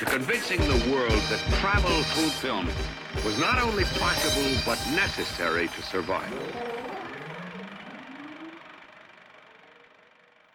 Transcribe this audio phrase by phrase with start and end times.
[0.00, 2.66] to convincing the world that travel through film
[3.22, 6.32] was not only possible, but necessary to survive.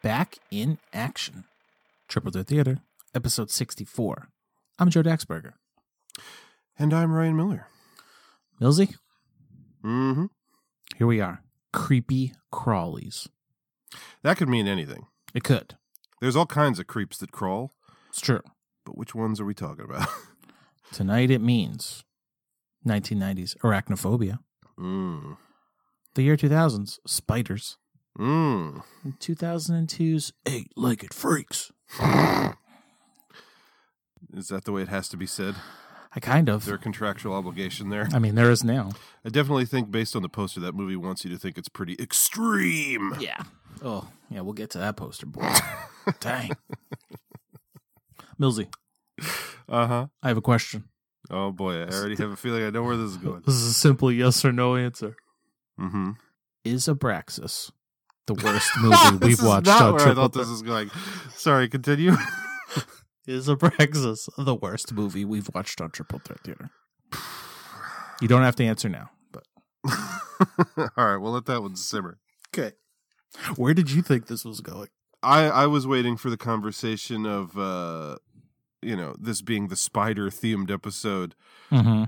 [0.01, 1.43] Back in action.
[2.07, 2.79] Triple Threat Theater,
[3.13, 4.29] episode 64.
[4.79, 5.53] I'm Joe Daxberger.
[6.79, 7.67] And I'm Ryan Miller.
[8.59, 8.95] Millsy,
[9.83, 10.25] Mm-hmm.
[10.97, 11.43] here we are.
[11.71, 13.27] Creepy crawlies.
[14.23, 15.05] That could mean anything.
[15.35, 15.75] It could.
[16.19, 17.73] There's all kinds of creeps that crawl,
[18.09, 18.41] It's true.
[18.85, 20.07] But which ones are we talking about?
[20.91, 22.03] Tonight it means
[22.87, 24.39] 1990s arachnophobia.
[24.79, 25.37] mm.
[26.13, 27.77] The year 2000s, spiders.
[28.17, 28.83] Mm.
[29.03, 31.71] And 2002's eight legged freaks.
[34.33, 35.55] Is that the way it has to be said?
[36.15, 36.65] I kind Is of.
[36.65, 38.07] there a contractual obligation there?
[38.13, 38.91] I mean, there is now.
[39.25, 41.95] I definitely think, based on the poster, that movie wants you to think it's pretty
[41.99, 43.15] extreme.
[43.19, 43.43] Yeah.
[43.83, 45.53] Oh, yeah, we'll get to that poster, boy.
[46.21, 46.51] Dang.
[48.39, 48.67] Millsy,
[49.69, 50.07] Uh huh.
[50.21, 50.85] I have a question.
[51.29, 53.41] Oh boy, I already have a feeling I know where this is going.
[53.45, 55.15] This is a simple yes or no answer.
[55.79, 56.11] Mm-hmm.
[56.63, 57.71] Is Abraxas
[58.27, 60.89] the worst movie we've watched not on where I Triple thought this was going.
[61.35, 62.13] Sorry, continue.
[63.27, 66.69] Is Abraxas the worst movie we've watched on Triple Threat Theater?
[68.21, 69.43] You don't have to answer now, but
[69.89, 72.19] all right, we'll let that one simmer.
[72.55, 72.73] okay.
[73.57, 74.89] Where did you think this was going?
[75.23, 78.17] I I was waiting for the conversation of uh
[78.81, 81.35] you know this being the spider themed episode.
[81.71, 82.03] Mm-hmm.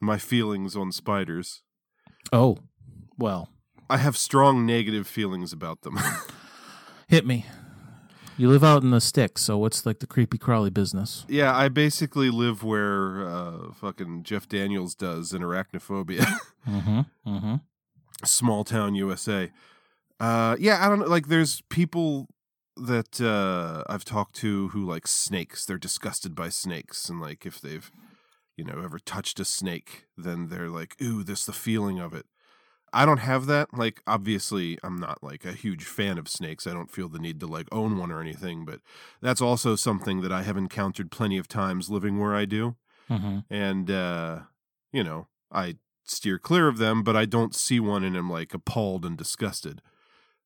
[0.00, 1.62] My feelings on spiders.
[2.32, 2.56] Oh,
[3.18, 3.48] well,
[3.88, 5.98] I have strong negative feelings about them.
[7.08, 7.44] hit me.
[8.38, 11.26] You live out in the sticks, so what's like the creepy crawly business?
[11.28, 16.24] yeah, I basically live where uh fucking Jeff Daniels does in Arachnophobia,
[16.68, 17.00] Mm-hmm.
[17.26, 17.54] Mm-hmm.
[18.24, 19.50] small town USA.
[20.18, 22.28] Uh yeah, I don't know like there's people
[22.86, 25.64] that uh I've talked to who like snakes.
[25.64, 27.90] They're disgusted by snakes and like if they've
[28.56, 32.26] you know ever touched a snake, then they're like, "Ooh, this the feeling of it."
[32.92, 33.72] I don't have that.
[33.72, 36.66] Like obviously, I'm not like a huge fan of snakes.
[36.66, 38.80] I don't feel the need to like own one or anything, but
[39.20, 42.76] that's also something that I have encountered plenty of times living where I do.
[43.08, 43.38] Mm-hmm.
[43.52, 44.40] And uh,
[44.92, 48.54] you know, I steer clear of them, but I don't see one and am like
[48.54, 49.80] appalled and disgusted.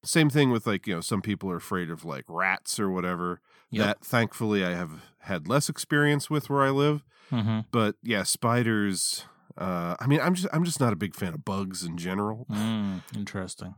[0.04, 3.40] Same thing with like, you know, some people are afraid of like rats or whatever.
[3.70, 3.86] Yep.
[3.86, 7.04] That thankfully I have had less experience with where I live.
[7.30, 7.60] Mm-hmm.
[7.70, 9.24] But yeah, spiders
[9.56, 12.46] uh I mean I'm just I'm just not a big fan of bugs in general.
[12.50, 13.74] Mm, interesting.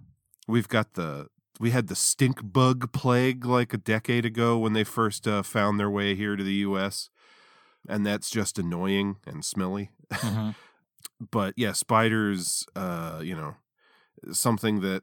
[0.48, 1.28] We've got the
[1.58, 5.78] we had the stink bug plague like a decade ago when they first uh, found
[5.78, 7.10] their way here to the US.
[7.88, 9.90] And that's just annoying and smelly.
[10.12, 10.50] Mm-hmm.
[11.30, 13.54] but yeah, spiders, uh, you know,
[14.32, 15.02] something that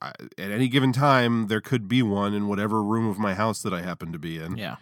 [0.00, 0.08] I,
[0.38, 3.72] at any given time there could be one in whatever room of my house that
[3.74, 4.76] I happen to be in, Yeah.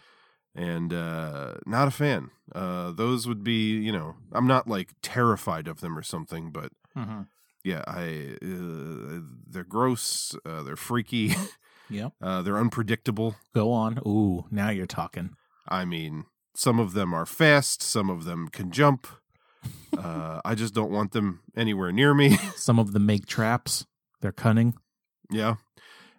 [0.54, 2.30] and uh, not a fan.
[2.54, 6.72] Uh, those would be, you know, I'm not like terrified of them or something, but
[6.96, 7.22] Mm-hmm.
[7.64, 11.34] yeah, I uh, they're gross, uh, they're freaky,
[11.90, 12.12] Yep.
[12.20, 13.36] uh, they're unpredictable.
[13.54, 13.98] Go on.
[14.06, 15.30] Ooh, now you're talking.
[15.69, 19.06] I mean, some of them are fast, some of them can jump.
[19.96, 22.36] Uh, I just don't want them anywhere near me.
[22.56, 23.84] Some of them make traps.
[24.20, 24.75] They're cunning.
[25.30, 25.56] Yeah.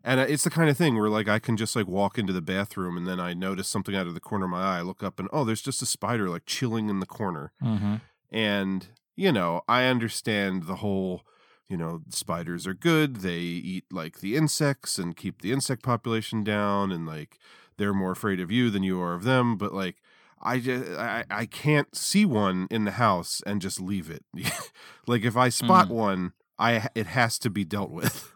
[0.03, 2.31] And uh, it's the kind of thing where like I can just like walk into
[2.33, 4.77] the bathroom and then I notice something out of the corner of my eye.
[4.79, 7.51] I look up and oh, there's just a spider like chilling in the corner.
[7.61, 7.95] Mm-hmm.
[8.31, 8.87] And
[9.17, 11.23] you know, I understand the whole,
[11.67, 13.17] you know, spiders are good.
[13.17, 17.37] They eat like the insects and keep the insect population down and like
[17.77, 19.97] they're more afraid of you than you are of them, but like
[20.41, 24.23] I just I, I can't see one in the house and just leave it.
[25.07, 25.91] like if I spot Mm.
[25.91, 28.33] one, I it has to be dealt with.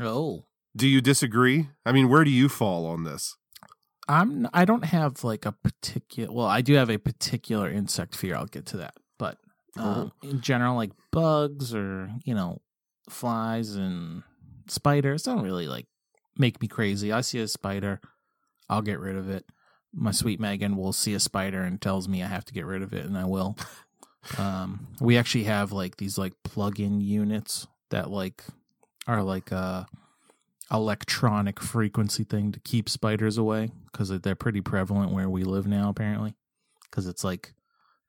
[0.00, 0.44] Oh.
[0.76, 1.68] Do you disagree?
[1.84, 3.36] I mean, where do you fall on this?
[4.08, 8.36] I'm I don't have like a particular well, I do have a particular insect fear.
[8.36, 8.94] I'll get to that.
[9.18, 9.38] But
[9.78, 12.60] um, in general like bugs or, you know,
[13.08, 14.22] flies and
[14.68, 15.86] spiders don't really like
[16.38, 17.12] make me crazy.
[17.12, 18.00] I see a spider,
[18.68, 19.44] I'll get rid of it.
[19.92, 22.82] My sweet Megan will see a spider and tells me I have to get rid
[22.82, 23.56] of it and I will.
[24.38, 28.42] um we actually have like these like plug-in units that like
[29.06, 29.86] are like a
[30.70, 35.88] electronic frequency thing to keep spiders away because they're pretty prevalent where we live now
[35.88, 36.34] apparently
[36.90, 37.54] because it's like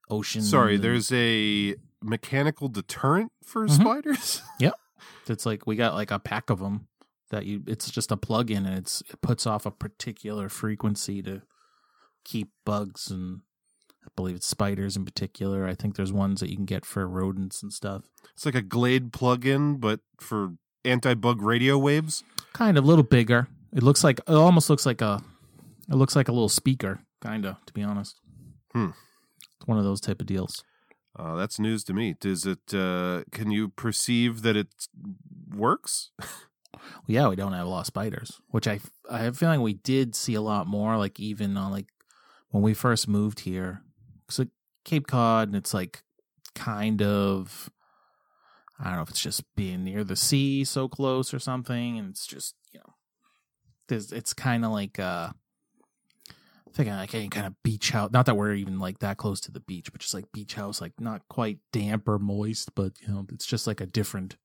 [0.09, 0.41] ocean.
[0.41, 3.71] Sorry, and- there's a mechanical deterrent for Mhm.
[3.81, 4.41] spiders.
[4.59, 4.73] Yep,
[5.27, 6.87] it's like we got like a pack of them
[7.29, 7.63] that you.
[7.67, 11.41] It's just a plug-in, and it's it puts off a particular frequency to
[12.23, 13.41] keep bugs and
[14.03, 15.65] I believe it's spiders in particular.
[15.67, 18.09] I think there's ones that you can get for rodents and stuff.
[18.33, 20.53] It's like a Glade plug-in, but for
[20.87, 22.23] anti-bug radio waves.
[22.53, 23.47] Kind of a little bigger.
[23.73, 25.21] It looks like it almost looks like a.
[25.89, 27.63] It looks like a little speaker, kind of.
[27.65, 28.19] To be honest,
[28.73, 28.89] Hmm.
[29.57, 30.63] it's one of those type of deals.
[31.17, 32.15] Uh, that's news to me.
[32.19, 32.73] Does it?
[32.73, 34.67] Uh, can you perceive that it
[35.55, 36.11] works?
[36.19, 38.79] Well, yeah, we don't have a lot of spiders, which I
[39.09, 40.97] I have a feeling we did see a lot more.
[40.97, 41.87] Like even on like
[42.49, 43.81] when we first moved here,
[44.29, 44.45] so
[44.85, 46.03] Cape Cod, and it's like
[46.55, 47.69] kind of
[48.79, 52.09] I don't know if it's just being near the sea, so close or something, and
[52.09, 52.93] it's just you know,
[53.87, 55.31] there's it's kind of like uh.
[56.73, 58.11] Thinking like any kind of beach house.
[58.11, 60.79] Not that we're even like that close to the beach, but just like beach house,
[60.79, 64.35] like not quite damp or moist, but you know, it's just like a different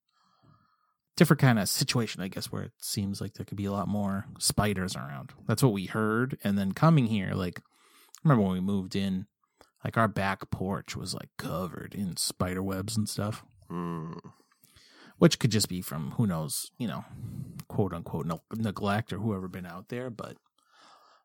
[1.16, 3.88] different kind of situation, I guess, where it seems like there could be a lot
[3.88, 5.32] more spiders around.
[5.46, 6.38] That's what we heard.
[6.42, 7.60] And then coming here, like,
[8.24, 9.26] remember when we moved in,
[9.84, 14.12] like our back porch was like covered in spider webs and stuff, Hmm.
[15.18, 17.04] which could just be from who knows, you know,
[17.68, 20.10] quote unquote neglect or whoever been out there.
[20.10, 20.36] But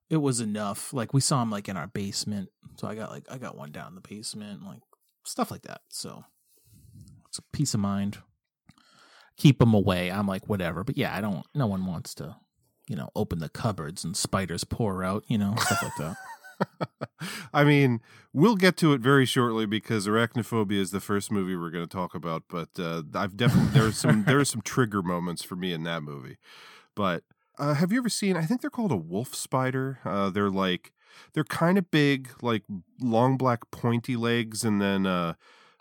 [0.09, 0.93] it was enough.
[0.93, 2.49] Like we saw him like in our basement.
[2.77, 4.81] So I got like, I got one down in the basement, like
[5.25, 5.81] stuff like that.
[5.89, 6.23] So
[7.27, 8.19] it's a peace of mind
[9.37, 10.11] keep them away.
[10.11, 10.83] I'm like, whatever.
[10.83, 11.45] But yeah, I don't.
[11.55, 12.35] No one wants to,
[12.87, 15.23] you know, open the cupboards and spiders pour out.
[15.27, 16.15] You know, stuff like that.
[17.53, 18.01] I mean,
[18.33, 21.95] we'll get to it very shortly because Arachnophobia is the first movie we're going to
[21.95, 22.43] talk about.
[22.49, 26.03] But uh, I've definitely there's some there are some trigger moments for me in that
[26.03, 26.37] movie.
[26.95, 27.23] But
[27.57, 28.37] uh, have you ever seen?
[28.37, 29.99] I think they're called a wolf spider.
[30.05, 30.91] Uh, they're like
[31.33, 32.63] they're kind of big, like
[33.01, 35.33] long black pointy legs, and then uh,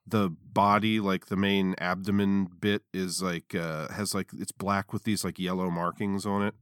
[0.07, 5.05] the body, like the main abdomen bit, is like uh, has like it's black with
[5.05, 6.55] these like yellow markings on it.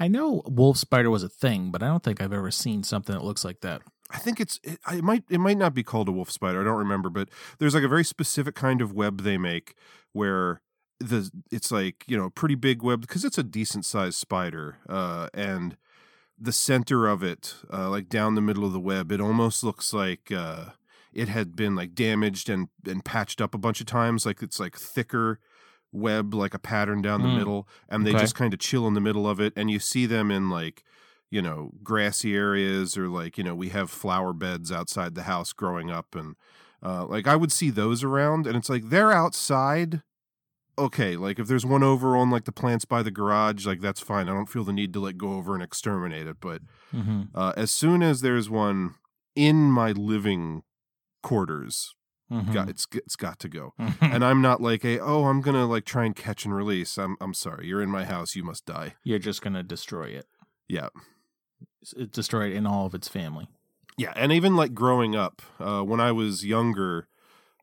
[0.00, 3.14] I know wolf spider was a thing, but I don't think I've ever seen something
[3.14, 3.82] that looks like that.
[4.10, 6.62] I think it's it, it might it might not be called a wolf spider.
[6.62, 9.74] I don't remember, but there's like a very specific kind of web they make
[10.12, 10.62] where
[10.98, 15.28] the it's like you know pretty big web because it's a decent sized spider, uh,
[15.34, 15.76] and
[16.38, 19.92] the center of it, uh, like down the middle of the web, it almost looks
[19.92, 20.70] like uh,
[21.12, 24.24] it had been like damaged and and patched up a bunch of times.
[24.24, 25.38] Like it's like thicker
[25.92, 27.34] web, like a pattern down the Mm.
[27.38, 28.20] middle, and they Okay.
[28.20, 30.84] just kind of chill in the middle of it, and you see them in like
[31.30, 35.52] you know grassy areas or like you know we have flower beds outside the house
[35.52, 36.34] growing up and
[36.82, 40.02] uh, like i would see those around and it's like they're outside
[40.78, 44.00] okay like if there's one over on like the plants by the garage like that's
[44.00, 46.62] fine i don't feel the need to like go over and exterminate it but
[46.92, 47.22] Mm-hmm.
[47.32, 48.96] uh, as soon as there's one
[49.36, 50.64] in my living
[51.22, 51.94] quarters
[52.30, 52.52] Mm-hmm.
[52.52, 55.84] got, it's it's got to go and i'm not like a oh i'm gonna like
[55.84, 58.94] try and catch and release i'm i'm sorry you're in my house you must die
[59.02, 60.26] You're just gonna destroy it.
[60.68, 60.90] yeah
[61.96, 63.48] It destroy it in all of its family.
[63.96, 67.08] Yeah, and even like growing up, uh, when I was younger,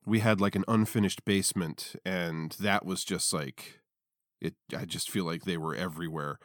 [0.06, 3.80] we had like an unfinished basement, and that was just like
[4.42, 4.54] it.
[4.78, 6.38] I just feel like they were everywhere.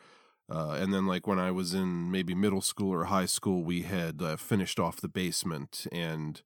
[0.50, 3.82] Uh, and then like when I was in maybe middle school or high school, we
[3.82, 6.40] had uh, finished off the basement, and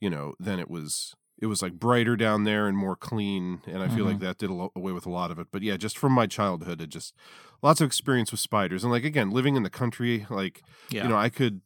[0.00, 3.82] you know, then it was it was like brighter down there and more clean, and
[3.82, 5.46] I feel like that did a lo- away with a lot of it.
[5.50, 7.14] But yeah, just from my childhood, it just
[7.62, 11.04] lots of experience with spiders, and like again, living in the country, like Yeah.
[11.04, 11.62] you know, I could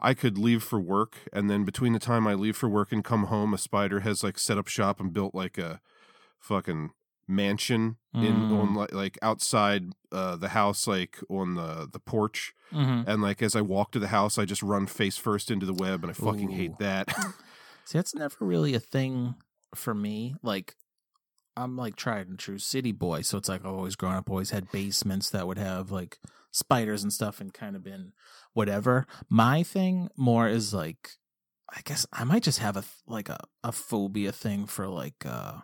[0.00, 3.04] I could leave for work and then between the time I leave for work and
[3.04, 5.80] come home, a spider has like set up shop and built like a
[6.40, 6.90] fucking
[7.28, 8.20] mansion in
[8.50, 8.60] Mm.
[8.60, 13.08] on like, like outside uh the house like on the the porch mm-hmm.
[13.08, 15.72] and like as I walk to the house I just run face first into the
[15.72, 16.56] web and I fucking Ooh.
[16.56, 17.06] hate that.
[17.84, 19.34] See, that's never really a thing
[19.74, 20.36] for me.
[20.42, 20.74] Like,
[21.56, 24.50] I'm like tried and true city boy, so it's like I've always grown up, always
[24.50, 26.18] had basements that would have like
[26.50, 28.12] spiders and stuff, and kind of been
[28.54, 29.06] whatever.
[29.28, 31.10] My thing more is like,
[31.70, 35.58] I guess I might just have a like a a phobia thing for like uh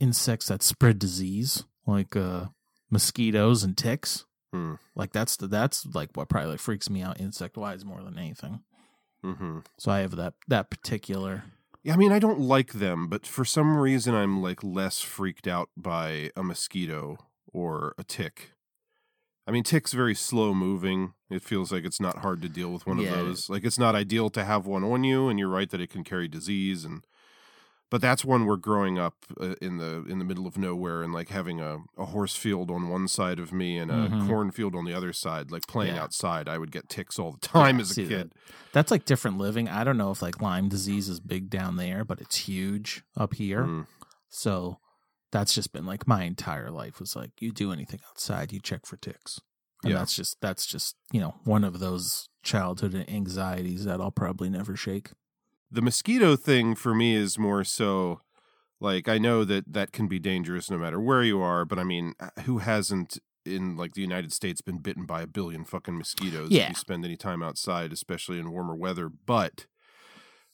[0.00, 2.46] insects that spread disease, like uh
[2.90, 4.24] mosquitoes and ticks.
[4.52, 4.74] Hmm.
[4.94, 8.18] Like that's the that's like what probably like freaks me out insect wise more than
[8.18, 8.60] anything.
[9.22, 11.44] Hmm So I have that that particular
[11.82, 15.46] Yeah, I mean I don't like them, but for some reason I'm like less freaked
[15.46, 17.18] out by a mosquito
[17.52, 18.50] or a tick.
[19.46, 21.14] I mean, tick's very slow moving.
[21.30, 23.48] It feels like it's not hard to deal with one Yeah, of those.
[23.48, 26.02] Like it's not ideal to have one on you, and you're right that it can
[26.04, 27.04] carry disease and
[27.90, 31.12] but that's one where growing up uh, in the in the middle of nowhere and
[31.12, 34.26] like having a, a horse field on one side of me and a Mhm.
[34.26, 36.02] cornfield on the other side, like playing Yeah.
[36.02, 38.08] outside, I would get ticks all the time Yeah, as a see that.
[38.08, 38.32] kid.
[38.72, 39.68] That's like different living.
[39.68, 43.34] I don't know if like Lyme disease is big down there, but it's huge up
[43.34, 43.62] here.
[43.64, 43.86] Mm.
[44.28, 44.78] So
[45.32, 48.86] that's just been like my entire life was like you do anything outside, you check
[48.86, 49.40] for ticks.
[49.82, 49.98] And Yeah.
[49.98, 54.74] that's just that's just, you know, one of those childhood anxieties that I'll probably never
[54.76, 55.10] shake.
[55.70, 58.20] The mosquito thing for me is more so
[58.80, 61.84] like I know that that can be dangerous no matter where you are, but I
[61.84, 65.96] mean, uh, who hasn't in like the United States been bitten by a billion fucking
[65.96, 66.64] mosquitoes Yeah.
[66.64, 69.08] if you spend any time outside, especially in warmer weather?
[69.08, 69.66] But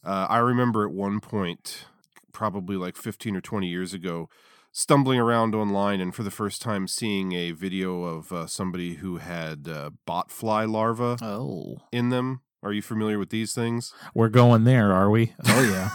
[0.04, 1.86] uh, I remember at one point,
[2.32, 4.28] probably like 15 or 20 years ago,
[4.72, 9.16] stumbling around online and for the first time seeing a video of uh, somebody who
[9.18, 11.78] had uh, botfly larvae Oh.
[11.92, 12.40] in them.
[12.62, 13.92] Are you familiar with these things?
[14.14, 15.34] We're going there, are we?
[15.46, 15.90] Oh yeah.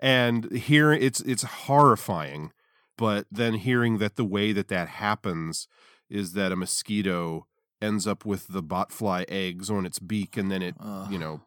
[0.00, 2.52] and here it's it's horrifying
[2.96, 5.66] but then hearing that the way that that happens
[6.10, 7.46] is that a mosquito
[7.80, 11.10] ends up with the botfly eggs on its beak and then it Ugh.
[11.10, 11.40] you know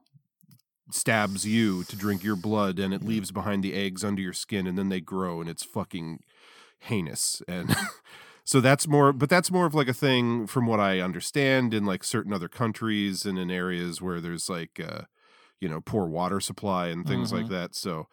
[0.91, 4.65] stabs you to drink your blood and it leaves behind the eggs under your skin
[4.65, 6.21] and then they grow and it's fucking
[6.79, 7.75] heinous and
[8.49, 11.83] so that's more but that's more of like a thing from what i understand in
[11.85, 15.01] like certain other countries and in areas where there's like uh
[15.59, 17.49] you know poor water supply and things like Mhm.
[17.49, 18.07] that so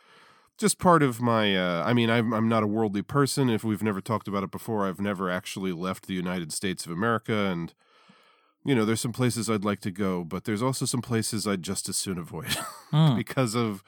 [0.59, 3.83] just part of my uh, i mean I'm, I'm not a worldly person if we've
[3.83, 7.73] never talked about it before i've never actually left the united states of america and
[8.65, 11.63] you know there's some places i'd like to go but there's also some places i'd
[11.63, 12.53] just as soon avoid
[12.91, 13.15] Hmm.
[13.17, 13.83] because of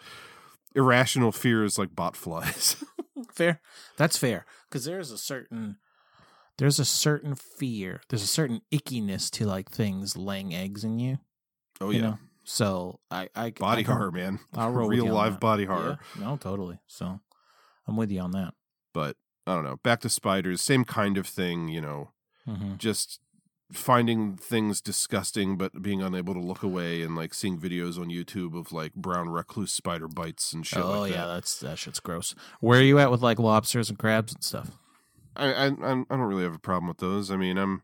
[0.75, 2.83] irrational fears like botflies
[3.33, 3.61] fair
[3.97, 5.77] that's fair because there's a certain
[6.59, 11.19] there's a certain fear there's a certain ickiness to like things laying eggs in you
[11.81, 12.05] oh you yeah.
[12.07, 12.19] know?
[12.45, 14.39] So i i body I can- horror man.
[14.55, 15.41] I'll roll real live that.
[15.41, 15.99] body horror.
[16.19, 16.79] Yeah, no totally.
[16.87, 17.21] So
[17.89, 18.55] i'm with you on that.
[18.95, 22.11] But i don't know back to spiders same kind of thing you know?
[22.45, 23.21] Hmm just
[23.73, 28.57] finding things disgusting but being unable to look away and like seeing videos on YouTube
[28.57, 31.35] of like brown recluse spider bites and shit oh like yeah that.
[31.35, 32.33] that's that shit's gross.
[32.61, 34.71] Where are you at with like lobsters and crabs and stuff
[35.37, 37.31] I, I I'm- don't really have a problem with those.
[37.31, 37.83] I mean, I'm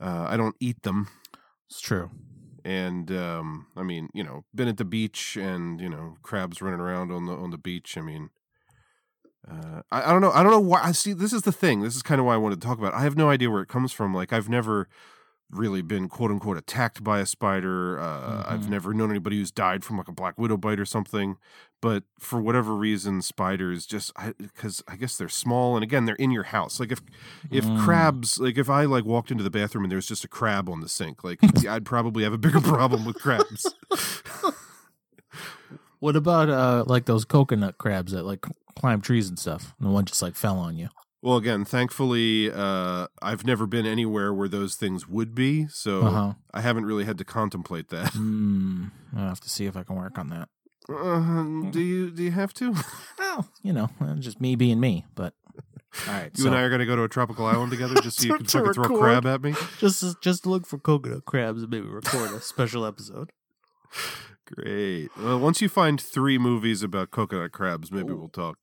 [0.00, 1.08] uh, I don't eat them,
[1.68, 2.10] it's true
[2.64, 6.80] and um, I mean, you know, been at the beach and you know, crabs running
[6.80, 7.96] around on the on the beach.
[7.96, 8.28] I mean,
[9.50, 10.32] uh, I, I don't know.
[10.32, 10.82] I don't know why.
[10.82, 11.14] I see.
[11.14, 11.80] This is the thing.
[11.80, 12.92] This is kind of why I wanted to talk about.
[12.92, 12.96] It.
[12.96, 14.12] I have no idea where it comes from.
[14.14, 14.88] Like, I've never
[15.50, 17.98] really been quote unquote attacked by a spider.
[17.98, 18.68] Uh, I've Mhm.
[18.68, 21.36] never known anybody who's died from like a black widow bite or something.
[21.80, 26.30] But for whatever reason, spiders just because I, guess they're small and again they're in
[26.32, 26.78] your house.
[26.80, 27.00] Like if
[27.50, 27.78] if Mm.
[27.84, 30.68] crabs, like if I like walked into the bathroom and there was just a crab
[30.68, 33.72] on the sink, like I'd probably have a bigger problem with crabs.
[36.00, 38.44] what about uh like those coconut crabs that like
[38.76, 40.88] climb trees and stuff and the one just like fell on you
[41.20, 46.32] Well, again, thankfully, uh, I've never been anywhere where those things would be, so uh-huh
[46.54, 48.12] I haven't really had to contemplate that.
[48.12, 50.48] mm, i'll have to see if i can work on that
[50.88, 52.74] Uh, do you do you have to?
[53.18, 55.34] well you know uh, just me being me but
[56.06, 57.94] all right You so and I are going to go to a tropical island together
[58.02, 59.54] just so you can to fucking throw a crab at me.
[59.78, 63.32] just just look for coconut crabs and maybe record a special episode
[64.46, 65.10] Great.
[65.18, 68.58] Well, once you find three movies about coconut crabs, maybe we'll talk.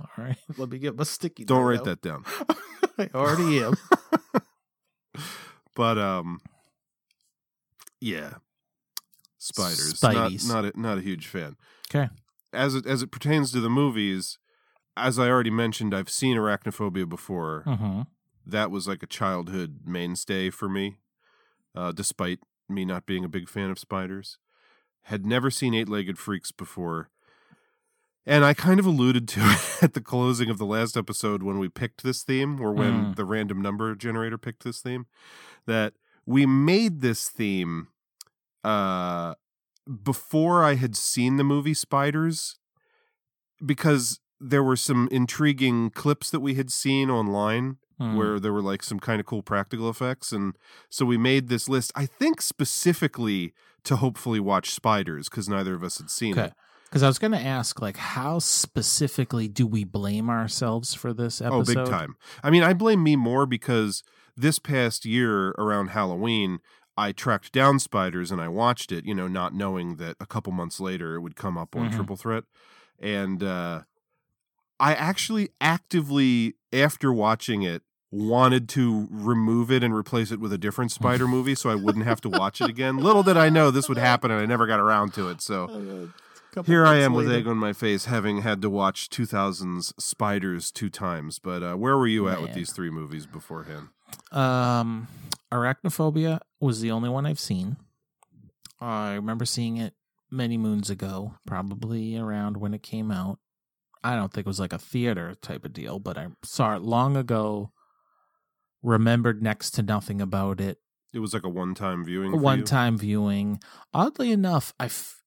[0.00, 1.84] All right let me get my sticky Don't write out.
[1.86, 2.24] that down.
[2.98, 3.74] i already am
[5.74, 6.40] But um,
[8.00, 8.34] yeah,
[9.38, 10.02] spiders.
[10.02, 10.48] Not Spideys.
[10.48, 11.56] not a, not a huge fan.
[11.90, 12.08] okay
[12.52, 14.38] As it as it pertains to the movies,
[14.96, 17.62] as I already mentioned, I've seen Arachnophobia before.
[17.66, 18.02] mm-hmm.
[18.46, 20.98] that was like a childhood mainstay for me,
[21.76, 24.38] uh, despite me not being a big fan of spiders.
[25.02, 27.08] Had never seen Eight Legged Freaks before.
[28.28, 31.58] And I kind of alluded to it at the closing of the last episode when
[31.58, 33.16] we picked this theme, or when Mm.
[33.16, 35.06] the random number generator picked this theme,
[35.66, 35.94] that
[36.26, 37.88] we made this theme
[38.62, 39.34] uh,
[40.02, 42.58] before I had seen the movie Spiders
[43.64, 48.14] because there were some intriguing clips that we had seen online Mm.
[48.16, 50.54] where there were like some kind of cool practical effects and
[50.88, 55.82] so we made this list i think specifically to hopefully watch spiders because neither of
[55.82, 56.46] us had seen Okay.
[56.46, 56.52] it
[56.88, 61.40] Because I was going to ask, like, how specifically do we blame ourselves for this
[61.42, 61.74] oh episode?
[61.84, 64.02] big time i mean i blame me more because
[64.36, 66.58] this past year around halloween
[66.96, 70.52] i tracked down spiders and i watched it you know not knowing that a couple
[70.52, 71.94] months later it would come up on Mhm.
[71.94, 72.44] triple threat
[72.98, 73.82] and uh
[74.80, 80.58] i actually actively after watching it wanted to remove it and replace it with a
[80.58, 83.70] different spider movie so i wouldn't have to watch it again little did i know
[83.70, 85.66] this would happen and i never got around to it so
[86.66, 90.70] Here I months am with egg on my face, having had to watch 2000's Spiders
[90.70, 91.38] two times.
[91.38, 93.88] But uh, where were you at with these three movies beforehand?
[94.32, 95.08] Um,
[95.52, 97.76] Arachnophobia was the only one I've seen.
[98.80, 99.94] I remember seeing it
[100.30, 103.38] many moons ago, probably around when it came out.
[104.04, 106.82] I don't think it was like a theater type of deal, but I saw it
[106.82, 107.72] long ago.
[108.82, 110.78] Remembered next to nothing about it.
[111.12, 112.30] It was like a one-time viewing.
[112.30, 112.64] for One you?
[112.64, 113.60] time viewing.
[113.92, 115.17] Oddly enough, I, f-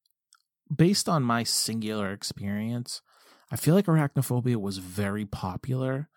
[0.75, 3.01] based on my singular experience,
[3.51, 6.09] I feel like Arachnophobia was very popular,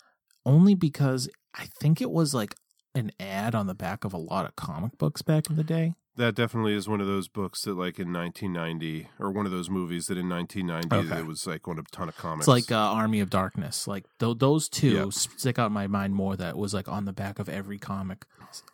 [0.46, 2.54] only because I think it was like
[2.94, 5.94] an ad on the back of a lot of comic books back in the day.
[6.16, 9.68] That definitely is one of those books that, like in 1990, or one of those
[9.68, 11.20] movies that in 1990 Okay.
[11.20, 12.42] it was like on a ton of comics.
[12.46, 13.88] It's like uh, Army of Darkness.
[13.88, 15.12] Like th- those two Yep.
[15.12, 16.36] stick out in my mind more.
[16.36, 18.26] That was like on the back of every comic.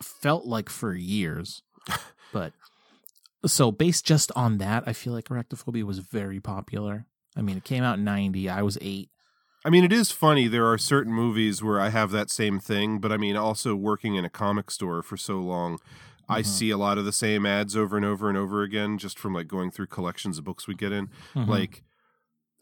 [0.03, 1.63] Felt like for years,
[2.31, 2.53] but
[3.45, 7.05] so based just on that, I feel like Arachnophobia was very popular.
[7.35, 8.49] I mean, it came out in '90.
[8.49, 9.09] I was eight.
[9.63, 10.47] I mean, it is funny.
[10.47, 14.15] There are certain movies where I have that same thing, but I mean, also working
[14.15, 15.79] in a comic store for so long,
[16.27, 16.45] I Mhm.
[16.45, 19.33] see a lot of the same ads over and over and over again, just from
[19.33, 21.09] like going through collections of books we get in.
[21.35, 21.47] Mhm.
[21.47, 21.83] Like,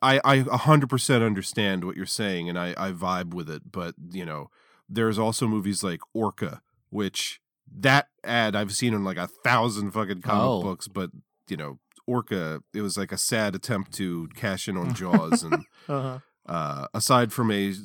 [0.02, 3.72] I I a hundred percent understand what you're saying, and I I vibe with it.
[3.72, 4.50] But you know,
[4.90, 7.40] there's also movies like Orca, which
[7.78, 10.62] that ad I've seen in like a thousand fucking comic Oh.
[10.64, 11.12] books, but
[11.48, 11.80] you know.
[12.08, 16.18] Orca, it was like a sad attempt to cash in on Jaws, and Uh-huh.
[16.48, 17.76] uh, aside from a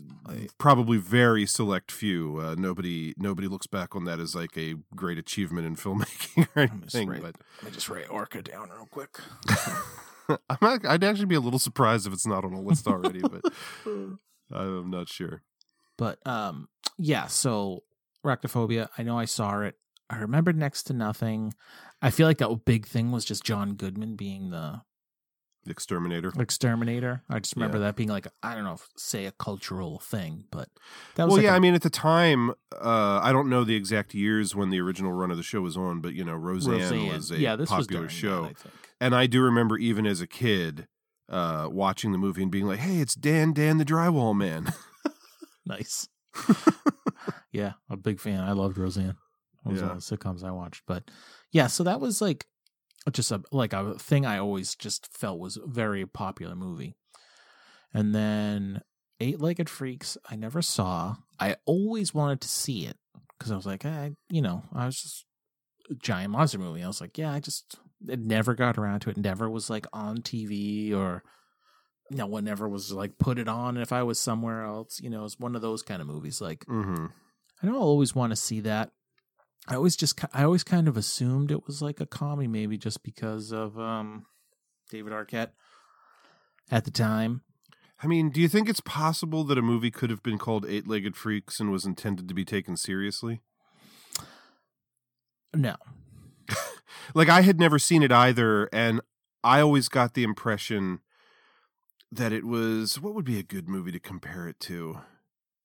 [0.57, 5.19] probably very select few, uh, nobody nobody looks back on that as like a great
[5.19, 7.11] achievement in filmmaking or Let me just anything.
[7.11, 9.19] write- But let me just write Orca down real quick.
[10.49, 13.21] I'm not, I'd actually be a little surprised if it's not on a list already,
[13.21, 13.43] but
[14.51, 15.43] I'm not sure.
[15.99, 17.27] But um, yeah.
[17.27, 17.83] So
[18.25, 18.89] Arachnophobia.
[18.99, 19.77] I know I saw it.
[20.11, 21.55] I remember next to nothing.
[22.03, 24.83] I feel like that big thing was just John Goodman being the
[25.67, 26.31] Exterminator.
[26.39, 27.23] exterminator.
[27.31, 27.85] I just remember Yeah.
[27.85, 30.69] that being like I don't know, if, say a cultural thing, but
[31.15, 33.65] that was Well, like yeah, a- I mean, at the time, uh, I don't know
[33.65, 36.35] the exact years when the original run of the show was on, but you know,
[36.35, 37.09] Roseanne, Roseanne.
[37.15, 38.43] was a yeah, was popular during show.
[38.49, 38.71] That, I.
[39.07, 40.87] And I do remember even as a kid
[41.31, 44.73] uh, watching the movie and being like, "Hey, it's Dan, Dan the Drywall Man."
[45.67, 46.09] Nice.
[47.55, 48.41] yeah, a big fan.
[48.41, 49.17] I loved Roseanne.
[49.65, 49.89] It was Yeah.
[49.89, 50.83] one of the sitcoms I watched.
[50.87, 51.11] But
[51.53, 52.47] yeah, so that was like
[53.13, 56.97] just a like a thing I always just felt was a very popular movie.
[57.93, 58.83] And then
[59.21, 61.17] Eight Legged Freaks, I never saw.
[61.39, 62.97] I always wanted to see it
[63.39, 65.25] because I was like, eh, you know, I was just
[65.91, 66.83] a giant monster movie.
[66.83, 67.77] I was like, yeah, I just
[68.09, 69.17] it never got around to it.
[69.17, 71.23] Never was like on TV or
[72.11, 75.01] no one ever was like put it on if I was somewhere else.
[75.01, 76.41] You know, it's one of those kind of movies.
[76.41, 77.07] Like hmm
[77.65, 78.91] I don't always want to see that.
[79.67, 83.03] I always just I always kind of assumed it was like a comedy, maybe just
[83.03, 84.27] because of um
[84.91, 85.53] David Arquette
[86.71, 87.41] at the time.
[88.03, 90.87] I mean, do you think it's possible that a movie could have been called Eight
[90.87, 93.41] Legged Freaks and was intended to be taken seriously?
[95.55, 95.77] No,
[97.15, 99.01] Like, I had never seen it either, and
[99.43, 101.01] I always got the impression
[102.11, 105.01] that it was what would be a good movie to compare it to?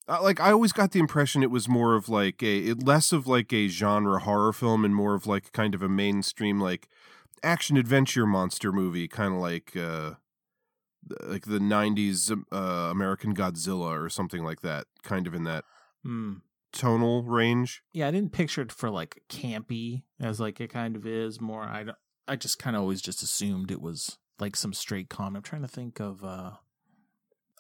[0.10, 3.54] Like, I always got the impression it was more of like a less of like
[3.54, 6.90] a genre horror film and more of like kind of a mainstream like
[7.44, 10.14] action adventure monster movie, kind of like uh
[11.24, 12.56] like the 90s uh,
[12.92, 15.64] American Godzilla or something like that, kind of in that
[16.04, 16.36] Hmm.
[16.74, 17.82] tonal range.
[17.94, 21.40] yeah, I didn't picture it for like campy as like it kind of is.
[21.42, 21.98] More, I don't.
[22.28, 25.38] I just kind of always just assumed it was like some straight comedy.
[25.38, 26.24] I'm trying to think of.
[26.24, 26.52] uh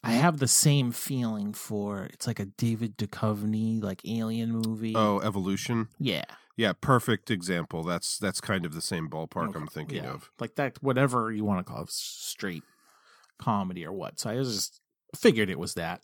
[0.03, 4.93] I have the same feeling for it's like a David Duchovny like alien movie.
[4.95, 5.89] Oh, Evolution.
[5.99, 7.83] yeah, Yeah, perfect example.
[7.83, 10.11] That's that's kind of the same ballpark I'm thinking yeah.
[10.11, 10.29] of.
[10.39, 12.63] like that whatever you want to call it straight
[13.39, 14.81] comedy or what so i just
[15.15, 16.01] figured it was that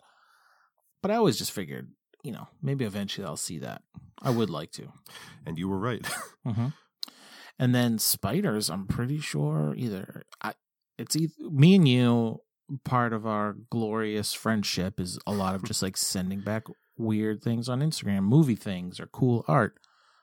[1.02, 1.92] but i always just figured
[2.24, 3.84] you know maybe eventually i'll see that
[4.24, 4.92] i would like to
[5.46, 6.02] And you were right.
[6.48, 6.68] mm-hmm.
[7.60, 10.54] and then spiders i'm pretty sure either i
[10.98, 12.40] it's either me and you
[12.84, 16.64] part of our glorious friendship is a lot of just like sending back
[16.98, 19.78] weird things on instagram movie things or cool art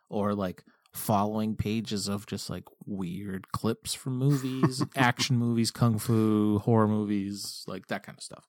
[0.08, 6.58] or like following pages of just like weird clips from movies, action movies, kung fu,
[6.58, 8.46] horror movies, like that kind of stuff.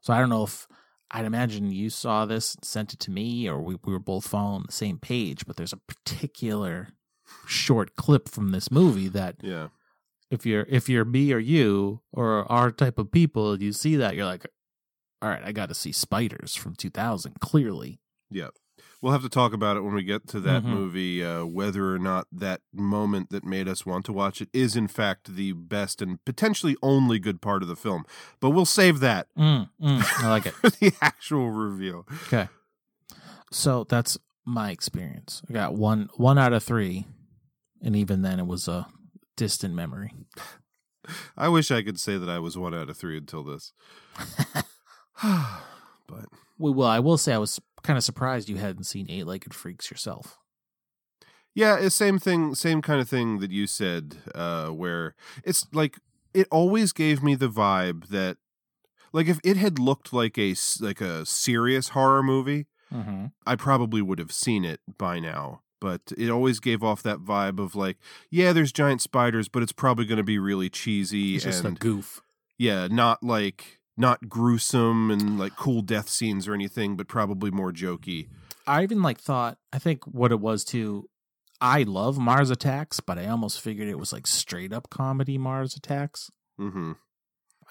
[0.00, 0.68] So I don't know if
[1.10, 4.26] I'd imagine you saw this and sent it to me or we, we were both
[4.26, 6.90] following the same page, but there's a particular
[7.46, 9.68] short clip from this movie that yeah.
[10.30, 14.14] If you're if you're me or you or our type of people, you see that
[14.14, 14.46] you're like,
[15.22, 18.00] all right, I got to see Spiders from 2000 clearly.
[18.30, 18.48] Yeah.
[19.00, 20.66] we'll have to talk about it when we get to that Mhm.
[20.70, 21.24] movie.
[21.24, 24.88] Uh, whether or not that moment that made us want to watch it is in
[24.88, 28.04] fact the best and potentially only good part of the film.
[28.40, 30.52] But we'll save that Mm, mm, I like it.
[30.60, 32.06] for the actual review.
[32.24, 32.48] Okay.
[33.52, 35.42] So that's my experience.
[35.48, 37.06] I got one one out of three,
[37.80, 38.86] and even then, it was a
[39.38, 40.12] distant memory.
[41.36, 43.72] I wish I could say that I was one out of three until this.
[45.22, 46.26] but
[46.58, 49.90] Well, I will say I was kind of surprised you hadn't seen Eight Legged Freaks
[49.90, 50.36] yourself.
[51.54, 55.98] Yeah, same thing, same kind of thing that you said, uh, where it's like
[56.34, 58.36] it always gave me the vibe that,
[59.12, 63.26] like, if it had looked like a like a serious horror movie, Mm-hmm.
[63.46, 65.60] I probably would have seen it by now.
[65.80, 67.98] But it always gave off that vibe of like,
[68.30, 71.76] yeah, there's giant spiders, but it's probably going to be really cheesy It's just and
[71.76, 72.20] a goof.
[72.58, 77.72] yeah, not like not gruesome and like cool death scenes or anything, but probably more
[77.72, 78.28] jokey.
[78.66, 79.58] I even like thought.
[79.72, 81.08] I think what it was too.
[81.60, 85.74] I love Mars Attacks, but I almost figured it was like straight up comedy Mars
[85.74, 86.30] Attacks.
[86.60, 86.92] Mm-hmm.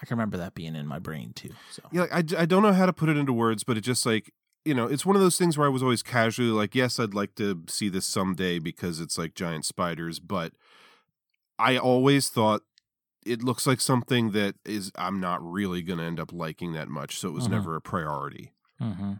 [0.00, 1.50] I can remember that being in my brain too.
[1.72, 3.80] So Yeah, like, I, I don't know how to put it into words, but it
[3.80, 4.32] just like
[4.68, 7.14] you know, it's one of those things where I was always casually like, yes, I'd
[7.14, 10.52] like to see this someday because it's like giant spiders, but
[11.58, 12.62] I always thought
[13.24, 16.88] it looks like something that is I'm not really going to end up liking that
[16.88, 17.52] much, so it was Mhm.
[17.52, 18.52] never a priority.
[18.78, 19.14] hmm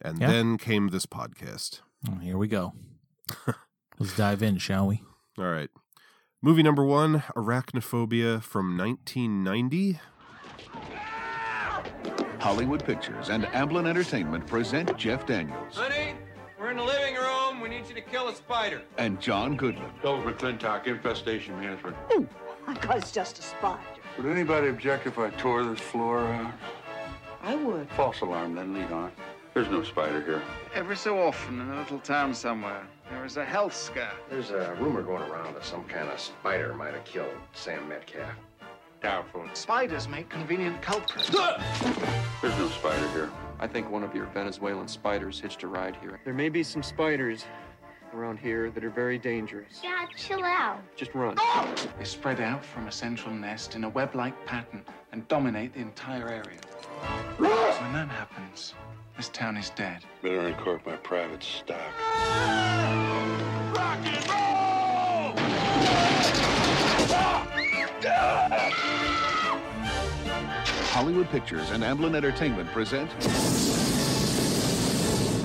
[0.00, 0.26] And Yeah.
[0.26, 1.80] then came this podcast.
[2.08, 2.74] Oh, here we go.
[3.98, 5.02] Let's dive in, shall we?
[5.38, 5.70] All right.
[6.42, 10.00] Movie number 1, Arachnophobia from 1990.
[12.42, 16.14] Hollywood Pictures and Amblin Entertainment present Jeff Daniels Honey,
[16.58, 17.60] we're in the living room.
[17.60, 18.82] We need you to kill a spider.
[18.98, 19.88] and John Goodman.
[20.02, 21.94] Bill McClintock, Infestation Management.
[22.10, 22.26] Oh,
[22.66, 23.78] I thought it's just a spider.
[24.16, 26.52] Would anybody object if I tore this floor out?
[27.44, 27.88] I would.
[27.90, 29.12] False alarm, then lead on.
[29.54, 30.42] There's no spider here.
[30.74, 34.14] Every so often in a little town somewhere, there is a health scare.
[34.28, 38.34] There's a rumor going around that some kind of spider might have killed Sam Metcalf.
[39.02, 39.44] Doubtful.
[39.54, 41.28] Spiders make convenient culprits.
[41.28, 43.30] There's no spider here.
[43.58, 46.20] I think one of your Venezuelan spiders hitched a ride here.
[46.24, 47.44] There may be some spiders
[48.14, 49.80] around here that are very dangerous.
[49.82, 50.80] Dad, chill out.
[50.94, 51.36] Just run.
[51.98, 56.28] They spread out from a central nest in a web-like pattern and dominate the entire
[56.28, 56.60] area.
[57.38, 58.74] When that happens,
[59.16, 60.04] this town is dead.
[60.22, 61.78] Better uncork my private stock.
[61.98, 63.12] Ah!
[68.04, 68.81] Ah!
[70.92, 73.10] Hollywood Pictures and Amblin Entertainment present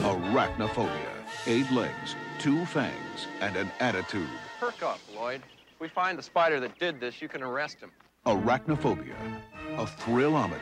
[0.03, 1.10] Arachnophobia.
[1.45, 4.27] Eight legs, two fangs, and an attitude.
[4.60, 5.41] Perk up, Lloyd.
[5.73, 7.91] If we find the spider that did this, you can arrest him.
[8.25, 9.15] Arachnophobia.
[9.77, 10.60] A thrillometry.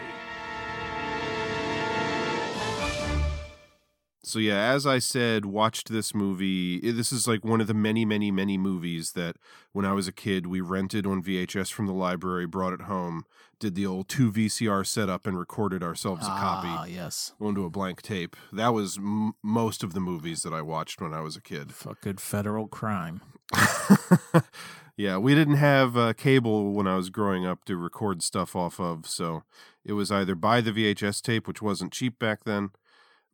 [4.25, 6.79] So yeah, as I said, watched this movie.
[6.91, 9.35] This is like one of the many, many, many movies that
[9.71, 13.25] when I was a kid we rented on VHS from the library, brought it home,
[13.59, 17.33] did the old two VCR setup, and recorded ourselves a Ah, copy yes.
[17.39, 18.35] onto a blank tape.
[18.51, 21.71] That was m- most of the movies that I watched when I was a kid.
[21.73, 23.21] Fucking federal crime.
[24.97, 28.79] yeah, we didn't have uh, cable when I was growing up to record stuff off
[28.79, 29.43] of, so
[29.83, 32.71] it was either buy the VHS tape, which wasn't cheap back then,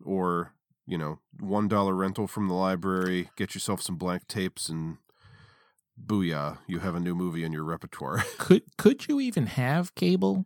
[0.03, 0.53] or
[0.87, 3.29] you know, one dollar rental from the library.
[3.35, 4.97] Get yourself some blank tapes, and
[6.03, 8.23] booyah, you have a new movie in your repertoire.
[8.37, 10.45] Could could you even have cable?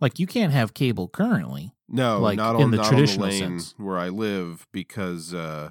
[0.00, 1.74] Like you can't have cable currently.
[1.88, 3.74] no, Like, not in the not traditional on the lane sense.
[3.78, 5.34] where I live because.
[5.34, 5.70] uh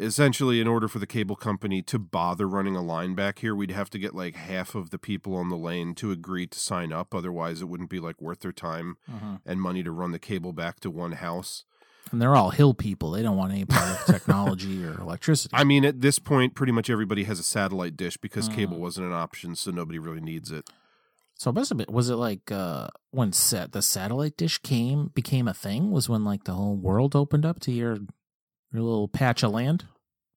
[0.00, 3.72] Essentially, in order for the cable company to bother running a line back here, we'd
[3.72, 6.92] have to get like half of the people on the lane to agree to sign
[6.92, 7.12] up.
[7.12, 8.96] Otherwise, it wouldn't be like worth their time
[9.44, 11.64] and money to run the cable back to one house.
[12.12, 13.10] And they're all hill people.
[13.10, 15.54] They don't want any part of technology or electricity.
[15.56, 18.54] I mean, at this point, pretty much everybody has a satellite dish because Mm.
[18.54, 20.68] cable wasn't an option, so nobody really needs it.
[21.34, 25.46] So must have been, was it like uh, when set the satellite dish came became
[25.46, 25.90] a thing?
[25.92, 27.98] Was when like the whole world opened up to your
[28.72, 29.84] your little patch of land?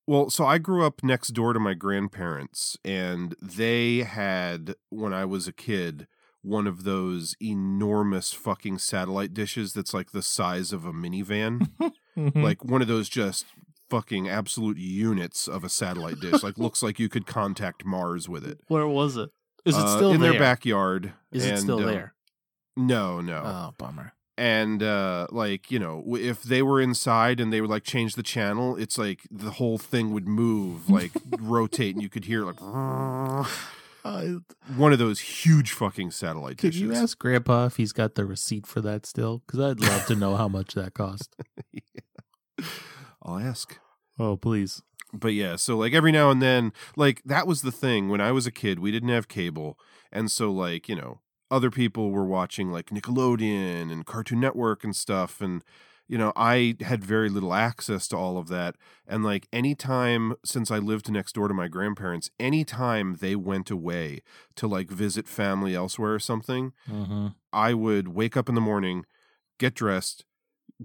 [0.08, 5.26] Well, so I grew up next door to my grandparents, and they had, when I
[5.26, 6.08] was a kid,
[6.42, 11.70] one of those enormous fucking satellite dishes that's like the size of a minivan.
[12.18, 12.44] Mm-hmm.
[12.44, 13.46] like one of those just
[13.90, 16.44] fucking absolute units of a satellite dish.
[16.44, 18.60] like looks like you could contact Mars with it.
[18.68, 19.30] Where was it?
[19.64, 20.32] Is it Uh, still in there?
[20.32, 21.14] their backyard?
[21.32, 22.14] Is it still uh, there?
[22.76, 23.42] No, no.
[23.46, 24.12] Oh, bummer.
[24.38, 28.24] and uh like you know if they were inside and they would like change the
[28.24, 32.60] channel it's like the whole thing would move like rotate and you could hear like
[34.04, 38.26] one of those huge fucking satellite Could dishes you ask Grandpa if he's got the
[38.26, 39.44] receipt for that still?
[39.46, 41.36] Because I'd love to know how much that cost.
[43.24, 43.78] I'll ask.
[44.18, 44.82] Oh, please.
[45.14, 48.32] But yeah, so like every now and then, like that was the thing when I
[48.32, 49.78] was a kid, we didn't have cable.
[50.12, 54.96] And so like, you know, other people were watching like Nickelodeon and Cartoon Network and
[54.96, 55.64] stuff and
[56.12, 58.76] you know, I had very little access to all of that.
[59.08, 64.22] And like anytime since I lived next door to my grandparents, anytime they went away
[64.58, 67.28] to like visit family elsewhere or something, Mm-hmm.
[67.54, 69.06] I would wake up in the morning,
[69.58, 70.26] get dressed,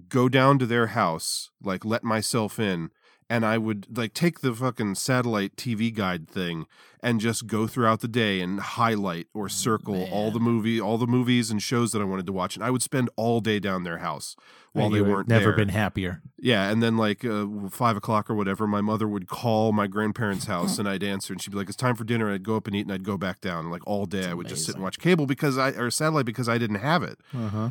[0.07, 2.91] go down to their house, like let myself in,
[3.29, 6.65] and I would like take the fucking satellite TV guide thing
[7.03, 11.05] and just go throughout the day and highlight or circle all the movie, all the
[11.07, 13.83] movies and shows that I wanted to watch, and I would spend all day down
[13.83, 14.35] their house
[14.73, 15.55] while And they weren't never there.
[15.55, 16.21] been happier.
[16.39, 20.45] Yeah, and then like uh, five o'clock or whatever, my mother would call my grandparents'
[20.55, 22.67] house, and I'd answer, and she'd be like, "It's time for dinner." I'd go up
[22.67, 23.65] and eat, and I'd go back down.
[23.65, 26.25] And, like all day, I would just sit and watch cable because I or satellite
[26.25, 27.19] because I didn't have it.
[27.35, 27.69] Uh-huh.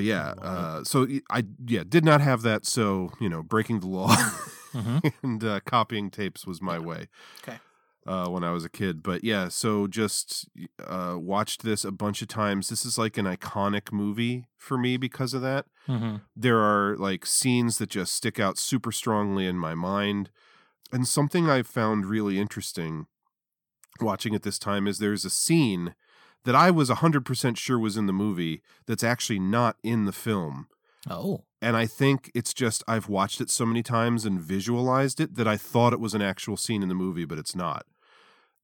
[0.00, 2.64] But yeah, uh, so I yeah did not have that.
[2.64, 4.16] So you know, breaking the law
[4.72, 5.12] Mhm.
[5.22, 7.08] and uh, copying tapes was my way.
[7.42, 7.58] Okay.
[8.06, 10.48] Uh, when I was a kid, but yeah, so just
[10.82, 12.70] uh, watched this a bunch of times.
[12.70, 15.66] This is like an iconic movie for me because of that.
[15.86, 16.16] Mm-hmm.
[16.34, 20.30] There are like scenes that just stick out super strongly in my mind.
[20.90, 23.06] And something I found really interesting
[24.00, 25.94] watching it this time is there's a scene
[26.44, 30.68] that I was 100% sure was in the movie that's actually not in the film.
[31.08, 31.44] Oh.
[31.62, 35.46] And I think it's just I've watched it so many times and visualized it that
[35.48, 37.84] I thought it was an actual scene in the movie, but it's not.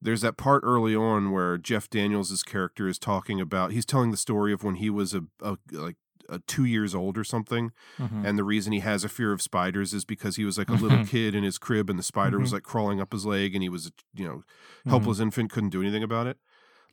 [0.00, 4.16] There's that part early on where Jeff Daniels' character is talking about he's telling the
[4.18, 5.96] story of when he was a, a like
[6.28, 8.26] a two years old or something, Mhm.
[8.26, 10.74] and the reason he has a fear of spiders is because he was like a
[10.74, 11.08] little Mhm.
[11.08, 12.54] kid in his crib and the spider was Mhm.
[12.54, 14.42] like crawling up his leg and he was you know
[14.84, 14.90] Mhm.
[14.90, 16.38] helpless infant couldn't do anything about it.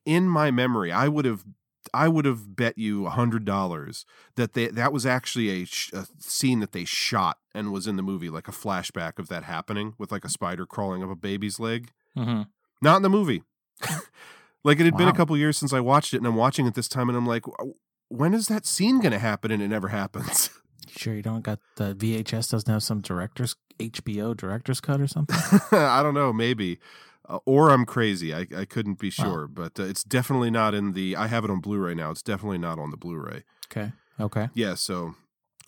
[0.05, 1.45] In my memory, I would have
[1.93, 5.91] I would have bet you a hundred dollars that they that was actually a, sh-
[5.93, 9.43] a scene that they shot and was in the movie, like a flashback of that
[9.43, 11.91] happening with like a spider crawling up a baby's leg.
[12.17, 12.43] Mm-hmm.
[12.81, 13.43] Not in the movie.
[14.63, 16.73] like it had been a couple years since I watched it, and I'm watching it
[16.73, 17.45] this time, and I'm like,
[18.09, 19.51] when is that scene going to happen?
[19.51, 20.49] And it never happens.
[20.95, 25.37] Sure, you don't got the VHS doesn't have some director's HBO director's cut or something.
[25.71, 26.79] I don't know, maybe.
[27.27, 28.33] Uh, or I'm crazy.
[28.33, 31.15] I, I couldn't be sure, but uh, it's definitely not in the.
[31.15, 32.11] I have it on Blu-ray now.
[32.11, 33.43] It's definitely not on the Blu-ray.
[33.71, 33.91] okay.
[34.19, 34.49] Okay.
[34.53, 35.15] Yeah, so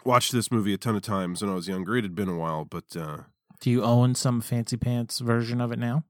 [0.04, 1.96] watched this movie a ton of times when I was younger.
[1.98, 3.18] It had been a while, but uh,
[3.60, 6.04] Do you own some fancy pants version of it now?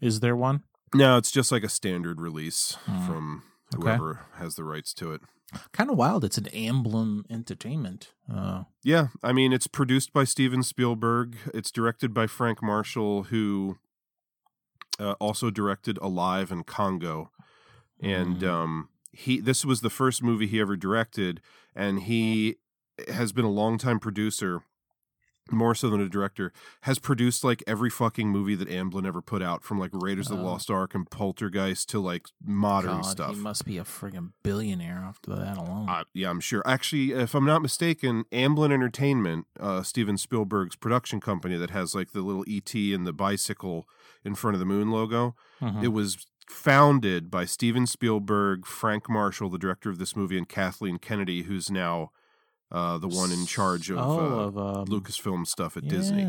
[0.00, 0.64] Is there one?
[0.94, 3.06] no, it's just like a standard release Mm.
[3.06, 3.42] from
[3.74, 3.82] Okay.
[3.82, 5.20] whoever has the rights to it.
[5.72, 6.24] Kind of wild.
[6.24, 8.12] It's an Amblin Entertainment.
[8.30, 11.36] Uh, Yeah, I mean, it's produced by Steven Spielberg.
[11.54, 13.78] It's directed by Frank Marshall, who
[14.98, 17.30] uh, also directed Alive and Congo.
[18.00, 21.40] And um, he this was the first movie he ever directed,
[21.74, 22.56] and he
[23.12, 24.62] has been a longtime producer,
[25.50, 26.52] more so than a director.
[26.82, 30.36] Has produced like every fucking movie that Amblin ever put out, from like Raiders of
[30.36, 30.46] the Oh.
[30.46, 33.34] Lost Ark and Poltergeist to like modern God, stuff.
[33.34, 35.88] He must be a friggin' billionaire after that alone.
[35.88, 36.62] Uh, yeah, I'm sure.
[36.64, 42.12] Actually, if I'm not mistaken, Amblin Entertainment, uh, Steven Spielberg's production company that has like
[42.12, 43.88] the little ET and the bicycle
[44.24, 45.82] in front of the moon logo, Mhm.
[45.84, 50.98] it was founded by Steven Spielberg, Frank Marshall, the director of this movie, and Kathleen
[50.98, 52.10] Kennedy, who's now
[52.70, 56.28] uh, the one in charge of, Oh, uh, of, um, Lucasfilm stuff at Disney.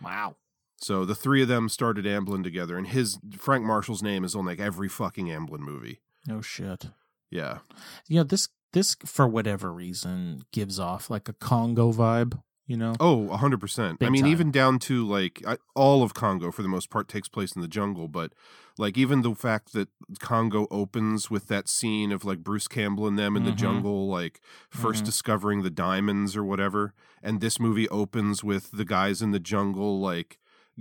[0.00, 0.36] Wow.
[0.76, 4.44] So the three of them started Amblin together, and his Frank Marshall's name is on
[4.46, 6.00] like every fucking Amblin movie.
[6.26, 6.90] No shit.
[7.30, 7.58] Yeah.
[8.06, 12.40] You know this this for whatever reason gives off like a Congo vibe.
[12.66, 12.94] You know.
[13.00, 13.98] Oh, 100%.
[14.00, 14.30] I mean, time.
[14.30, 17.60] even down to like I, all of Congo for the most part takes place in
[17.60, 18.32] the jungle, but
[18.78, 19.88] like even the fact that
[20.20, 23.56] Congo opens with that scene of like Bruce Campbell and them in the Mhm.
[23.56, 25.06] jungle, like 1st Mhm.
[25.06, 26.94] discovering the diamonds or whatever.
[27.22, 30.38] And this movie opens with the guys in the jungle, like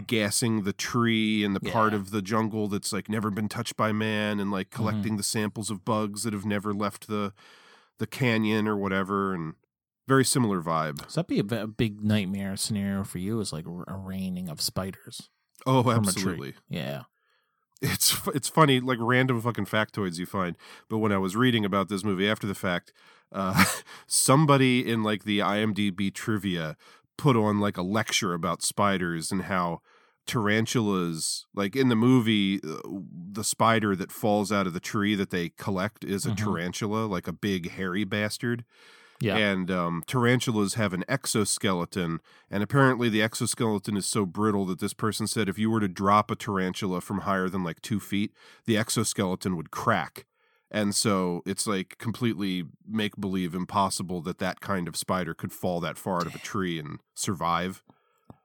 [0.07, 3.91] gassing the tree and the part of the jungle that's like never been touched by
[3.91, 4.77] man and like Mm-hmm.
[4.77, 7.33] collecting the samples of bugs that have never left the
[7.97, 9.53] the canyon or whatever and
[10.07, 10.99] very similar vibe.
[11.09, 15.29] So that'd be a big nightmare scenario for you is like a raining of spiders.
[15.65, 16.55] Oh, a absolutely.
[16.69, 17.03] Yeah.
[17.83, 20.55] It's it's funny, like random fucking factoids you find.
[20.89, 22.93] But when I was reading about this movie after the fact,
[23.31, 23.65] uh,
[24.07, 26.77] somebody in like the IMDb trivia
[27.17, 29.81] put on like a lecture about spiders and how
[30.27, 32.79] tarantulas, like in the movie, uh,
[33.31, 36.37] the spider that falls out of the tree that they collect is a Mhm.
[36.37, 38.65] tarantula, like a big hairy bastard.
[39.21, 39.37] Yeah.
[39.37, 44.93] And um, tarantulas have an exoskeleton, and apparently the exoskeleton is so brittle that this
[44.93, 48.33] person said if you were to drop a tarantula from higher than like two feet,
[48.65, 50.25] the exoskeleton would crack,
[50.71, 55.79] and so it's like completely make believe impossible that that kind of spider could fall
[55.79, 57.83] that far out of a tree and survive.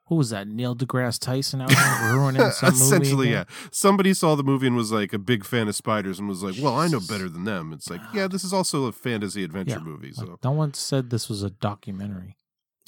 [0.06, 0.46] Who was that?
[0.46, 2.82] Neil deGrasse Tyson out there ruining some movie?
[2.84, 3.46] Essentially, again?
[3.48, 3.68] yeah.
[3.72, 6.54] Somebody saw the movie and was like a big fan of spiders and was like,
[6.60, 9.78] "Well, I know better than them." It's like, yeah, this is also a fantasy adventure
[9.78, 9.84] Yeah.
[9.84, 12.36] movie, Like, no one said this was a documentary.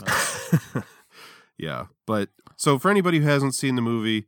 [1.58, 1.86] yeah.
[2.06, 4.26] But so for anybody who hasn't seen the movie,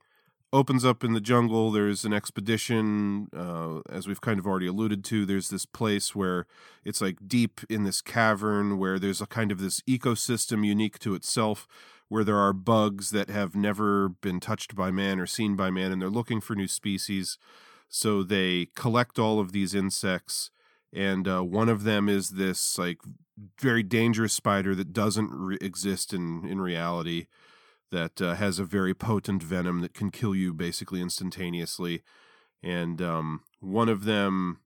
[0.53, 1.71] opens up in the jungle.
[1.71, 5.25] There's an expedition, uh, as we've kind of already alluded to.
[5.25, 6.47] There's this place where
[6.85, 11.15] it's like deep in this cavern where there's a kind of this ecosystem unique to
[11.15, 11.69] itself,
[12.11, 15.93] where there are bugs that have never been touched by man or seen by man,
[15.93, 17.39] and they're looking for new species.
[17.89, 20.51] So they collect all of these insects,
[20.93, 22.99] and uh, one of them is this like
[23.59, 27.27] very dangerous spider that doesn't re- exist in in reality
[27.93, 32.03] that uh, has a very potent venom that can kill you basically instantaneously.
[32.63, 34.61] And um, one of them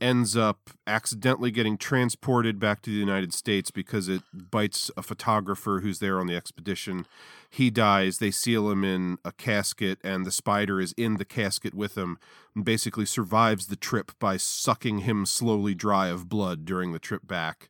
[0.00, 5.80] ends up accidentally getting transported back to the United States because it bites a photographer
[5.80, 7.06] who's there on the expedition.
[7.50, 8.18] He dies.
[8.18, 12.18] They seal him in a casket, and the spider is in the casket with him
[12.54, 17.26] and basically survives the trip by sucking him slowly dry of blood during the trip
[17.26, 17.68] back.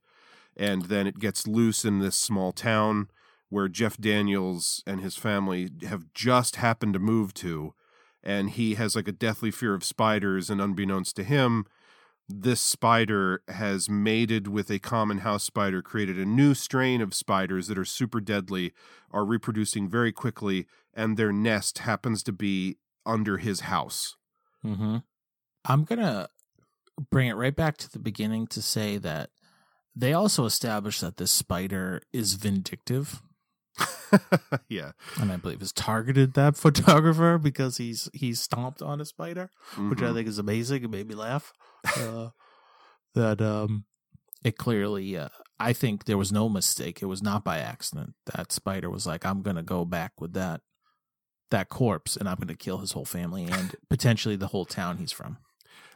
[0.57, 3.09] And then it gets loose in this small town
[3.49, 7.73] where Jeff Daniels and his family have just happened to move to.
[8.23, 11.64] And he has like a deathly fear of spiders, and unbeknownst to him,
[12.29, 17.69] this spider has mated with a common house spider, created a new strain of spiders
[17.69, 18.73] that are super deadly,
[19.11, 24.17] are reproducing very quickly, and their nest happens to be under his house.
[24.64, 24.99] Mm-hmm.
[25.64, 26.29] I'm gonna
[27.11, 29.31] bring it right back to the beginning to say that
[29.97, 33.23] they also established that this spider is vindictive,
[34.69, 34.93] yeah.
[35.21, 40.01] and I believe has targeted that photographer because he's he's stomped on a spider, which
[40.03, 40.14] I Mhm.
[40.14, 40.85] think is amazing.
[40.85, 41.53] It made me laugh.
[41.97, 42.31] Uh,
[43.14, 43.85] that um,
[44.45, 45.17] it clearly.
[45.17, 45.29] Uh,
[45.61, 47.03] I think there was no mistake.
[47.03, 48.14] It was not by accident.
[48.35, 50.61] That spider was like, "I'm gonna go back with that."
[51.51, 54.99] That corpse, and I'm going to kill his whole family and potentially the whole town
[54.99, 55.38] he's from.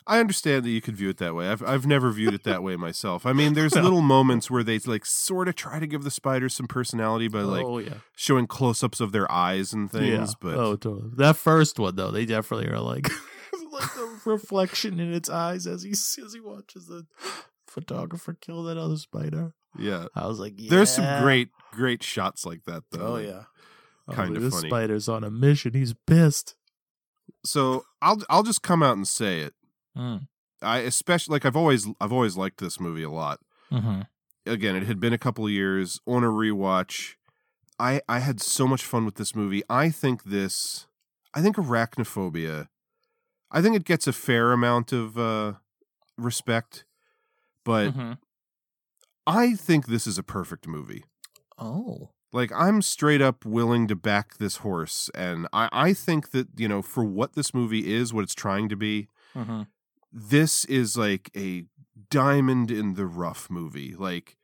[0.07, 1.49] I understand that you could view it that way.
[1.49, 3.25] I've I've never viewed it that way myself.
[3.27, 6.55] I mean, there's little moments where they like sort of try to give the spiders
[6.55, 7.95] some personality by like Oh, yeah.
[8.17, 10.31] showing close-ups of their eyes and things.
[10.31, 10.35] Yeah.
[10.41, 11.11] But oh, totally.
[11.17, 13.09] that first one though, they definitely are like
[13.73, 17.07] like the reflection in its eyes as he as he watches the
[17.67, 19.55] photographer kill that other spider.
[19.79, 23.15] yeah, I was like, there's some great great shots like that though.
[23.15, 23.45] Oh yeah,
[24.09, 24.69] oh, was kind like, of this funny.
[24.69, 25.73] spider's on a mission.
[25.73, 26.55] He's pissed.
[27.45, 29.55] So I'll I'll just come out and say it.
[29.97, 30.29] Mm.
[30.63, 33.41] I especially like I've always I've always liked this movie a lot.
[33.71, 34.03] Mm-hmm.
[34.47, 37.15] Again, it had been a couple of years on a rewatch.
[37.79, 39.63] I I had so much fun with this movie.
[39.69, 40.87] I think this
[41.35, 42.69] I think Arachnophobia
[43.51, 45.55] I think it gets a fair amount of uh
[46.17, 46.85] respect,
[47.65, 48.19] but Mhm.
[49.27, 51.05] I think this is a perfect movie.
[51.59, 56.49] Oh, Like I'm straight up willing to back this horse and I I think that,
[56.57, 59.63] you know, for what this movie is, what it's trying to be, mm-hmm.
[60.13, 61.65] This is like a
[62.11, 64.37] diamond in the rough movie like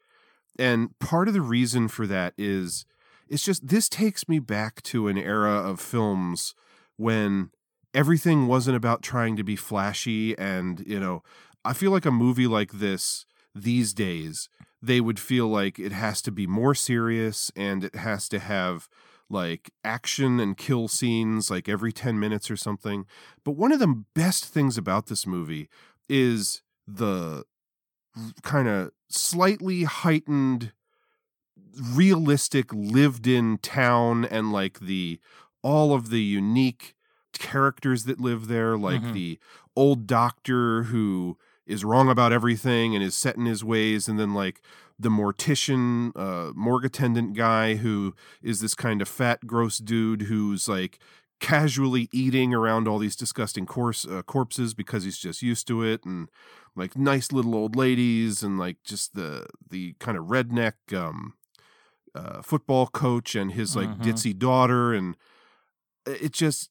[0.59, 2.87] and part of the reason for that is
[3.29, 6.55] it's just this takes me back to an era of films
[6.97, 7.51] when
[7.93, 11.23] everything wasn't about trying to be flashy and you know
[11.65, 14.49] i feel like a movie like this these days
[14.81, 18.89] they would feel like it has to be more serious and it has to have
[19.31, 23.07] like action and kill scenes like every 10 minutes or something.
[23.45, 25.69] But one of the best things about this movie
[26.09, 27.45] is the
[28.43, 30.73] kind of slightly heightened
[31.93, 35.21] realistic lived in town and like the
[35.63, 36.95] all of the unique
[37.33, 39.13] characters that live there like Mhm.
[39.13, 39.39] the
[39.77, 41.37] old doctor who
[41.67, 44.61] is wrong about everything and is set in his ways and then like
[44.99, 50.69] the mortician uh morgue attendant guy who is this kind of fat gross dude who's
[50.69, 50.99] like
[51.41, 56.05] casually eating around all these disgusting corse, uh, corpses because he's just used to it
[56.05, 56.29] and
[56.75, 61.35] like nice little old ladies and like just the the kind of redneck um
[62.15, 64.01] uh football coach and his like Mhm.
[64.03, 65.17] ditzy daughter and
[66.07, 66.71] it just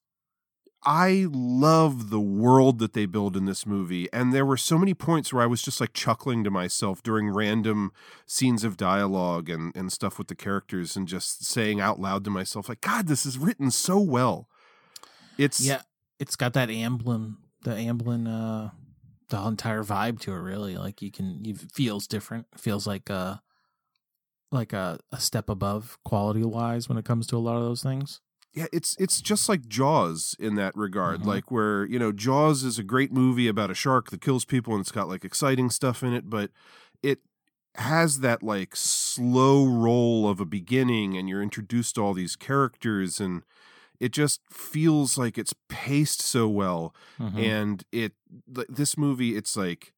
[0.83, 4.07] I love the world that they build in this movie.
[4.13, 7.29] And there were so many points where I was just like chuckling to myself during
[7.29, 7.91] random
[8.25, 12.29] scenes of dialogue and, and stuff with the characters and just saying out loud to
[12.29, 14.47] myself, like, God, this is written so well.
[15.37, 15.81] It's yeah.
[16.19, 18.69] It's got that Amblin, the Amblin, uh,
[19.29, 20.39] the entire vibe to it.
[20.39, 22.47] Really, like you can, you feels different.
[22.57, 23.37] Feels like uh
[24.51, 27.83] like a, a step above quality wise when it comes to a lot of those
[27.83, 28.21] things.
[28.57, 31.21] Yeah, it's it's just like Jaws in that regard.
[31.21, 31.25] Mhm.
[31.25, 34.73] Like where, you know, Jaws is a great movie about a shark that kills people
[34.73, 36.49] and it's got like exciting stuff in it, but
[37.03, 37.19] it
[37.75, 43.19] has that like slow roll of a beginning and you're introduced to all these characters
[43.19, 43.43] and
[43.99, 47.37] it just feels like it's paced so well Mhm.
[47.37, 48.13] and it
[48.53, 49.93] th- this movie it's like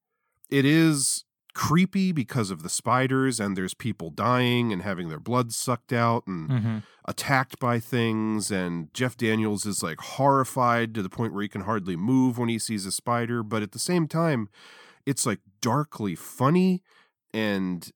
[0.50, 1.24] it is
[1.60, 6.26] creepy because of the spiders and there's people dying and having their blood sucked out
[6.26, 6.84] and Mhm.
[7.04, 11.64] attacked by things and Jeff Daniels is like horrified to the point where he can
[11.64, 14.48] hardly move when he sees a spider but at the same time
[15.06, 16.82] it's like darkly funny
[17.34, 17.92] and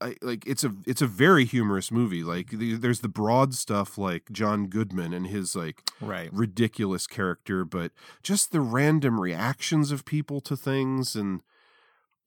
[0.00, 3.96] I, like it's a it's a very humorous movie like the, there's the broad stuff
[3.96, 6.28] like John Goodman and his like Right.
[6.32, 7.92] ridiculous character but
[8.22, 11.40] just the random reactions of people to things and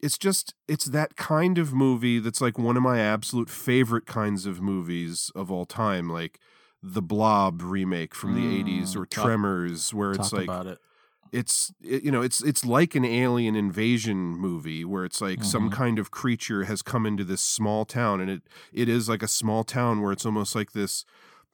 [0.02, 4.46] it's just it's that kind of movie that's like one of my absolute favorite kinds
[4.46, 6.40] of movies of all time like
[6.84, 10.80] the blob remake from the 80s or Mm, talk- tremors where it's like about it.
[11.32, 15.70] it's it, you know it's it's like an alien invasion movie where it's like some
[15.70, 15.74] Mhm.
[15.74, 18.42] kind of creature has come into this small town and it
[18.74, 21.06] it is like a small town where it's almost like this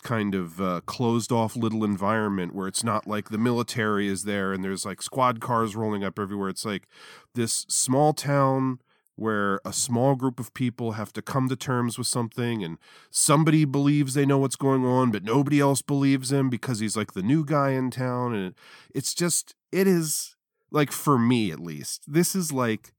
[0.04, 4.54] kind of uh, closed off little environment where it's not like the military is there
[4.54, 6.50] and there's like squad cars rolling up everywhere.
[6.50, 6.88] It's like
[7.34, 8.80] this small town
[9.16, 12.78] where a small group of people have to come to terms with something and
[13.10, 17.14] somebody believes they know what's going on but nobody else believes him because he's like
[17.14, 18.36] the new guy in town.
[18.36, 18.54] And
[18.93, 20.36] it's just it is
[20.72, 22.93] like for me at least this is like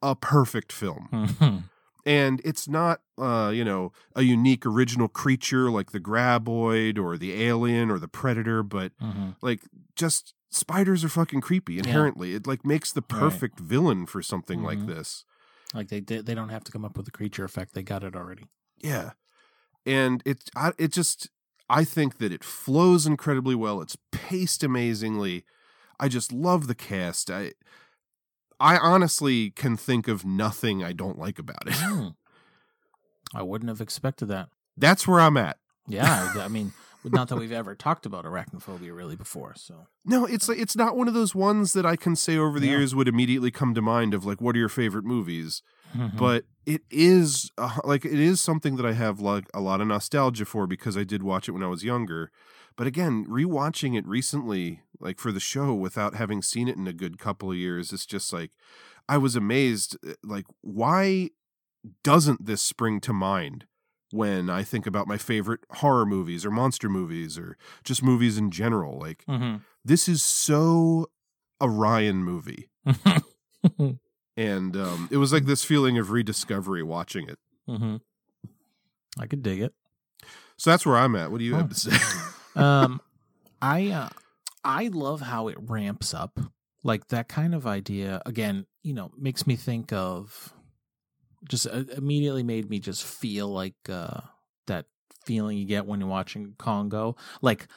[0.00, 1.08] a perfect film.
[1.12, 1.62] Mhm.
[2.08, 7.32] and it's not uh you know a unique original creature like the graboid or the
[7.44, 9.36] alien or the predator but Mhm.
[9.42, 9.60] like
[9.94, 13.20] just spiders are fucking creepy inherently it like makes the Right.
[13.20, 14.86] perfect villain for something like Mhm.
[14.86, 15.24] this
[15.74, 17.74] Like they they don't have to come up with a creature effect.
[17.74, 18.46] They got it already.
[18.80, 19.10] Yeah,
[19.84, 21.28] and it I, it just
[21.68, 23.82] I think that it flows incredibly well.
[23.82, 25.44] It's paced amazingly.
[26.00, 27.30] I just love the cast.
[27.30, 27.52] I
[28.60, 31.74] I honestly can think of nothing I don't like about it.
[31.74, 32.08] Hmm.
[33.34, 34.48] I wouldn't have expected that.
[34.76, 35.58] That's where I'm at.
[35.86, 36.72] Yeah, I mean,
[37.04, 39.54] not that we've ever talked about arachnophobia really before.
[39.56, 42.58] So No, it's like it's not one of those ones that I can say over
[42.60, 42.72] the Yeah.
[42.78, 45.62] years would immediately come to mind of like what are your favorite movies.
[45.96, 46.16] Mhm.
[46.16, 49.86] But it is uh, like it is something that I have like a lot of
[49.88, 52.30] nostalgia for because I did watch it when I was younger.
[52.76, 56.92] But again, rewatching it recently, like for the show, without having seen it in a
[56.92, 58.50] good couple of years, it's just like
[59.08, 59.96] I was amazed.
[60.06, 61.30] uh, Like, why
[62.02, 63.66] doesn't this spring to mind
[64.10, 68.50] when I think about my favorite horror movies or monster movies or just movies in
[68.50, 68.98] general?
[68.98, 69.60] Like, Mhm.
[69.84, 71.10] this is so
[71.60, 72.68] a Ryan movie.
[74.36, 77.38] and um, it was like this feeling of rediscovery watching it.
[77.66, 77.96] hmm
[79.18, 79.74] I could dig it.
[80.56, 81.30] So that's where I'm at.
[81.30, 81.96] What do you have to say?
[82.60, 83.00] um,
[83.60, 84.08] I uh,
[84.68, 86.38] I love how it ramps up.
[86.84, 90.52] Like that kind of idea again, you know, makes me think of
[91.48, 94.20] just uh, immediately made me just feel like uh
[94.66, 94.84] that
[95.24, 97.16] feeling you get when you're watching Congo.
[97.40, 97.68] Like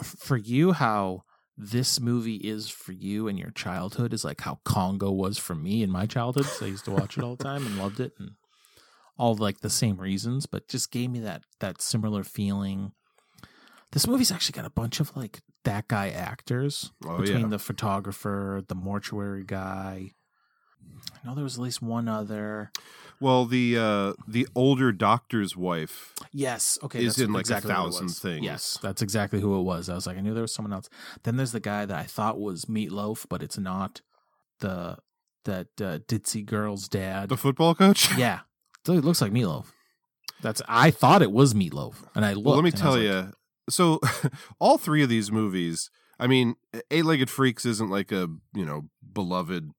[0.00, 1.24] for you how
[1.56, 5.82] this movie is for you and your childhood is like how Congo was for me
[5.82, 6.46] in my childhood.
[6.46, 8.30] So I used to watch it all the time and loved it and
[9.18, 12.92] all like the same reasons, but just gave me that that similar feeling.
[13.90, 17.46] This movie's actually got a bunch of like that guy actors Oh, between yeah.
[17.48, 20.12] the photographer, the mortuary guy.
[21.12, 22.70] I know there was at least one other.
[23.20, 28.08] well, the uh, the older doctor's wife Yes, okay, is in like exactly a thousand
[28.08, 28.44] things.
[28.44, 29.88] Yes, that's exactly who it was.
[29.88, 30.88] I was like, I knew there was someone else.
[31.22, 34.00] Then there's the guy that I thought was Meatloaf, but it's not.
[34.60, 34.98] The
[35.44, 37.28] that uh, ditzy girl's dad.
[37.28, 38.16] the football coach.
[38.16, 38.40] yeah,
[38.86, 39.66] so it looks like Meatloaf.
[40.40, 42.46] That's I thought it was Meatloaf, and I looked.
[42.46, 43.32] well, let me tell was you.
[43.68, 44.00] So,
[44.58, 45.90] all three of these movies.
[46.18, 46.54] I mean,
[46.90, 49.70] Eight Legged Freaks isn't like a you know beloved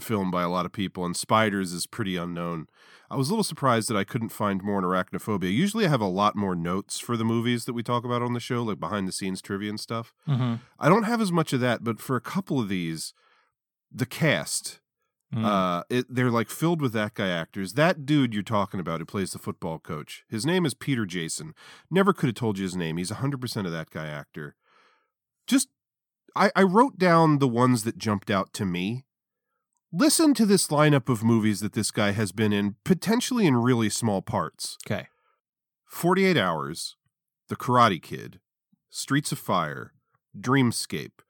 [0.00, 2.66] film by a lot of people, and Spiders is pretty unknown.
[3.10, 5.50] I was a little surprised that I couldn't find more on arachnophobia.
[5.52, 8.34] Usually, I have a lot more notes for the movies that we talk about on
[8.34, 10.12] the show, like behind the scenes trivia and stuff.
[10.28, 10.60] Mhm.
[10.78, 13.14] I don't have as much of that, but for a couple of these,
[13.90, 14.80] the cast,
[15.34, 15.44] Mm.
[15.44, 17.74] uh, it, they're like filled with that guy actors.
[17.74, 21.54] That dude you're talking about who plays the football coach, his name is Peter Jason.
[21.90, 22.96] Never could have told you his name.
[22.96, 24.56] He's 100% of that guy actor.
[25.46, 25.68] Just,
[26.34, 29.04] I, I wrote down the ones that jumped out to me.
[29.92, 33.90] Listen to this lineup of movies that this guy has been in, potentially in really
[33.90, 34.78] small parts.
[34.86, 35.08] okay,
[35.86, 36.96] 48 Hours,
[37.48, 38.40] The Karate Kid,
[38.90, 39.92] Streets of Fire,
[40.38, 41.20] Dreamscape,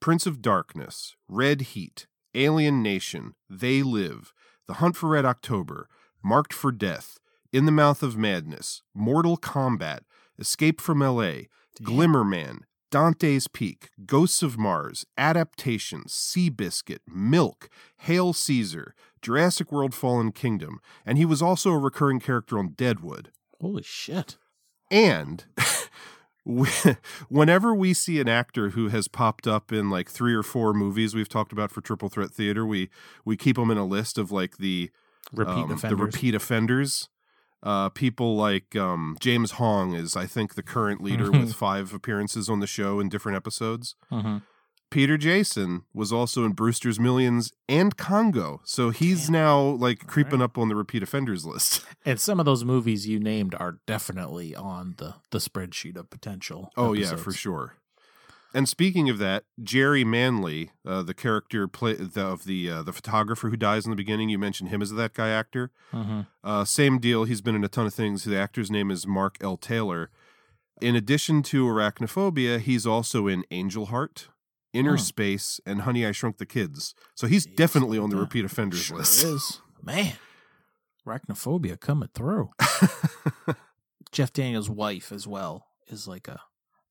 [0.00, 4.32] Prince of Darkness, Red Heat, Alien Nation, They Live,
[4.66, 5.88] The Hunt for Red October,
[6.22, 7.18] Marked for Death,
[7.52, 10.00] In the Mouth of Madness, Mortal Kombat,
[10.38, 11.32] Escape from LA,
[11.82, 12.60] Glimmer Man,
[12.90, 17.70] Dante's Peak, Ghosts of Mars, Adaptation, Seabiscuit, Milk,
[18.00, 23.30] Hail Caesar, Jurassic World Fallen Kingdom, and he was also a recurring character on Deadwood.
[23.60, 24.36] Holy shit.
[24.90, 25.46] And
[26.44, 26.68] we-
[27.28, 31.14] whenever we see an actor who has popped up in like three or four movies
[31.14, 32.90] we've talked about for Triple Threat Theater, we
[33.24, 34.90] we keep them in a list of like the
[35.32, 36.00] Repeat um, the offenders.
[36.14, 37.08] repeat offenders.
[37.62, 42.50] Uh, people like um, James Hong is, I think, the current leader with five appearances
[42.50, 43.94] on the show in different episodes.
[44.10, 44.42] Mhm.
[44.92, 50.58] Peter Jason was also in Brewster's Millions and Congo, so he's now like creeping up
[50.58, 51.84] on the repeat offenders list.
[52.04, 56.70] And some of those movies you named are definitely on the the spreadsheet of potential.
[56.76, 57.76] Oh yeah, for sure.
[58.52, 62.92] And speaking of that, Jerry Manley, uh, the character play, the, of the uh, the
[62.92, 65.70] photographer who dies in the beginning, you mentioned him as that guy actor.
[65.92, 66.26] Mhm.
[66.44, 67.24] Uh, same deal.
[67.24, 68.24] He's been in a ton of things.
[68.24, 69.56] The actor's name is Mark L.
[69.56, 70.10] Taylor.
[70.80, 74.28] In addition to Arachnophobia, he's also in Angel Heart,
[74.72, 75.02] Inner Hmm.
[75.02, 76.94] Space, and Honey I Shrunk the Kids.
[77.14, 79.22] So he's definitely on the repeat offenders Sure list.
[79.24, 79.60] is.
[79.82, 80.14] Man,
[81.06, 82.50] arachnophobia coming through.
[84.12, 86.40] Jeff Daniels' wife as well is like a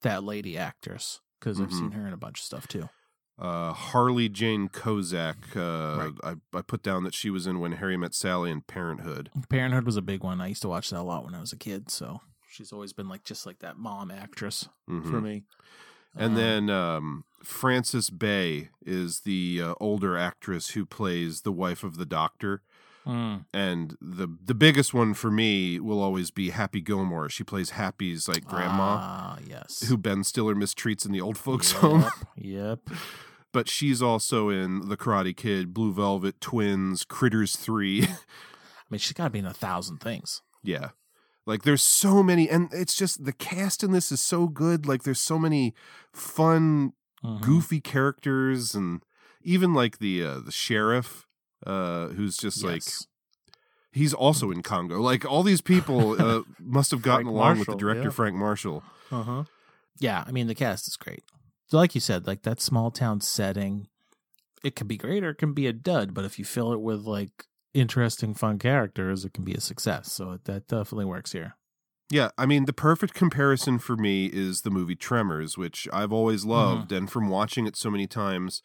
[0.02, 1.94] that lady actress because I've seen Mhm.
[1.94, 2.90] her in a bunch of stuff too.
[3.38, 5.56] Uh, Harley Jane Kozak.
[5.56, 9.32] Uh, I, I put down that she was in When Harry Met Sally and Parenthood.
[9.50, 10.42] Parenthood was a big one.
[10.42, 12.94] I used to watch that a lot when I was a kid, so she's always
[12.94, 15.24] been like just like that mom actress for Mhm.
[15.24, 15.44] me.
[16.16, 21.84] And Um, then um, Frances Bay is the uh, older actress who plays the wife
[21.84, 22.62] of the doctor.
[23.06, 23.46] Mm.
[23.52, 27.30] And the the biggest one for me will always be Happy Gilmore.
[27.30, 29.88] She plays Happy's like grandma, Ah, yes.
[29.88, 32.06] who Ben Stiller mistreats in the old folks home.
[32.36, 32.80] Yep.
[33.54, 38.04] But she's also in The Karate Kid, Blue Velvet, Twins, Critters Three.
[38.06, 38.16] I
[38.92, 40.42] mean, she's got to be in a thousand things.
[40.64, 40.89] Yeah.
[41.48, 44.86] Like there's so many and it's just the cast in this is so good.
[44.86, 45.74] Like there's so many
[46.14, 47.41] fun Mhm.
[47.41, 49.03] goofy characters and
[49.43, 51.28] even like the uh the sheriff
[51.65, 52.84] uh who's just like
[53.91, 54.99] he's also in Congo.
[54.99, 58.09] Like all these people uh must have gotten along with the director yeah.
[58.09, 58.84] Frank Marshall.
[59.11, 59.43] Uh huh.
[59.99, 61.24] Yeah, I mean the cast is great.
[61.67, 63.88] So like you said, like that small town setting,
[64.63, 66.13] it can be great or it can be a dud.
[66.13, 70.11] But if you fill it with like interesting, fun characters, it can be a success.
[70.11, 71.55] So that definitely works here.
[72.12, 76.43] Yeah, I mean the perfect comparison for me is the movie Tremors, which I've always
[76.43, 78.62] loved and from watching it so many times,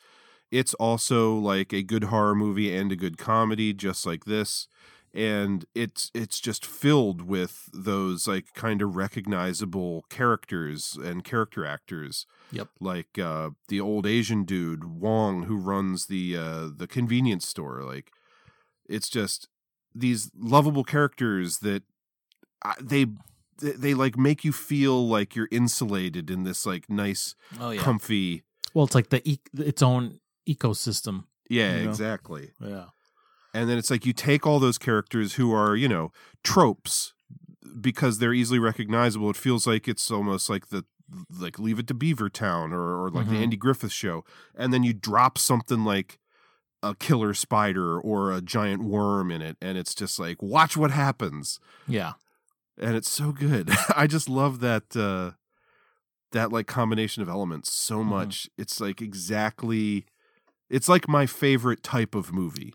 [0.50, 4.66] it's also like a good horror movie and a good comedy just like this.
[5.14, 12.26] And it's it's just filled with those like kind of recognizable characters and character actors.
[12.50, 12.68] Yep.
[12.80, 17.82] Like uh the old Asian dude, Wong, who runs the uh the convenience store.
[17.84, 18.10] Like
[18.88, 19.48] it's just
[19.94, 21.84] these lovable characters that
[22.64, 23.06] I, they
[23.58, 27.80] they, they like make you feel like you're insulated in this like nice Oh yeah.
[27.82, 28.42] comfy
[28.74, 31.24] well, it's like the e- its own ecosystem.
[31.48, 31.90] yeah you know?
[31.90, 32.86] exactly Yeah.
[33.54, 36.12] and then it's like you take all those characters who are you know
[36.44, 37.12] tropes
[37.80, 40.84] because they're easily recognizable it feels like it's almost like the
[41.38, 43.42] like leave it to beaver town or, or like the Mhm.
[43.42, 44.24] andy griffith show
[44.56, 46.18] and then you drop something like
[46.82, 50.90] a killer spider or a giant worm in it and it's just like watch what
[50.90, 52.12] happens Yeah.
[52.78, 53.70] And it's so good.
[53.96, 55.32] I just love that uh
[56.32, 58.08] that like combination of elements so Mm-hmm.
[58.10, 58.48] much.
[58.58, 60.06] It's like exactly
[60.68, 62.74] it's like my favorite type of movie.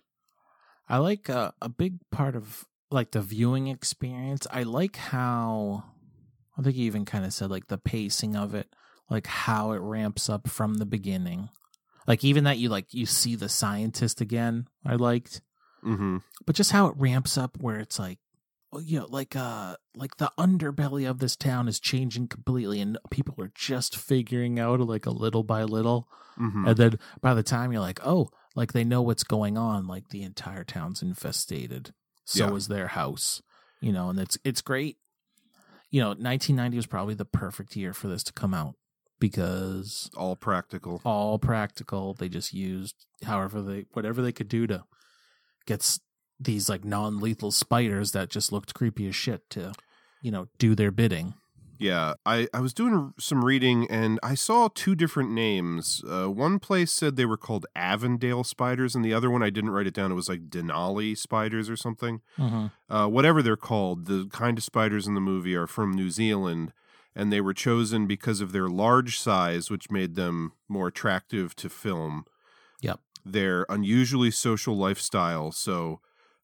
[0.88, 4.46] I like uh, a big part of like the viewing experience.
[4.52, 5.84] I like how
[6.58, 8.74] I think you even kind of said like the pacing of it,
[9.10, 11.50] like how it ramps up from the beginning.
[12.08, 14.68] Like even that you like you see the scientist again.
[14.86, 15.42] I liked,
[15.86, 16.18] Mm-hmm.
[16.46, 18.20] but just how it ramps up where it's like,
[18.80, 23.36] you know, like uh, like the underbelly of this town is changing completely, and people
[23.40, 26.08] are just figuring out like a little by little.
[26.40, 26.68] Mm-hmm.
[26.68, 30.10] And then by the time you're like, oh, like they know what's going on, like
[30.10, 31.94] the entire town's infested
[32.26, 32.56] So Yeah.
[32.56, 33.42] is their house.
[33.82, 34.98] You know, and it's it's great.
[35.90, 38.76] You know, 1990 was probably the perfect year for this to come out
[39.20, 41.02] because All practical.
[41.04, 42.14] all practical.
[42.14, 44.84] They just used however they whatever they could do to
[45.66, 45.82] get
[46.42, 49.74] these like non-lethal spiders that just looked creepy as shit to,
[50.22, 51.36] you know, do their bidding.
[51.78, 56.04] Yeah, I, I was doing some reading and I saw two different names.
[56.08, 59.72] Uh, one place said they were called Avondale spiders, and the other one I didn't
[59.72, 60.12] write it down.
[60.12, 62.22] It was like Denali spiders or something.
[62.38, 62.94] Mm-hmm.
[62.94, 66.72] uh, whatever they're called, the kind of spiders in the movie are from New Zealand,
[67.16, 71.68] and they were chosen because of their large size, which made them more attractive to
[71.68, 72.26] film.
[72.82, 73.00] Yep.
[73.26, 76.00] Their unusually social lifestyle, so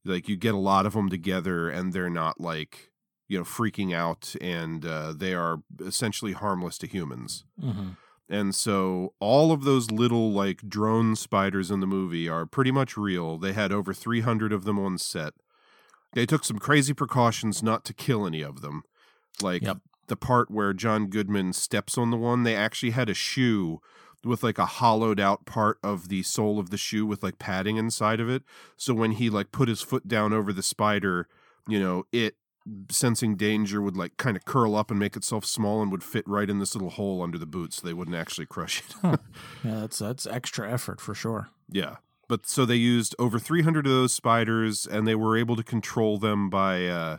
[0.05, 2.91] like you get a lot of them together, and they're not like
[3.29, 7.43] you know, freaking out, and uh, they are essentially harmless to humans.
[7.61, 7.89] Mm-hmm.
[8.29, 12.95] And so all of those little like drone spiders in the movie are pretty much
[12.97, 13.37] real.
[13.37, 15.33] They had over 300 of them on set.
[16.13, 18.83] They took some crazy precautions not to kill any of them.
[19.41, 19.77] Like Yep.
[20.07, 23.81] the part where John Goodman steps on the one, they actually had a shoe
[24.23, 27.77] with like a hollowed out part of the sole of the shoe with like padding
[27.77, 28.43] inside of it.
[28.75, 31.27] So when he like put his foot down over the spider,
[31.67, 32.35] you know, it
[32.89, 36.27] sensing danger would like kind of curl up and make itself small and would fit
[36.27, 38.95] right in this little hole under the boot so they wouldn't actually crush it.
[39.01, 39.17] Huh.
[39.63, 41.49] Yeah, that's that's extra effort for sure.
[41.69, 41.97] Yeah.
[42.27, 46.17] But so they used over 300 of those spiders and they were able to control
[46.17, 47.17] them by uh,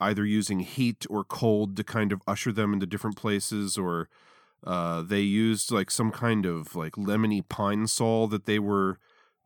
[0.00, 4.08] either using heat or cold to kind of usher them into different places or
[4.64, 8.98] uh, they used like some kind of like lemony Pine-Sol that they were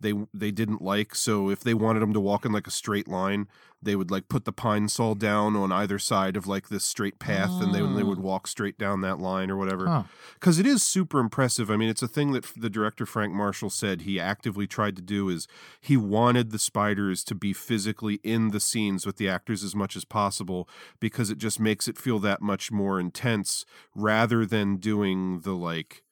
[0.04, 3.08] they they didn't like so if they wanted them to walk in like a straight
[3.08, 3.48] line
[3.82, 7.60] they would like put the Pine-Sol down on either side of like this straight path
[7.60, 8.22] and then they would Oh.
[8.22, 10.02] walk straight down that line or whatever Huh.
[10.40, 11.70] because it is super impressive.
[11.70, 15.02] I mean, it's a thing that the director Frank Marshall said he actively tried to
[15.02, 15.46] do is
[15.82, 19.96] he wanted the spiders to be physically in the scenes with the actors as much
[19.96, 20.66] as possible
[20.98, 26.03] because it just makes it feel that much more intense rather than doing the like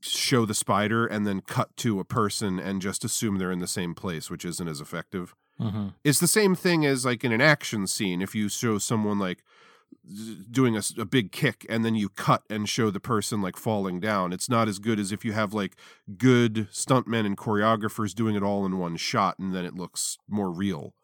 [0.00, 3.66] show the spider and then cut to a person and just assume they're in the
[3.66, 5.34] same place, which isn't as effective.
[5.60, 5.88] Mm-hmm.
[6.04, 8.20] It's the same thing as like in an action scene.
[8.20, 9.42] If you show someone like
[10.50, 14.32] doing a, big kick and then you cut and show the person like falling down,
[14.32, 15.76] it's not as good as if you have like
[16.18, 20.50] good stuntmen and choreographers doing it all in one shot and then it looks more
[20.50, 20.94] real.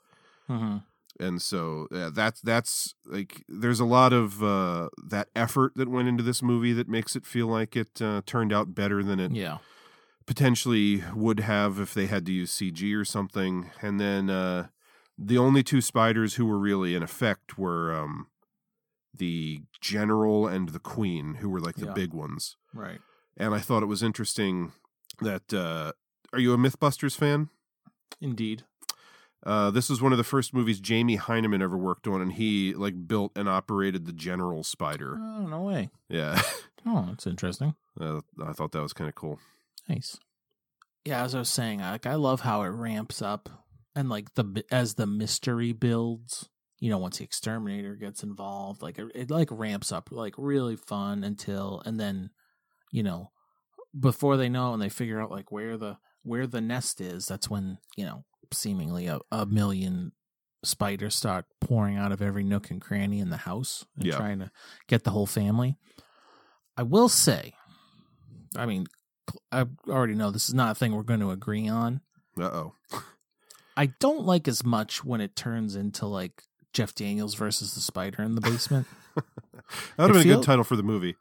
[0.49, 0.79] Mm-hmm.
[1.23, 6.09] And so yeah, that's that's like there's a lot of uh, that effort that went
[6.09, 9.33] into this movie that makes it feel like it uh, turned out better than it
[9.33, 9.59] Yeah.
[10.27, 13.71] potentially would have if they had to use CG or something.
[13.81, 14.69] And then uh,
[15.19, 18.27] the only two spiders who were really in effect were um,
[19.15, 21.93] the general and the queen, who were like the Yeah.
[21.93, 22.57] big ones.
[22.75, 23.01] Right.
[23.37, 24.73] And I thought it was interesting
[25.21, 25.53] that.
[25.53, 25.93] Uh,
[26.35, 27.51] are you a MythBusters fan?
[28.21, 28.65] Indeed.
[29.45, 32.75] Uh, this was one of the first movies Jamie Hyneman ever worked on, and he
[32.75, 35.17] like built and operated the General Spider.
[35.19, 35.91] Oh no way.
[36.09, 36.41] Yeah,
[36.87, 37.75] Oh, that's interesting.
[38.01, 39.39] uh, I thought that was kind of cool.
[39.89, 40.19] Nice.
[41.05, 43.49] Yeah, as I was saying, like I love how it ramps up
[43.97, 46.49] and like the as the mystery builds.
[46.79, 50.75] You know, once the exterminator gets involved, like it, it like ramps up, like really
[50.75, 52.31] fun until, and then,
[52.91, 53.31] you know,
[53.99, 57.49] before they know and they figure out like where the where the nest is, that's
[57.49, 60.13] when you know seemingly a, a million
[60.65, 64.17] spiders start pouring out of every nook and cranny in the house and Yeah.
[64.17, 64.51] trying to
[64.89, 65.77] get the whole family.
[66.77, 67.55] I will say,
[68.57, 68.87] I mean,
[69.51, 72.01] I already know this is not a thing we're going to agree on.
[72.39, 72.75] Uh oh.
[73.77, 76.43] I don't like as much when it turns into like
[76.73, 78.87] Jeff Daniels versus the spider in the basement.
[79.97, 81.17] That would have been a good title for the movie.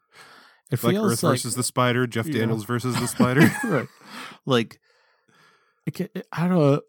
[0.71, 2.25] It like feels Earth like- versus the Spider, Jeff.
[2.29, 3.49] Daniels versus the Spider.
[3.63, 3.88] right.
[4.45, 4.79] Like,
[6.32, 6.82] I don't know.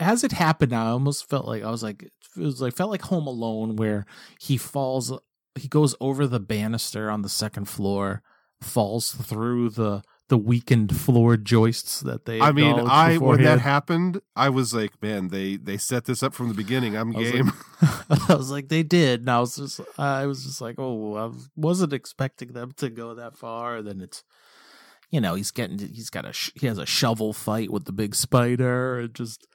[0.00, 3.02] As it happened, I almost felt like I was like, it was like felt like
[3.02, 4.06] Home Alone, where
[4.40, 5.12] he falls,
[5.54, 8.22] he goes over the banister on the second floor,
[8.60, 12.40] falls through the the weakened floor joists that they.
[12.40, 16.34] I mean, I when that happened, I was like, man, they they set this up
[16.34, 16.96] from the beginning.
[16.96, 17.52] I'm I game.
[17.80, 21.16] like- I was like, they did, and I was just, I was just like, oh,
[21.16, 23.76] I wasn't expecting them to go that far.
[23.76, 24.22] And then it's,
[25.10, 28.14] you know, he's getting, he's got a, he has a shovel fight with the big
[28.14, 29.00] spider.
[29.00, 29.46] It just,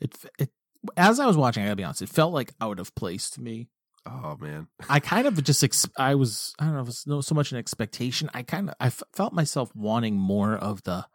[0.00, 0.50] it, it.
[0.96, 3.40] As I was watching, I gotta be honest, it felt like out of place to
[3.42, 3.68] me.
[4.06, 7.20] oh man, I kind of just, ex- I was, I don't know if it's no
[7.20, 8.30] so much an expectation.
[8.32, 11.06] I kind of, I f- felt myself wanting more of the,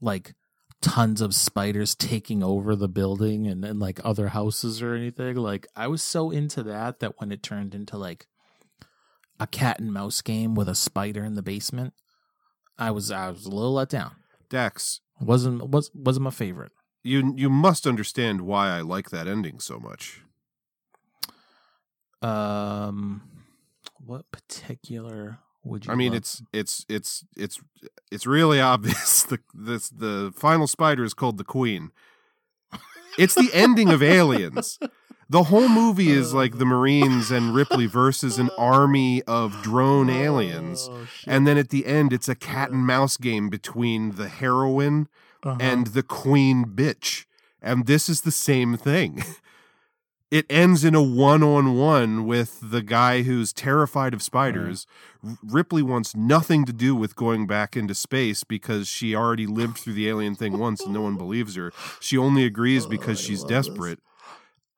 [0.00, 0.34] like,
[0.80, 5.34] tons of spiders taking over the building and, and like other houses or anything.
[5.34, 8.28] Like, I was so into that that when it turned into like
[9.40, 11.94] a cat and mouse game with a spider in the basement,
[12.78, 14.12] I was, I was a little let down.
[14.48, 16.72] Dax, wasn't was wasn't my favorite.
[17.02, 20.22] you you must understand why I like that ending so much.
[22.22, 23.22] Um,
[24.04, 25.92] what particular would you?
[25.92, 26.18] I mean, love?
[26.18, 27.60] it's it's it's it's
[28.10, 29.22] it's really obvious.
[29.24, 31.90] The this the final spider is called the Queen.
[33.18, 34.78] It's the ending of Aliens.
[35.30, 40.88] The whole movie is like the Marines and Ripley versus an army of drone aliens.
[40.90, 45.08] Oh, And then at the end, it's a cat and mouse game between the heroine
[45.42, 45.58] Uh-huh.
[45.60, 47.26] and the queen bitch.
[47.60, 49.22] And this is the same thing.
[50.30, 54.86] It ends in a one on one with the guy who's terrified of spiders.
[55.26, 59.78] R- Ripley wants nothing to do with going back into space because she already lived
[59.78, 61.72] through the alien thing once and no one believes her.
[61.98, 64.00] She only agrees because she's desperate.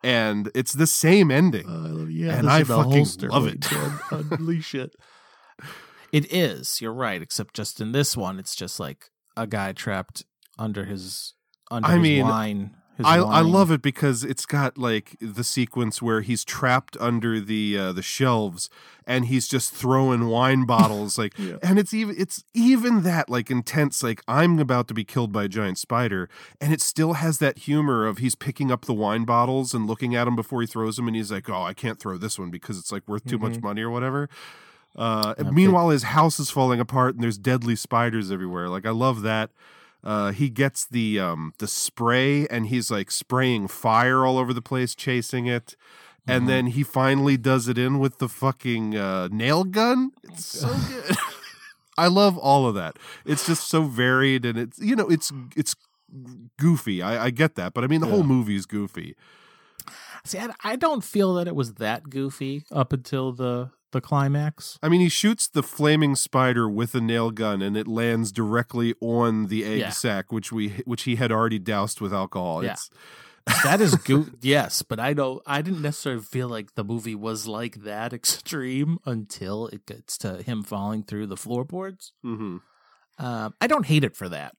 [0.02, 1.66] And it's the same ending.
[1.68, 3.70] Uh, yeah, and I fucking love it.
[3.70, 3.78] you
[4.08, 4.94] can Unleash it.
[6.12, 6.80] It is.
[6.80, 7.22] You're right.
[7.22, 10.24] Except just in this one, it's just like a guy trapped
[10.58, 11.34] under his
[11.70, 12.76] under I his mean, wine.
[13.04, 17.76] I, I love it because it's got like the sequence where he's trapped under the
[17.78, 18.68] uh, the shelves
[19.06, 21.56] and he's just throwing wine bottles like Yeah.
[21.62, 25.44] and it's even it's even that like intense like I'm about to be killed by
[25.44, 26.28] a giant spider
[26.60, 30.14] and it still has that humor of he's picking up the wine bottles and looking
[30.14, 32.50] at them before he throws them and he's like oh I can't throw this one
[32.50, 33.62] because it's like worth too much Mhm.
[33.62, 34.28] money or whatever.
[34.96, 38.68] Uh, meanwhile, his house is falling apart and there's deadly spiders everywhere.
[38.68, 39.50] Like I love that.
[40.02, 44.62] Uh, he gets the um, the spray and he's like spraying fire all over the
[44.62, 45.76] place, chasing it.
[46.26, 46.46] And Mhm.
[46.48, 50.12] then he finally does it in with the fucking uh, nail gun.
[50.22, 51.16] It's so good.
[51.98, 52.98] I love all of that.
[53.26, 55.74] It's just so varied and it's you know it's it's
[56.58, 57.02] goofy.
[57.02, 58.26] I, I get that, but I mean the whole Yeah.
[58.26, 59.16] movie is goofy.
[60.24, 64.78] See, I, I don't feel that it was that goofy up until the the climax.
[64.82, 68.94] I mean, he shoots the flaming spider with a nail gun, and it lands directly
[69.00, 69.90] on the egg Yeah.
[69.90, 72.62] sack, which we which he had already doused with alcohol.
[72.64, 72.72] Yeah.
[72.72, 72.90] It's
[73.64, 74.38] That is good.
[74.42, 75.42] yes, but I don't.
[75.46, 80.42] I didn't necessarily feel like the movie was like that extreme until it gets to
[80.42, 82.12] him falling through the floorboards.
[82.24, 82.60] mhm.
[83.18, 84.54] Um, I don't hate it for that,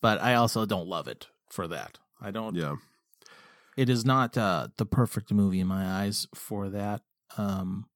[0.00, 1.98] but I also don't love it for that.
[2.20, 2.54] I don't.
[2.56, 2.76] yeah.
[3.76, 7.02] It is not uh, the perfect movie in my eyes for that.
[7.38, 7.86] Um,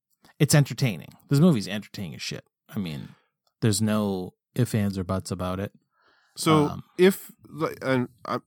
[0.45, 1.09] it's entertaining.
[1.31, 2.45] This movie's entertaining as shit.
[2.75, 3.15] I mean,
[3.63, 5.73] there's no ifs, ands, or buts about it.
[6.37, 7.33] So Um, if
[7.81, 8.39] and I,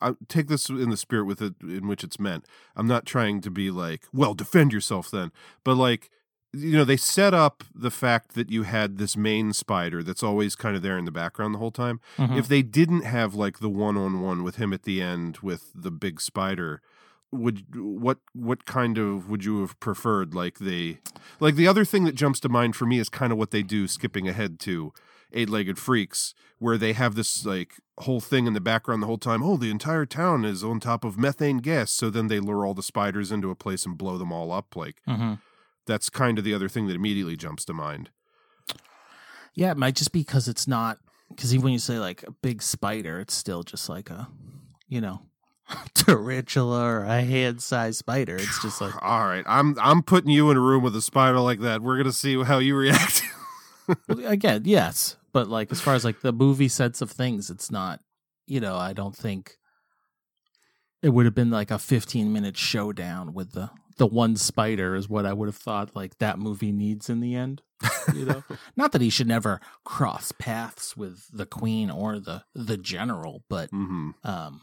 [0.00, 2.44] I take this in the spirit with it in which it's meant.
[2.76, 5.32] I'm not trying to be like, well, defend yourself then,
[5.64, 6.10] but like.
[6.52, 10.56] You know, they set up the fact that you had this main spider that's always
[10.56, 12.00] kind of there in the background the whole time.
[12.16, 12.38] Mhm.
[12.38, 15.70] If they didn't have like the one on one with him at the end with
[15.74, 16.80] the big spider,
[17.32, 20.34] would what what kind of would you have preferred?
[20.34, 20.98] Like they
[21.40, 23.62] like the other thing that jumps to mind for me is kind of what they
[23.62, 24.92] do, skipping ahead to
[25.32, 29.18] eight legged freaks, where they have this like whole thing in the background the whole
[29.18, 29.42] time.
[29.42, 31.90] Oh, the entire town is on top of methane gas.
[31.90, 34.76] So then they lure all the spiders into a place and blow them all up.
[34.76, 35.40] Like Mhm.
[35.84, 38.10] that's kind of the other thing that immediately jumps to mind.
[39.54, 40.98] Yeah, it might just be because it's not
[41.30, 44.28] because even when you say like a big spider, it's still just like a
[44.88, 45.22] you know
[45.94, 48.36] tarantula or a hand-sized spider.
[48.36, 51.40] It's just like All right, I'm I'm putting you in a room with a spider
[51.40, 51.82] like that.
[51.82, 53.22] We're gonna see how you react.
[54.08, 58.00] again, yes, but like as far as like the movie sense of things, it's not.
[58.46, 59.56] You know, I don't think
[61.02, 65.08] it would have been like a 15 minute showdown with the the one spider is
[65.08, 67.62] what I would have thought like that movie needs in the end.
[68.14, 68.44] You know,
[68.76, 73.70] not that he should never cross paths with the queen or the the general, but
[73.70, 74.62] hmm um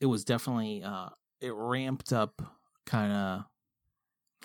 [0.00, 1.08] it was definitely uh
[1.40, 2.42] it ramped up
[2.86, 3.44] kind of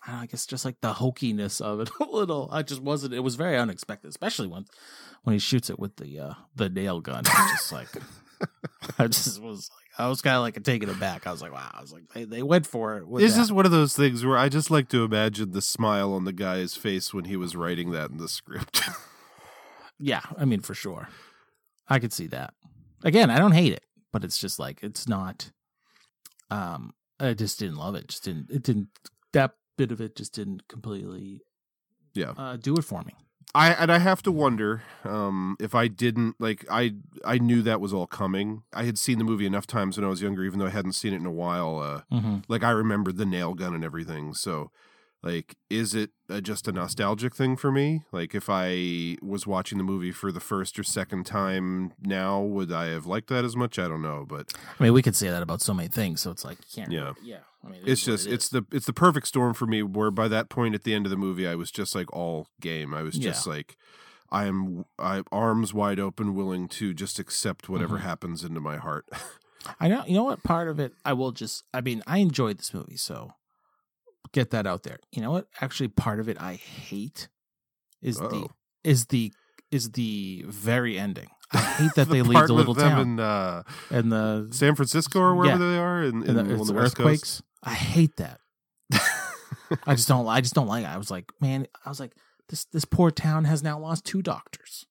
[0.08, 2.50] I, I guess just like the hokiness of it a little.
[2.52, 4.66] I just wasn't it was very unexpected especially when
[5.24, 7.20] when he shoots it with the uh the nail gun.
[7.26, 7.88] It's just like
[8.98, 11.28] i just was like i was kind of like taken aback.
[11.28, 11.70] I was like wow.
[11.74, 13.42] I was like they, they went for it with It's that.
[13.42, 16.34] just one of those things where I just like to imagine the smile on the
[16.34, 18.82] guy's face when he was writing that in the script.
[20.00, 21.10] yeah i mean for sure.
[21.88, 22.54] I could see that.
[23.04, 25.52] Again i don't hate it but it's just like it's not
[26.50, 28.88] um i just didn't love it just didn't it didn't
[29.34, 31.42] that bit of it just didn't completely
[32.14, 32.34] yeah.
[32.38, 33.14] uh do it for me
[33.54, 36.96] I and I have to wonder um, if I didn't like I
[37.26, 38.64] I knew that was all coming.
[38.74, 40.94] I had seen the movie enough times when I was younger, even though I hadn't
[40.94, 41.80] seen it in a while.
[41.80, 42.38] Uh, mm-hmm.
[42.48, 44.34] like I remembered the nail gun and everything.
[44.34, 44.72] So,
[45.24, 48.04] like, is it uh just a nostalgic thing for me?
[48.12, 52.72] Like, if I was watching the movie for the first or second time now, would
[52.72, 53.78] I have liked that as much?
[53.80, 56.32] I don't know, but I mean, we could say that about so many things, so
[56.32, 56.92] it's like can't.
[56.92, 57.14] Yeah.
[57.24, 57.40] yeah.
[57.64, 59.84] I mean, it's just it it's the it's the perfect storm for me.
[59.84, 62.48] Where by that point at the end of the movie, I was just like all
[62.60, 62.94] game.
[62.94, 63.76] I was just like.
[64.34, 68.04] I am I arms wide open, willing to just accept whatever Mhm.
[68.04, 69.06] happens into my heart.
[69.82, 70.06] I know.
[70.08, 70.42] You know what?
[70.42, 71.66] Part of it, I will just.
[71.74, 73.34] I mean, I enjoyed this movie, so
[74.34, 74.98] get that out there.
[75.12, 75.48] You know what?
[75.62, 77.28] Actually, part of it I hate
[78.02, 78.52] is the Uh-oh.
[78.84, 79.32] is the
[79.72, 81.28] is the very ending.
[81.54, 84.76] I hate that The they leave the little them town in uh, and the San
[84.76, 85.70] Francisco or wherever Yeah.
[85.72, 87.00] they are in, and in, the, the West Coast.
[87.00, 87.42] earthquakes.
[87.64, 88.40] I hate that.
[89.86, 90.28] I just don't.
[90.28, 90.90] I just don't like it.
[90.90, 91.68] I was like, man.
[91.86, 92.14] I was like,
[92.50, 94.86] this this poor town has now lost two doctors.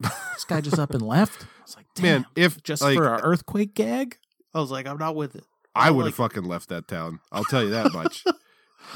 [0.00, 1.42] this guy just up and left.
[1.44, 4.18] I was like, damn, Man, if just like, for an earthquake gag.
[4.54, 5.44] I was like, I'm not with it.
[5.74, 7.20] I don't would have like fucking left that town.
[7.30, 8.24] I'll tell you that much.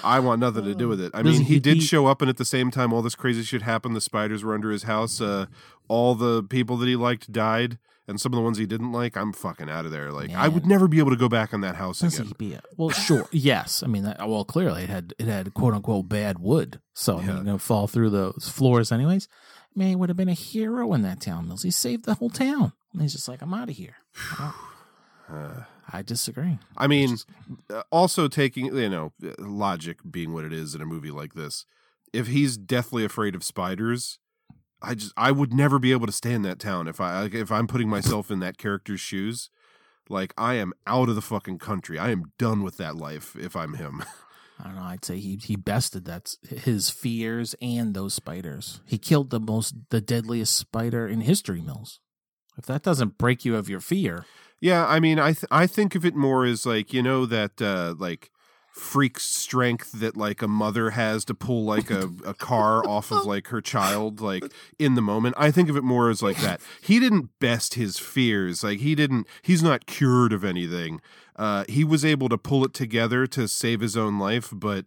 [0.05, 1.11] I want nothing to do with it.
[1.15, 3.03] I Doesn't mean, he he- did he- show up, and at the same time, all
[3.03, 3.95] this crazy shit happened.
[3.97, 5.21] The spiders were under his house.
[5.21, 5.47] Uh,
[5.89, 7.79] all the people that he liked died,
[8.09, 10.11] and some of the ones he didn't like, I'm fucking out of there.
[10.13, 12.27] Like I would never be able to go back on that house Does again.
[12.29, 13.83] he be a, well, sure, yes.
[13.83, 17.19] I mean, that, well, clearly it had it had quote unquote bad wood, so I
[17.19, 19.29] mean, you're gonna fall through those floors anyways.
[19.77, 21.63] Man, he would have been a hero in that town, Mills.
[21.63, 22.73] He saved the whole town.
[22.93, 23.95] And he's just like, I'm out of here.
[25.93, 26.59] I disagree.
[26.77, 27.17] I mean,
[27.69, 31.67] uh, also taking you know logic being what it is in a movie like this,
[32.13, 34.19] if he's deathly afraid of spiders,
[34.83, 37.35] I just I would never be able to stay in that town if I like,
[37.35, 39.51] if I'm putting myself in that character's shoes.
[40.09, 41.99] Like I am out of the fucking country.
[41.99, 44.03] I am done with that life if I'm him.
[44.59, 44.83] I don't know.
[44.83, 48.81] I'd say he he bested that his fears and those spiders.
[48.85, 52.01] He killed the most the deadliest spider in history, Mills.
[52.59, 54.27] If that doesn't break you of your fear,
[54.61, 57.61] Yeah, I mean, I th- I think of it more as like you know that
[57.63, 58.31] uh, like
[58.73, 63.25] freak strength that like a mother has to pull like a, a car off of
[63.25, 64.45] like her child like
[64.79, 65.35] in the moment.
[65.39, 66.61] I think of it more as like that.
[66.83, 68.63] He didn't best his fears.
[68.63, 69.27] Like he didn't.
[69.43, 71.01] He's not cured of anything.
[71.37, 74.87] Uh, he was able to pull it together to save his own life, but.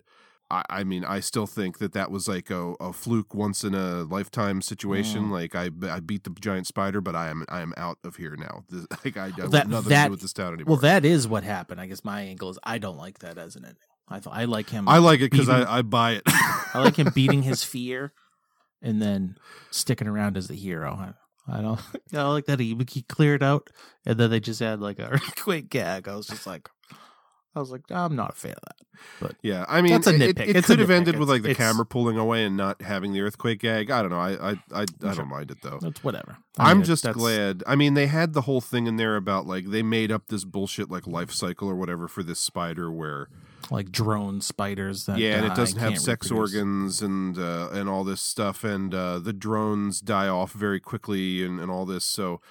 [0.54, 3.74] I, I mean, I still think that that was like a, a fluke, once in
[3.74, 5.26] a lifetime situation.
[5.26, 5.32] Mm.
[5.32, 8.36] Like I, I beat the giant spider, but I am, I am out of here
[8.36, 8.64] now.
[8.70, 10.74] This, like I, I Well, want nothing to do with this town anymore.
[10.74, 11.82] Well, that is what happened.
[11.82, 13.78] I guess my angle is I don't like that as an ending.
[14.10, 14.88] I th- I like him.
[14.88, 16.24] I like it because I- I buy it.
[16.28, 18.14] I like him beating his fear
[18.82, 19.38] and then
[19.72, 20.94] sticking around as the hero.
[21.48, 21.80] I, I don't.
[22.14, 23.70] I like that he he cleared out
[24.06, 26.08] and then they just had like a earthquake gag.
[26.08, 26.70] I was just like,
[27.56, 28.78] I was like, I'm not a fan of that.
[29.20, 30.48] But Yeah, I mean, that's a it- nitpick.
[30.48, 33.12] It, it could have ended with like the it's- camera pulling away and not having
[33.14, 33.92] the earthquake gag.
[33.92, 34.20] I don't know.
[34.20, 35.80] I I I, I don't mind it though.
[35.84, 36.38] It's whatever.
[36.58, 37.64] I I'm mean, just that's- glad.
[37.68, 40.46] I mean, they had the whole thing in there about like they made up this
[40.46, 43.28] bullshit like life cycle or whatever for this spider where
[43.72, 46.54] like drone spiders that yeah, and it doesn't have sex reproduce.
[46.56, 51.44] organs and uh, and all this stuff, and uh, the drones die off very quickly
[51.46, 52.06] and, and all this.
[52.06, 52.42] So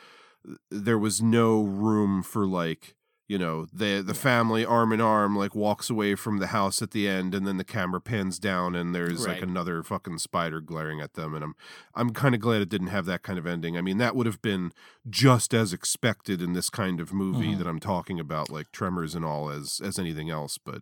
[0.70, 2.94] there was no room for like
[3.28, 6.90] you know the the family arm in arm like walks away from the house at
[6.90, 11.00] the end, and then the camera pans down and there's like another fucking spider glaring
[11.00, 11.54] at them, and I'm
[11.94, 13.76] I'm kind of glad it didn't have that kind of ending.
[13.78, 14.72] I mean, that would have been
[15.08, 17.58] just as expected in this kind of movie Mhm.
[17.58, 20.80] that I'm talking about, like Tremors and all, as as anything else, but.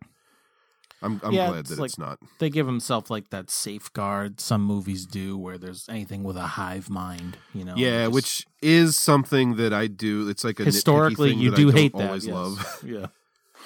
[1.02, 2.18] I'm, I'm Yeah, glad that like, it's not.
[2.38, 6.90] They give himself like that safeguard some movies do, where there's anything with a hive
[6.90, 7.38] mind.
[7.54, 10.28] You know, yeah, just- which is something that I do.
[10.28, 12.34] It's like a Historically, thing you that do I hate that, Always yes.
[12.34, 12.82] love.
[12.86, 13.06] Yeah.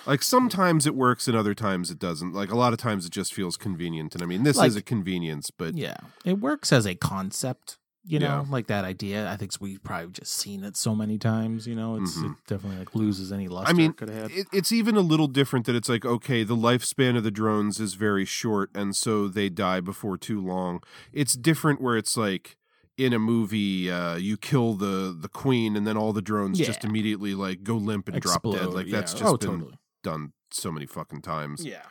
[0.06, 2.34] Like sometimes it works and other times it doesn't.
[2.34, 4.12] Like a lot of times it just feels convenient.
[4.14, 7.78] And I mean, this Like- is a convenience, but yeah, it works as a concept.
[8.06, 8.44] You know, Yeah.
[8.50, 9.30] like that idea.
[9.30, 11.66] I think we've probably just seen it so many times.
[11.66, 12.32] You know, it's Mhm.
[12.32, 13.70] it definitely like loses any luster.
[13.70, 14.38] I mean, it could have had.
[14.40, 17.80] it, it's even a little different that it's like, okay, the lifespan of the drones
[17.80, 20.82] is very short, and so they die before too long.
[21.12, 22.58] It's different where it's like
[22.98, 26.84] in a movie, uh, you kill the the queen, and then all the drones just
[26.84, 28.52] immediately like go limp and drop dead.
[28.54, 28.96] Explode, Like yeah.
[29.00, 29.78] that's just Oh, been totally.
[30.02, 31.64] done so many fucking times.
[31.64, 31.82] Yeah.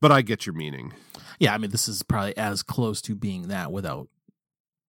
[0.00, 0.92] But I get your meaning.
[1.40, 4.08] yeah, I mean, this is probably as close to being that without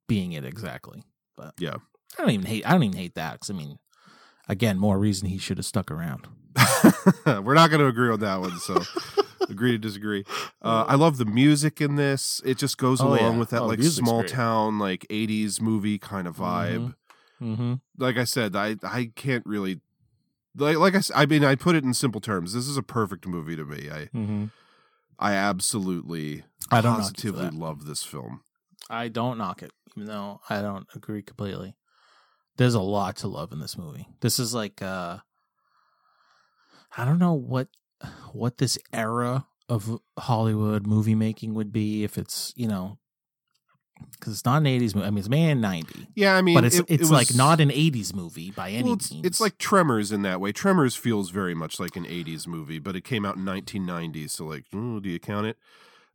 [0.07, 1.03] being it exactly.
[1.37, 1.75] But Yeah.
[2.17, 2.65] I don't even hate.
[2.65, 3.77] I don't even hate that because I mean,
[4.47, 6.27] again, more reason he should have stuck around.
[7.25, 8.81] We're not going to agree on that one, so
[9.49, 10.23] agree to disagree.
[10.61, 12.41] Uh, I love the music in this.
[12.45, 13.39] It just goes Oh, along yeah.
[13.39, 14.31] with that Oh, like small great.
[14.31, 16.95] town, like '80s movie kind of vibe.
[17.41, 17.73] Mm-hmm.
[17.97, 19.81] Like I said, I I can't really
[20.55, 22.53] like like I I mean I put it in simple terms.
[22.53, 23.89] This is a perfect movie to me.
[23.91, 24.51] I Mhm.
[25.19, 28.41] I absolutely I don't knock you for positively love this film.
[28.89, 31.75] I don't knock it, even though I don't agree completely.
[32.57, 34.07] There's a lot to love in this movie.
[34.21, 35.17] This is like uh
[36.97, 37.67] I don't know what
[38.31, 42.99] what this era of Hollywood movie making would be if it's, you know,
[44.11, 45.07] because it's not an 80s movie.
[45.07, 46.09] I mean, it's made in 90.
[46.15, 48.83] Yeah, I mean, but it's it- it it's like not an 80s movie by any
[48.83, 49.25] Well, it's, means.
[49.25, 50.51] it's like Tremors in that way.
[50.51, 54.45] Tremors feels very much like an '80s movie, but it came out in 1990, so
[54.45, 55.57] like, ooh, do you count it?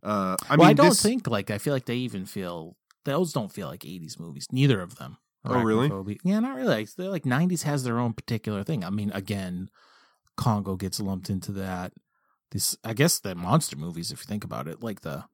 [0.02, 2.76] Uh, I well, mean, I don't this- think like I feel like they even feel
[3.04, 4.46] those don't feel like 80s movies.
[4.52, 5.18] Neither of them.
[5.44, 5.90] Oh, really?
[6.22, 6.86] Yeah, not really.
[6.96, 8.84] They're like 90s has their own particular thing.
[8.84, 9.70] I mean, again,
[10.36, 11.92] Congo gets lumped into that.
[12.50, 15.24] This, I guess, the monster movies, if you think about it, like the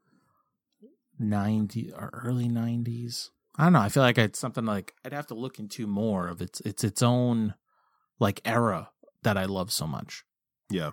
[1.21, 3.31] '90s or early 90s.
[3.57, 3.81] I don't know.
[3.81, 6.85] I feel like it's something like I'd have to look into more of its it's
[6.85, 7.55] its own
[8.21, 8.91] like era
[9.23, 10.25] that I love so much.
[10.71, 10.91] Yeah.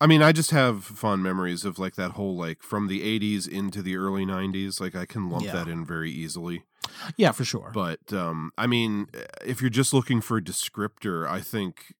[0.00, 3.48] I mean, I just have fond memories of like that whole like from the 80s
[3.48, 4.80] into the early 90s.
[4.80, 5.52] Like I can lump Yeah.
[5.52, 6.64] that in very easily.
[7.16, 7.70] Yeah, for sure.
[7.72, 9.06] But um I mean,
[9.44, 11.94] if you're just looking for a descriptor, I think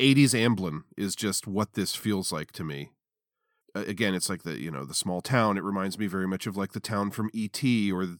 [0.00, 2.90] 80s Amblin is just what this feels like to me.
[3.76, 5.56] Uh, again, it's like the, you know, the small town.
[5.56, 8.18] It reminds me very much of like the town from ET or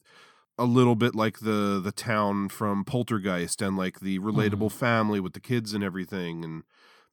[0.56, 4.78] a little bit like the the town from Poltergeist and like the relatable Mm-hmm.
[4.78, 6.62] family with the kids and everything and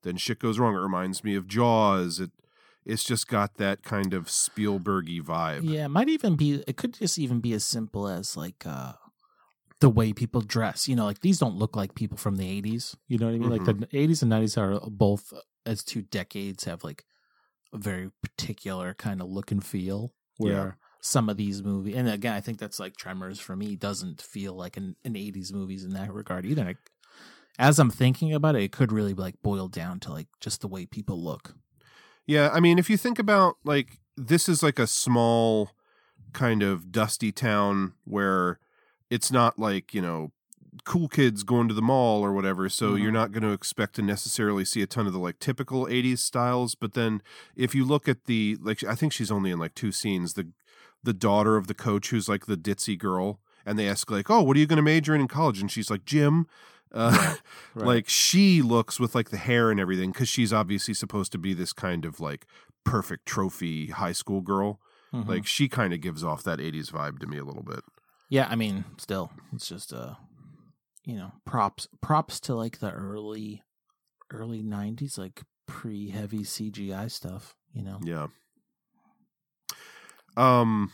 [0.03, 0.75] then shit goes wrong.
[0.75, 2.19] It reminds me of Jaws.
[2.19, 2.31] It
[2.85, 5.61] it's just got that kind of Spielbergy vibe.
[5.63, 6.63] Yeah, it might even be.
[6.67, 8.93] It could just even be as simple as like uh
[9.79, 10.87] the way people dress.
[10.87, 12.95] You know, like these don't look like people from the '80s.
[13.07, 13.49] You know what I mean?
[13.49, 15.33] Like the '80s and '90s are both
[15.65, 17.05] as two decades have like
[17.73, 20.13] a very particular kind of look and feel.
[20.37, 20.71] Where Yeah.
[21.01, 24.53] some of these movies, and again, I think that's like Tremors for me doesn't feel
[24.55, 26.75] like an, an '80s movies in that regard either.
[27.59, 30.67] As I'm thinking about it, it could really like boil down to like just the
[30.67, 31.55] way people look.
[32.25, 35.71] Yeah, I mean, if you think about like this is like a small
[36.33, 38.59] kind of dusty town where
[39.09, 40.31] it's not like, you know,
[40.85, 43.03] cool kids going to the mall or whatever, so mm-hmm.
[43.03, 46.19] you're not going to expect to necessarily see a ton of the like typical 80s
[46.19, 47.21] styles, but then
[47.55, 50.47] if you look at the like I think she's only in like two scenes, the
[51.03, 54.41] the daughter of the coach who's like the ditzy girl and they ask like, "Oh,
[54.41, 56.47] what are you going to major in in college?" and she's like, "Gym."
[56.93, 57.35] Uh,
[57.75, 57.85] Right.
[57.87, 61.53] like she looks with like the hair and everything because she's obviously supposed to be
[61.53, 62.45] this kind of like
[62.83, 64.79] perfect trophy high school girl
[65.13, 65.27] Mhm.
[65.27, 67.79] like she kind of gives off that 80s vibe to me a little bit
[68.29, 70.15] Yeah, I mean, still, it's just uh,
[71.05, 73.63] you know, props props to like the early
[74.29, 77.55] early '90s, like pre heavy CGI stuff.
[77.73, 78.27] You know, yeah
[80.37, 80.91] um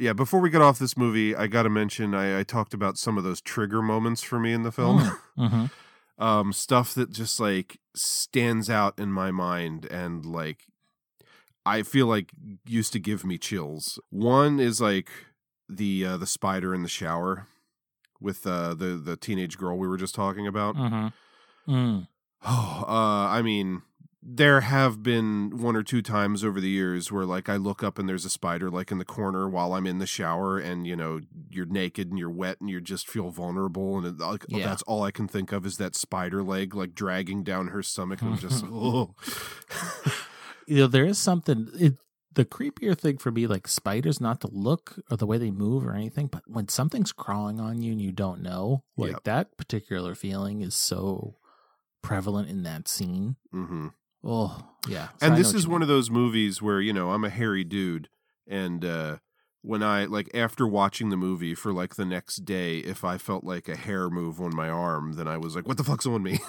[0.00, 3.16] yeah before we get off this movie i gotta mention i, I talked about some
[3.18, 4.98] of those trigger moments for me in the film.
[5.36, 5.66] Hmm
[6.18, 10.66] um stuff that just like stands out in my mind and like
[11.64, 12.30] i feel like
[12.66, 13.98] used to give me chills.
[14.10, 15.08] One is like
[15.68, 17.46] the uh the spider in the shower
[18.20, 20.76] with uh the the teenage girl we were just talking about.
[20.76, 21.08] Hmm
[21.68, 22.08] Mm.
[22.44, 23.82] oh uh i mean
[24.22, 27.98] there have been one or two times over the years where like I look up
[27.98, 30.94] and there's a spider like in the corner while I'm in the shower and you
[30.94, 34.66] know you're naked and you're wet and you just feel vulnerable and it, like Yeah.
[34.66, 38.20] that's all I can think of is that spider leg like dragging down her stomach
[38.20, 39.14] and I'm just oh
[40.66, 41.68] You know, there is something.
[41.74, 41.96] It,
[42.32, 45.84] the creepier thing for me, like spiders, not the look or the way they move
[45.84, 49.24] or anything, but when something's crawling on you and you don't know, like Yep.
[49.24, 51.38] that particular feeling is so
[52.02, 53.34] prevalent in that scene.
[53.50, 53.88] hmm
[54.24, 54.58] Oh,
[54.88, 55.08] yeah.
[55.08, 55.82] So and know this is one mean.
[55.82, 58.08] of those movies where you know I'm a hairy dude
[58.46, 59.16] and uh
[59.62, 63.44] when I like after watching the movie for like the next day if I felt
[63.44, 66.22] like a hair move on my arm then I was like what the fuck's on
[66.22, 66.40] me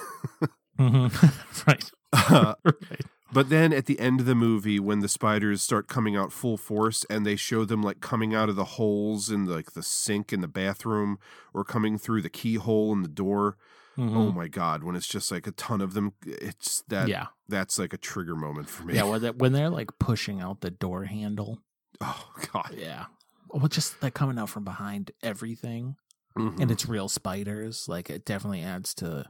[0.80, 1.12] Mhm.
[1.68, 1.92] right.
[2.14, 3.02] Uh, right.
[3.34, 6.58] But then at the end of the movie, when the spiders start coming out full
[6.58, 10.34] force and they show them like coming out of the holes in like the sink
[10.34, 11.18] in the bathroom
[11.54, 13.56] or coming through the keyhole in the door,
[13.98, 14.36] oh Mhm.
[14.36, 14.84] my god!
[14.84, 17.08] When it's just like a ton of them, it's that.
[17.08, 17.28] Yeah.
[17.48, 18.96] that's like a trigger moment for me.
[18.96, 21.60] Yeah, when they're, when they're like pushing out the door handle.
[22.00, 22.74] oh god.
[22.78, 23.06] Yeah.
[23.50, 25.98] Well, just like coming out from behind everything,
[26.38, 26.60] Mhm.
[26.62, 27.88] and it's real spiders.
[27.90, 29.26] Like it definitely adds to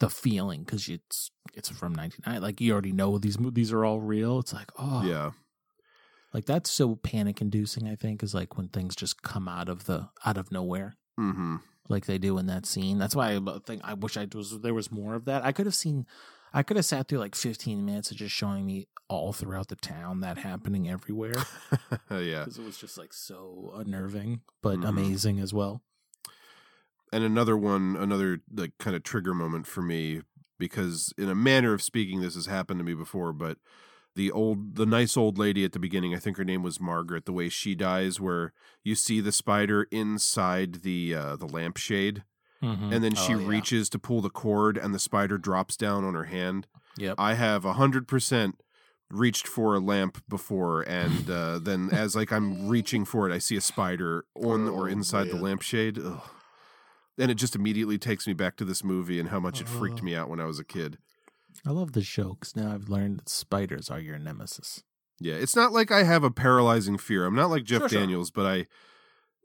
[0.00, 2.40] the feeling because it's it's from 1990.
[2.44, 4.40] Like you already know these these are all real.
[4.40, 5.30] It's like oh yeah.
[6.34, 7.88] like that's so panic inducing.
[7.88, 10.96] I think is like when things just come out of the out of nowhere.
[11.18, 11.56] Mm-hmm.
[11.88, 12.98] Like they do in that scene.
[12.98, 15.44] That's why I think I wish I was there was more of that.
[15.44, 16.06] I could have seen,
[16.52, 19.76] I could have sat through like 15 minutes of just showing me all throughout the
[19.76, 21.32] town that happening everywhere
[22.10, 22.44] yeah.
[22.44, 24.88] because it was just like so unnerving but Mhm.
[24.88, 25.80] amazing as well.
[27.12, 30.20] and another one another like kind of trigger moment for me
[30.58, 33.56] because in a manner of speaking this has happened to me before but
[34.18, 37.24] the old the nice old lady at the beginning i think her name was margaret
[37.24, 38.52] the way she dies where
[38.82, 42.24] you see the spider inside the uh the lampshade
[42.60, 42.92] Mhm.
[42.92, 43.46] and then she Oh, yeah.
[43.54, 46.66] reaches to pull the cord and the spider drops down on her hand
[46.96, 47.14] Yep.
[47.16, 48.60] i have a hundred percent
[49.10, 53.38] reached for a lamp before and uh then as like i'm reaching for it i
[53.38, 56.20] see a spider on or Oh, inside the lampshade Ugh.
[57.16, 60.00] and it just immediately takes me back to this movie and how much it freaked
[60.00, 60.04] Oh.
[60.04, 60.98] me out when i was a kid
[61.66, 64.82] I love the show because now I've learned that spiders are your nemesis.
[65.20, 68.00] yeah it's not like i have a paralyzing fear i'm not like jeff Sure, sure.
[68.00, 68.66] daniels but i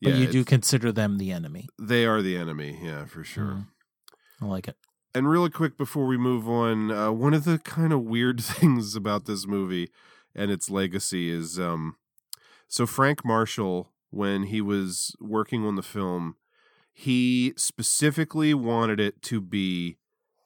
[0.02, 1.68] But you do consider them the enemy.
[1.82, 3.68] they are the enemy yeah for sure Mhm.
[4.42, 4.78] I like it.
[5.16, 8.96] And really quick before we move on, uh, one of the kind of weird things
[8.96, 9.90] about this movie
[10.36, 11.96] and its legacy is um,
[12.68, 16.36] so Frank Marshall, when he was working on the film,
[16.92, 19.98] he specifically wanted it to be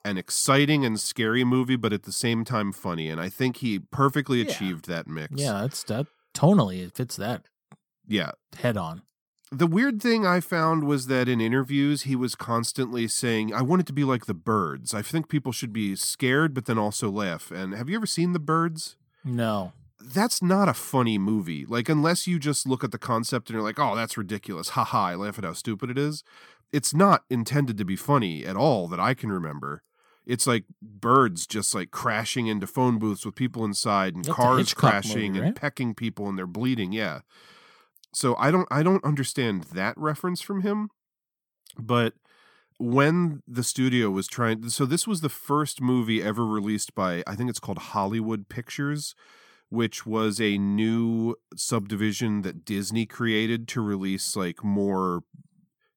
[0.08, 3.10] an exciting and scary movie, but at the same time funny.
[3.10, 4.46] And I think he perfectly Yeah.
[4.52, 5.34] achieved that mix.
[5.36, 6.08] Yeah, that's that.
[6.34, 7.46] Tonally, it fits that
[8.08, 8.32] Yeah.
[8.58, 9.02] head on.
[9.52, 13.80] The weird thing I found was that in interviews, he was constantly saying, I want
[13.82, 14.94] it to be like the birds.
[14.94, 17.50] I think people should be scared, but then also laugh.
[17.50, 18.96] And have you ever seen the birds?
[19.24, 19.74] No.
[20.00, 21.66] that's not a funny movie.
[21.66, 24.84] Like unless you just look at the concept and you're like, "Oh, that's ridiculous." Ha
[24.86, 26.24] ha, I laugh at how stupid it is.
[26.72, 29.82] It's not intended to be funny at all that I can remember.
[30.28, 34.74] It's like birds just like crashing into phone booths with people inside and That's cars
[34.74, 36.92] crashing movie, and pecking people and they're bleeding.
[36.92, 37.22] Yeah.
[38.14, 40.90] So I don't I don't understand that reference from him.
[41.80, 42.14] But
[42.78, 47.36] when the studio was trying so this was the first movie ever released by I
[47.36, 49.16] think it's called Hollywood Pictures
[49.70, 55.24] which was a new subdivision that Disney created to release like more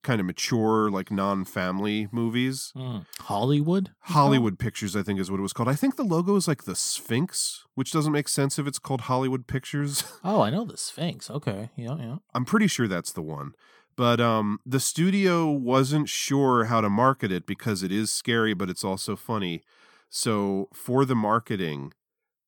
[0.03, 2.73] kind of mature like non-family movies.
[2.77, 3.07] Mm.
[3.21, 3.91] Hollywood?
[4.01, 5.69] Hollywood Pictures I think is what it was called.
[5.69, 9.03] I think the logo is like the Sphinx, which doesn't make sense if it's called
[9.03, 10.05] Hollywood Pictures.
[10.23, 11.31] Oh, I know the Sphinx.
[11.31, 11.71] Okay.
[11.77, 12.17] Yeah, yeah.
[12.35, 13.53] I'm pretty sure that's the one.
[13.97, 18.69] But um, the studio wasn't sure how to market it because it is scary, but
[18.69, 19.63] it's also funny.
[20.09, 21.93] So for the marketing,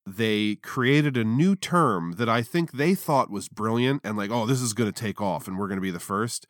[0.07, 4.47] they created a new term that I think they thought was brilliant and like, oh,
[4.47, 6.47] this is going to take off and we're going to be the first.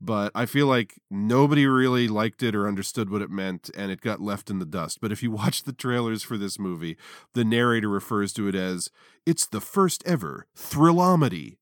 [0.00, 4.02] But I feel like nobody really liked it or understood what it meant and it
[4.02, 5.00] got left in the dust.
[5.00, 6.96] But if you watch the trailers for this movie,
[7.32, 8.90] the narrator refers to it as
[9.24, 11.56] it's the first ever thrillomedy.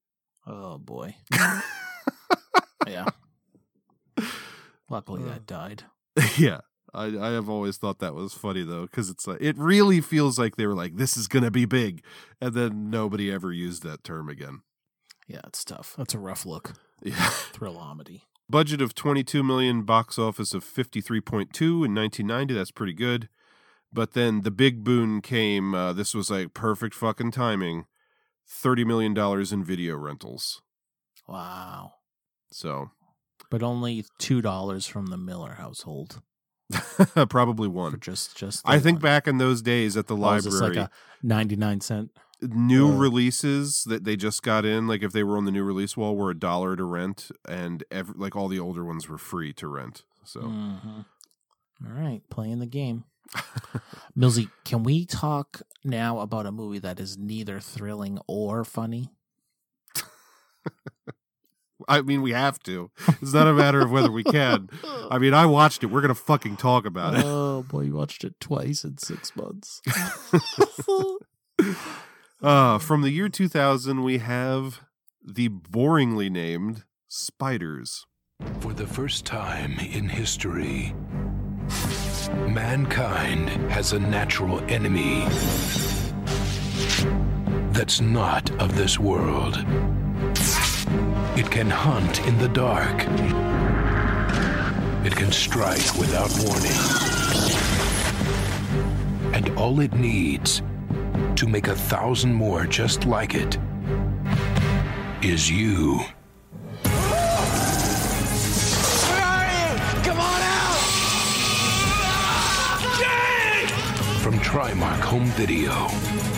[0.47, 1.17] Oh boy.
[2.87, 3.07] yeah.
[4.91, 5.85] Luckily uh, that died.
[6.37, 6.61] yeah.
[6.93, 10.39] I, I have always thought that was funny though, because it's like it really feels
[10.39, 12.05] like they were like, "This is gonna be big,"
[12.41, 14.61] and then nobody ever used that term again.
[15.27, 15.95] Yeah, it's tough.
[15.99, 16.75] That's a rough look.
[17.05, 17.15] Yeah.
[17.53, 18.23] Thrillomedy.
[18.51, 22.55] Budget of twenty two million, box office of fifty three point two in nineteen ninety.
[22.55, 23.29] That's pretty good.
[23.93, 25.75] But then the big boon came.
[25.75, 27.87] Uh, this was like perfect fucking timing.
[28.47, 30.61] Thirty million dollars in video rentals.
[31.29, 31.93] Wow.
[32.51, 32.91] So
[33.51, 36.21] But only two dollars from the Miller household.
[37.29, 38.01] probably For one.
[38.01, 39.03] just just I the think one.
[39.03, 40.77] back in those days at the Oh, is library.
[40.77, 40.91] like a
[41.23, 42.11] ninety nine cent.
[42.49, 45.63] New Uh, releases that they just got in, like if they were on the new
[45.65, 49.19] release wall, were a dollar to rent, and ev- like all the older ones were
[49.19, 50.05] free to rent.
[50.25, 51.05] So Mhm.
[51.87, 53.05] All right, playing the game.
[54.17, 59.11] Millsy, can we talk now about a movie that is neither thrilling or funny?
[61.89, 62.91] I mean, we have to.
[63.21, 64.71] It's not a matter of whether we can.
[65.11, 65.89] I mean, I watched it.
[65.89, 67.25] We're gonna fucking talk about it.
[67.27, 69.83] Oh boy, you watched it twice in six months.
[72.45, 74.83] Uh, from the year 2000, we have
[75.25, 78.05] the boringly named Spiders.
[78.61, 80.95] For the first time in history,
[82.47, 85.25] mankind has a natural enemy
[87.73, 89.57] that's not of this world.
[91.39, 93.05] It can hunt in the dark.
[95.07, 96.83] It can strike without warning.
[99.35, 100.61] And all it needs
[101.37, 103.59] to make a thousand more just like it
[105.23, 106.01] is you.
[106.83, 106.93] Where
[109.23, 109.69] are you?
[110.03, 110.79] Come on out!
[112.99, 113.71] Jake!
[114.21, 115.73] From Trimark Home Video.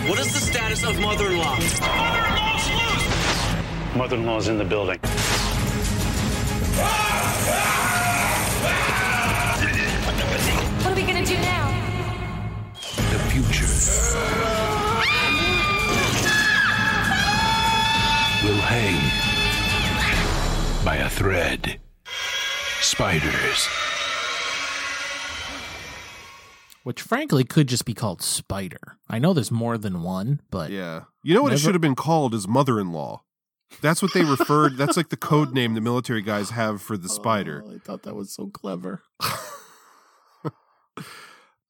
[0.08, 1.56] What is the status of mother-in-law?
[1.56, 3.96] Mother-in-law's loose!
[3.96, 5.00] Mother-in-law's in the building.
[6.76, 7.05] What
[18.44, 18.94] will hang
[20.84, 21.80] by a thread.
[22.80, 23.66] Spiders.
[26.84, 28.98] Which frankly could just be called Spider.
[29.08, 31.04] I know there's more than one, but Yeah.
[31.24, 33.22] You know what it Never- should have been called is mother in law.
[33.80, 34.76] That's what they referred.
[34.76, 37.64] that's like the code name the military guys have for the spider.
[37.66, 39.02] Oh, I thought that was so clever.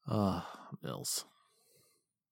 [0.09, 0.47] Ah,
[0.81, 1.25] Mills.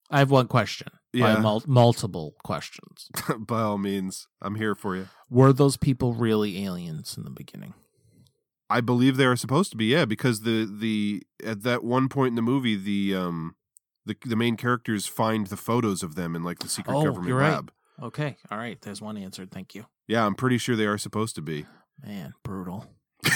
[0.09, 0.87] I have one question.
[1.15, 1.35] Yeah.
[1.35, 1.39] Yeah.
[1.39, 3.09] Mul- multiple questions.
[3.39, 5.07] By all means, I'm here for you.
[5.29, 7.73] Were those people really aliens in the beginning?
[8.69, 12.29] I believe they are supposed to be, yeah, because the the at that one point
[12.29, 13.55] in the movie, the um
[14.05, 17.27] the the main characters find the photos of them in like the secret oh, government
[17.27, 17.53] you're right.
[17.53, 17.71] lab.
[18.01, 18.37] Okay.
[18.51, 18.81] All right.
[18.81, 19.51] There's one answered.
[19.51, 19.85] Thank you.
[20.07, 21.65] Yeah, I'm pretty sure they are supposed to be.
[22.03, 22.85] Man, brutal.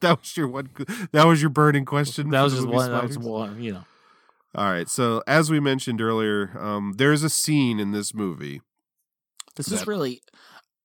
[0.00, 0.70] That was your one.
[1.12, 2.30] That was your burning question.
[2.30, 2.90] That was just one.
[2.90, 3.62] That was one.
[3.62, 3.84] You know.
[4.54, 4.88] All right.
[4.88, 8.62] So as we mentioned earlier, um, there's a scene in this movie.
[9.56, 10.22] This is really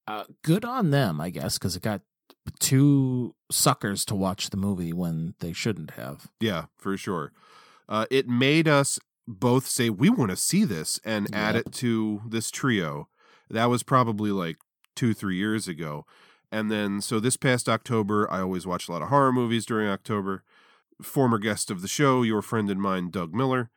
[0.07, 2.01] uh, good on them, I guess, because it got
[2.59, 6.27] two suckers to watch the movie when they shouldn't have.
[6.39, 7.31] Yeah, for sure.
[7.87, 12.21] Uh, it made us both say we want to see this and add it to
[12.27, 13.07] this trio.
[13.49, 14.57] That was probably like
[14.95, 16.05] two, three years ago.
[16.51, 19.87] And then, so this past October, I always watch a lot of horror movies during
[19.89, 20.43] October.
[21.01, 23.69] Former guest of the show, your friend and mine, Doug Miller,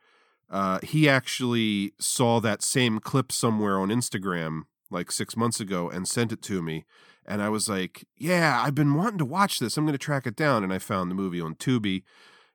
[0.49, 6.07] uh, he actually saw that same clip somewhere on Instagram like six months ago and
[6.07, 6.85] sent it to me.
[7.25, 9.77] And I was like, yeah, I've been wanting to watch this.
[9.77, 10.63] I'm going to track it down.
[10.63, 12.03] And I found the movie on Tubi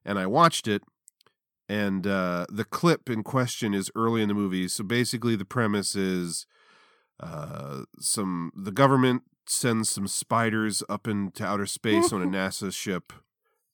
[0.05, 0.83] and I watched it.
[1.69, 4.69] And uh, the clip in question is early in the movie.
[4.69, 6.47] So basically, the premise is
[7.21, 13.15] uh, some the government sends some spiders up into outer space on a NASA ship,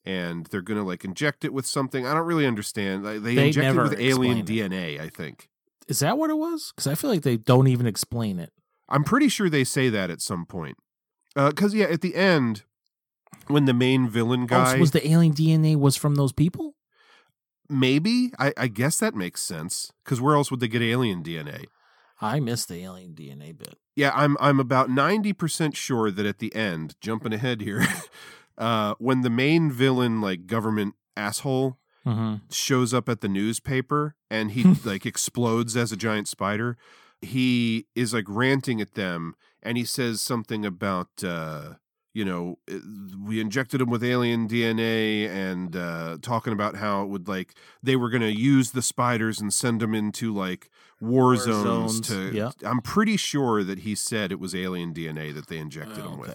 [0.05, 2.06] and they're gonna like inject it with something.
[2.06, 3.05] I don't really understand.
[3.05, 5.01] They, They inject it with alien DNA.
[5.01, 5.48] I think.
[5.89, 6.72] Is that what it was?
[6.74, 8.52] Because I feel like they don't even explain it.
[8.89, 10.77] I'm pretty sure they say that at some point.
[11.36, 12.62] Uh, because yeah, at the end,
[13.48, 16.74] when the main villain Oh, guy so was the alien DNA was from those people?
[17.68, 19.93] maybe I, I guess that makes sense.
[20.05, 21.66] Because where else would they get alien DNA?
[22.20, 23.77] I missed the alien DNA bit.
[23.97, 27.86] Yeah, I'm I'm about ninety percent sure that at the end, jumping ahead here,
[28.59, 32.40] uh, when the main villain, like government asshole, Mhm.
[32.51, 36.78] shows up at the newspaper and he like explodes as a giant spider,
[37.20, 41.74] he is like ranting at them and he says something about uh,
[42.14, 42.78] you know uh,
[43.22, 47.97] we injected him with alien DNA and uh, talking about how it would like they
[47.97, 50.70] were going to use the spiders and send them into like
[51.02, 52.51] war, War zones, zones, to yeah.
[52.64, 56.35] I'm pretty sure that he said it was alien DNA that they injected him with.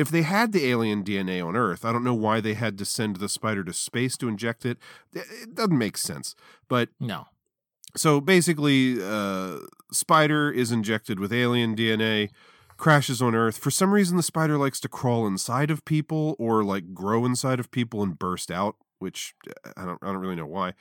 [0.00, 2.84] If they had the alien DNA on Earth, I don't know why they had to
[2.84, 4.78] send the spider to space to inject it.
[5.12, 6.34] It it doesn't make sense.
[6.68, 7.26] But No.
[7.96, 9.58] so basically, uh,
[9.92, 12.30] Spider is injected with alien DNA,
[12.76, 13.58] crashes on Earth.
[13.58, 17.60] For some reason, the spider likes to crawl inside of people or like grow inside
[17.60, 20.72] of people and burst out, which uh, I don't, I don't really know why.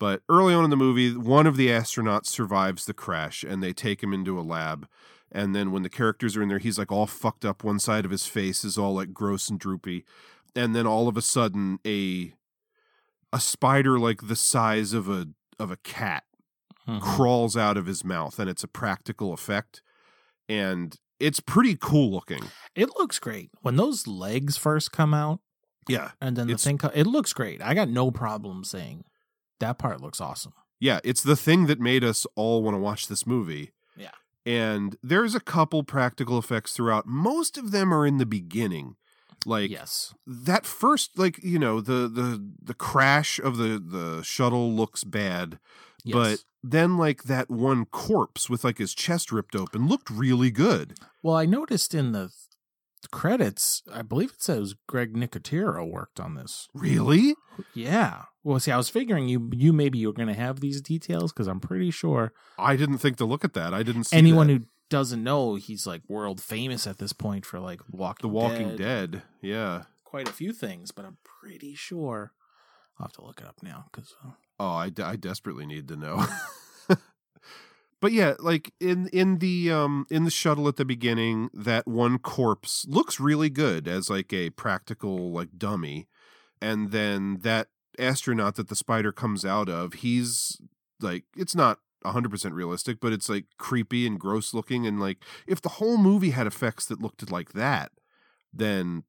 [0.00, 3.72] But early on in the movie, one of the astronauts survives the crash and they
[3.72, 4.86] take him into a lab.
[5.30, 7.62] And then when the characters are in there, he's like all fucked up.
[7.62, 10.04] One side of his face is all like gross and droopy.
[10.56, 12.32] And then all of a sudden, a
[13.32, 15.28] a spider like the size of a
[15.58, 16.24] of a cat
[16.88, 17.02] Mhm.
[17.02, 19.82] crawls out of his mouth and it's a practical effect
[20.48, 22.44] and it's pretty cool looking
[22.74, 25.40] It looks great when those legs first come out,
[25.86, 26.78] yeah and then the thing.
[26.78, 27.60] Co- it looks great.
[27.60, 29.04] I got no problem saying
[29.60, 30.54] that part looks awesome.
[30.80, 33.72] yeah it's the thing that made us all want to watch this movie.
[34.48, 37.06] And there's a couple practical effects throughout.
[37.06, 38.96] Most of them are in the beginning.
[39.44, 40.14] Like Yes.
[40.26, 45.58] that first like you know the the the crash of the the shuttle looks bad
[46.04, 50.98] but then like that one corpse with like his chest ripped open looked really good.
[51.22, 52.32] Well, I noticed in the
[53.10, 56.68] credits, I believe it says Greg Nicotero worked on this.
[56.74, 57.34] really
[57.74, 58.24] Yeah.
[58.44, 61.32] Well, see, I was figuring you you maybe you were going to have these details
[61.32, 64.46] because I'm pretty sure i didn't think to look at that i didn't see anyone
[64.48, 64.52] that.
[64.54, 64.60] who
[64.90, 69.10] doesn't know he's like world famous at this point for like Walking the walking Dead,
[69.12, 72.32] dead yeah quite a few things, but I'm pretty sure
[72.98, 75.86] I'll have to look it up now because uh, Oh, I, de- I desperately need
[75.88, 76.24] to know.
[78.00, 82.18] but yeah, like in in the um in the shuttle at the beginning, that one
[82.18, 86.06] corpse looks really good as like a practical like dummy,
[86.60, 87.68] and then that
[87.98, 90.60] astronaut that the spider comes out of, he's
[91.00, 95.60] like it's not 100% realistic, but it's like creepy and gross looking and like if
[95.60, 97.90] the whole movie had effects that looked like that,
[98.52, 99.02] then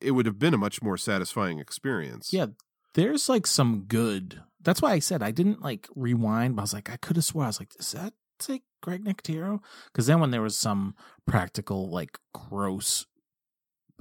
[0.00, 2.32] it would have been a much more satisfying experience.
[2.32, 2.46] yeah,
[2.94, 4.40] there's like some good.
[4.60, 7.24] That's why I said I didn't like rewind, but I was like I could have
[7.24, 8.14] swore I was like, is that
[8.48, 9.60] like Greg Nicotero?
[9.86, 10.94] Because then when there was some
[11.26, 13.06] practical like gross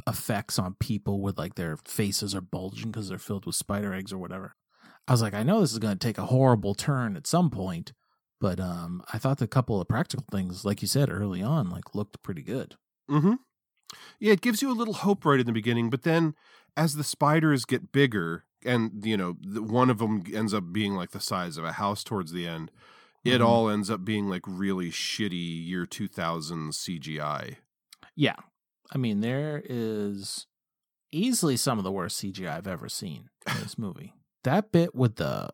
[0.08, 4.12] effects on people with like their faces are bulging because they're filled with spider eggs
[4.12, 4.56] or whatever.
[5.08, 7.50] I was like, I know this is going to take a horrible turn at some
[7.50, 7.94] point,
[8.40, 11.96] but um, I thought the couple of practical things, like you said early on, like
[11.96, 12.76] looked pretty good.
[13.10, 13.34] Mm-hmm.
[14.20, 16.36] Yeah, it gives you a little hope right in the beginning, but then
[16.76, 21.12] as the spiders get bigger, and you know, one of them ends up being like
[21.12, 22.72] the size of a house towards the end,
[23.24, 23.46] it Mhm.
[23.46, 27.58] all ends up being like really shitty year 2000 CGI.
[28.16, 28.36] Yeah,
[28.92, 30.46] I mean there is
[31.12, 34.14] easily some of the worst CGI I've ever seen in this movie.
[34.44, 35.50] that bit with the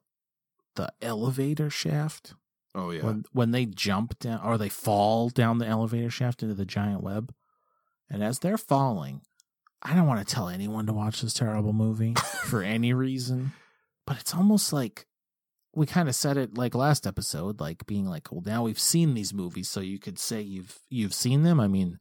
[0.76, 2.34] the elevator shaft.
[2.76, 3.04] Oh yeah.
[3.04, 7.02] when when they jump down or they fall down the elevator shaft into the giant
[7.04, 7.34] web,
[8.10, 9.22] and as they're falling,
[9.82, 12.14] I don't want to tell anyone to watch this terrible movie
[12.46, 13.54] for any reason,
[14.06, 15.08] but it's almost like
[15.74, 19.14] we kind of said it like last episode, like being like, well, now we've seen
[19.14, 21.60] these movies, so you could say you've you've seen them.
[21.60, 22.00] I mean,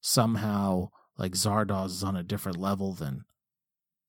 [0.00, 3.24] somehow like Zardoz is on a different level than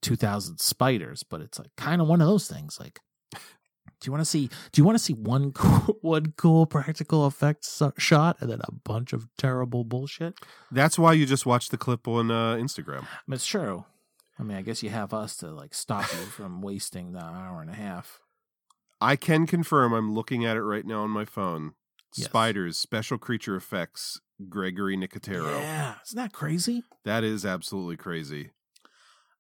[0.02, 2.80] 2000 Spiders, but it's like kind of one of those things.
[2.80, 3.00] Like,
[3.34, 4.48] do you want to see?
[4.72, 8.72] Do you want to see one cool, one cool practical effects shot and then a
[8.72, 10.36] bunch of terrible bullshit?
[10.72, 13.08] That's why you just watched the clip on uh, Instagram.
[13.30, 13.86] It's true.
[14.40, 17.62] I mean, I guess you have us to like stop you from wasting the hour
[17.62, 18.20] and a half.
[19.02, 19.94] I can confirm.
[19.94, 21.74] I'm looking at it right now on my phone.
[22.16, 22.28] Yes.
[22.28, 24.20] Spiders, special creature effects,
[24.50, 25.60] Gregory Nicotero.
[25.62, 26.84] Yeah, isn't that crazy?
[27.06, 28.52] That is absolutely crazy.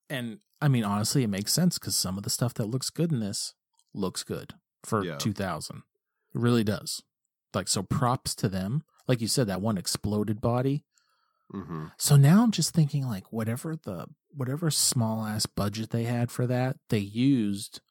[0.10, 3.12] And I mean, honestly, it makes sense because some of the stuff that looks good
[3.12, 3.54] in this
[3.94, 4.54] looks good
[4.86, 5.18] for Yeah.
[5.18, 5.78] 2000.
[5.78, 5.84] It
[6.40, 7.04] really does.
[7.54, 8.84] Like, so props to them.
[9.08, 10.86] Like you said, that one exploded body.
[11.52, 16.32] hmm So now I'm just thinking, like, whatever the whatever small ass budget they had
[16.32, 17.82] for that, they used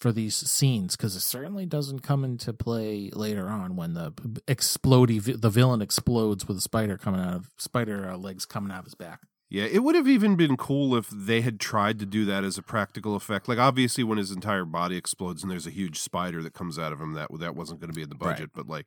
[0.00, 4.10] for these scenes because it certainly doesn't come into play later on when the
[4.48, 8.80] explodey the villain explodes with a spider coming out of spider uh, legs coming out
[8.80, 9.20] of his back.
[9.50, 12.56] Yeah, it would have even been cool if they had tried to do that as
[12.56, 13.48] a practical effect.
[13.48, 16.92] Like obviously, when his entire body explodes and there's a huge spider that comes out
[16.92, 18.34] of him, that that wasn't going to be in the Right.
[18.36, 18.50] budget.
[18.54, 18.86] But like,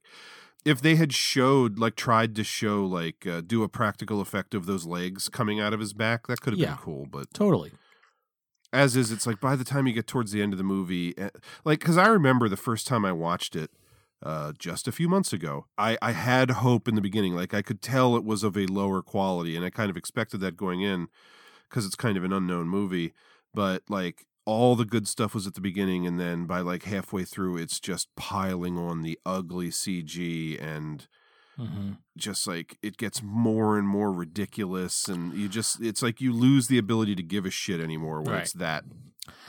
[0.66, 4.66] if they had showed, like, tried to show, like, uh, do a practical effect of
[4.66, 6.76] those legs coming out of his back, that could have Yeah.
[6.76, 7.06] been cool.
[7.12, 7.74] But Totally.
[8.74, 11.18] As is, it's like by the time you get towards the end of the movie,
[11.18, 11.30] eh,
[11.64, 13.72] like, because I remember the first time I watched it.
[14.22, 17.36] Uh, just a few months ago, I, I had hope in the beginning.
[17.36, 20.40] Like I could tell it was of a lower quality, and I kind of expected
[20.40, 21.10] that going in
[21.70, 23.14] because it's kind of an unknown movie.
[23.54, 27.26] But like all the good stuff was at the beginning, and then by like halfway
[27.26, 31.06] through, it's just piling on the ugly CG and
[31.60, 31.92] Mm-hmm.
[32.18, 36.68] just like it gets more and more ridiculous, and you just it's like you lose
[36.68, 38.42] the ability to give a shit anymore when Right.
[38.44, 38.86] it's that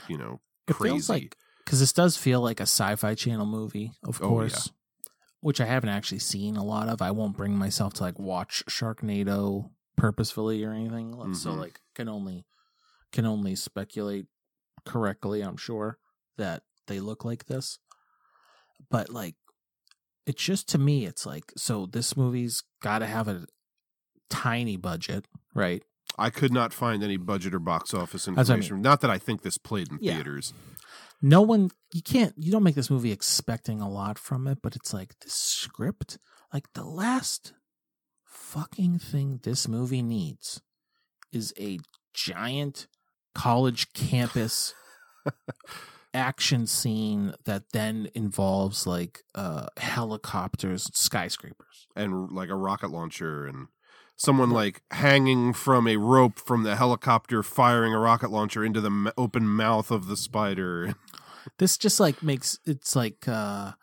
[0.07, 0.93] you know It crazy.
[0.93, 4.69] feels like because this does feel like a sci-fi channel movie, of Oh, course,
[5.41, 7.01] which I haven't actually seen a lot of.
[7.01, 11.57] I won't bring myself to like watch Sharknado purposefully or anything, so Mhm.
[11.57, 12.45] like can only
[13.11, 14.27] can only speculate
[14.85, 15.41] correctly.
[15.41, 15.97] I'm sure
[16.37, 17.79] that they look like this,
[18.91, 19.35] but like
[20.25, 23.45] it's just to me, it's like so this movie's got to have a
[24.29, 25.83] tiny budget, right?
[26.17, 28.63] I could not find any budget or box office That's what I mean.
[28.63, 28.81] information.
[28.81, 30.15] Not that I think this played in Yeah.
[30.15, 30.53] theaters.
[31.21, 34.75] no one you can't you don't make this movie expecting a lot from it but
[34.75, 36.17] it's like the script
[36.53, 37.53] like the last
[38.25, 40.61] fucking thing this movie needs
[41.31, 41.79] is a
[42.13, 42.87] giant
[43.33, 44.73] college campus
[46.15, 51.87] action scene that then involves like uh helicopters skyscrapers.
[51.95, 53.67] And like a rocket launcher and
[54.15, 58.89] someone like hanging from a rope from the helicopter firing a rocket launcher into the
[58.89, 60.95] m- open mouth of the spider.
[61.59, 63.73] This just like makes it's like uh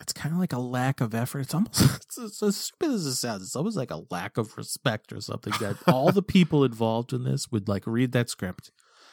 [0.00, 1.40] it's kind of like a lack of effort.
[1.40, 3.42] It's almost it's, it's as stupid as it sounds.
[3.42, 7.24] It's almost like a lack of respect or something that all the people involved in
[7.24, 8.70] this would like read that script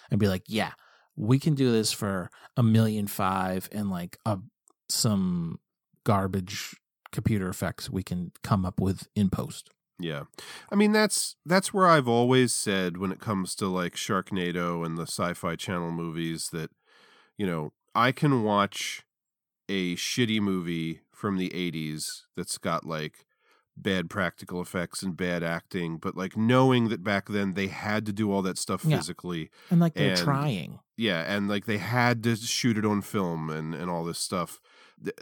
[0.10, 0.72] and be like yeah
[1.16, 4.40] we can do this for a million five and like a
[4.90, 5.60] some
[6.06, 6.76] garbage
[7.12, 9.70] computer effects we can come up with in post.
[10.00, 10.24] Yeah.
[10.72, 14.98] I mean that's that's where i've always said when it comes to like sharknado and
[14.98, 16.72] the sci-fi channel movies that
[17.38, 19.04] you know i can watch
[19.70, 23.26] a shitty movie from the 80s that's got like
[23.78, 28.12] bad practical effects and bad acting but like knowing that back then they had to
[28.12, 28.98] do all that stuff Yeah.
[28.98, 33.02] physically and like they're And- trying yeah and like they had to shoot it on
[33.02, 34.60] film and and all this stuff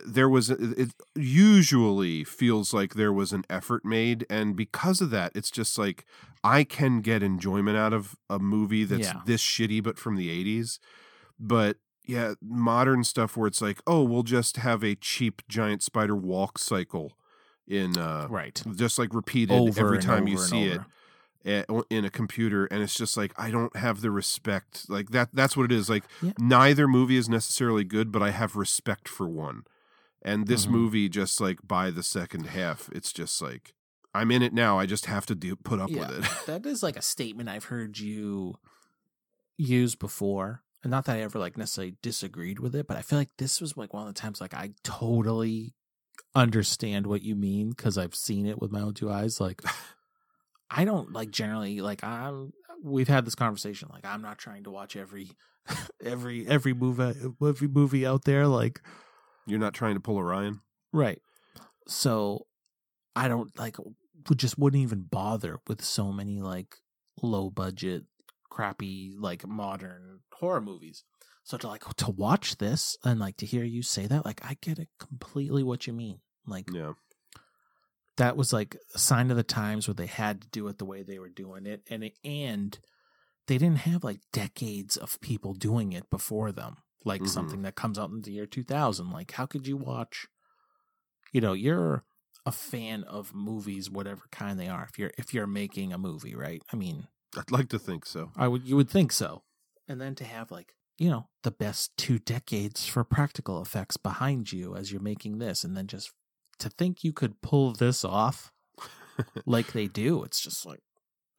[0.06, 5.10] there was it it usually feels like there was an effort made and because of
[5.10, 6.06] that it's just like
[6.44, 9.22] i can get enjoyment out of a movie that's Yeah.
[9.26, 10.28] this shitty but from the
[10.62, 10.80] 80s
[11.40, 16.16] but yeah modern stuff where it's like oh we'll just have a cheap giant spider
[16.16, 17.18] walk cycle
[17.68, 20.82] in uh right just like repeated Over every time you see it over.
[20.82, 20.86] o-
[21.46, 25.56] in a computer and it's just like i don't have the respect like that that's
[25.56, 26.34] what it is like Yeah.
[26.38, 29.64] neither movie is necessarily good but i have respect for one
[30.22, 30.72] and this Mhm.
[30.72, 33.74] movie just like by the second half it's just like
[34.14, 36.84] i'm in it now i just have to do put up with it that is
[36.84, 38.56] like a statement I've heard you
[39.58, 40.64] use before.
[40.84, 43.60] And not that I ever like necessarily disagreed with it, but I feel like this
[43.60, 45.74] was like one of the times like I totally
[46.36, 49.42] understand what you mean because I've seen it with my own two eyes.
[49.42, 49.62] Like
[50.70, 53.90] I don't like generally like I'm we've had this conversation.
[53.92, 55.32] Like I'm not trying to watch every
[56.04, 58.48] every every movie uh, every movie out there.
[58.48, 58.82] Like
[59.46, 61.22] you're not trying to pull orion Right.
[61.88, 62.48] So
[63.16, 63.78] I don't like
[64.28, 66.76] would just wouldn't even bother with so many like
[67.22, 68.04] low budget,
[68.50, 71.04] crappy, like modern horror movies.
[71.44, 74.58] So to like to watch this and like to hear you say that, like I
[74.62, 76.20] get it completely what you mean.
[76.46, 76.94] Like yeah
[78.20, 80.86] that was like a sign of the times where they had to do it the
[80.86, 82.80] way they were doing it and it, and
[83.48, 87.30] they didn't have like decades of people doing it before them like Mhm.
[87.30, 90.28] something that comes out in the year 2000 like how could you watch
[91.34, 92.04] you know you're
[92.46, 96.36] a fan of movies whatever kind they are if you're if you're making a movie
[96.36, 99.44] right i mean i'd like to think so i would you would think so
[99.88, 104.52] and then to have like you know, the best two decades for practical effects behind
[104.52, 105.64] you as you're making this.
[105.64, 106.12] And then just
[106.60, 108.52] to think you could pull this off
[109.46, 110.82] like they do, it's just like,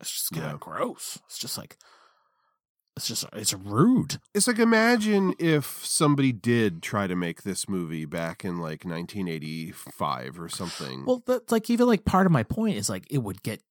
[0.00, 0.56] it's just kind of Yeah.
[0.60, 1.18] gross.
[1.26, 1.76] It's just like,
[2.96, 4.18] it's just, it's rude.
[4.34, 10.40] It's like imagine if somebody did try to make this movie back in like 1985
[10.40, 11.04] or something.
[11.06, 13.62] Well, that's like, even like part of my point is like, it would get,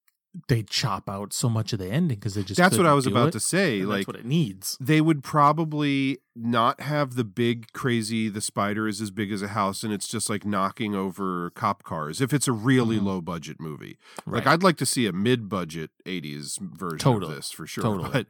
[0.47, 3.07] they'd chop out so much of the ending because they just, That's what I was
[3.07, 3.81] about it, to say.
[3.81, 4.77] Like that's what it needs.
[4.79, 9.49] They would probably not have the big crazy the spider is as big as a
[9.49, 13.03] house and it's just like knocking over cop cars if it's a really Mhm.
[13.05, 13.97] low budget movie.
[14.27, 17.31] Like I'd like to see a mid budget 80s version Totally.
[17.31, 17.83] of this for sure.
[17.83, 18.09] Totally.
[18.11, 18.27] But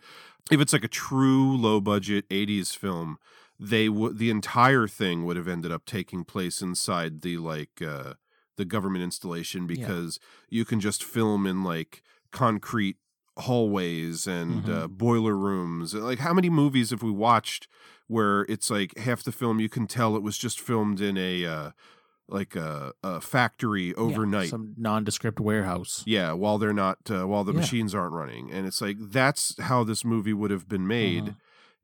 [0.49, 3.17] if it's like a true low budget 80s film,
[3.59, 8.13] they would the entire thing would have ended up taking place inside the like uh
[8.60, 10.19] the government installation because
[10.49, 12.98] you can just film in like concrete
[13.38, 14.69] hallways and Mhm.
[14.84, 15.94] uh, boiler rooms.
[15.94, 17.68] Like how many movies have we watched
[18.07, 21.45] where it's like half the film you can tell it was just filmed in a
[21.45, 21.72] uh
[22.27, 24.49] like a, a factory Yeah, overnight.
[24.49, 26.03] some nondescript warehouse.
[26.06, 27.61] Yeah, while they're not, uh, while the Yeah.
[27.61, 31.36] machines aren't running, and it's like that's how this movie would have been made, Mhm.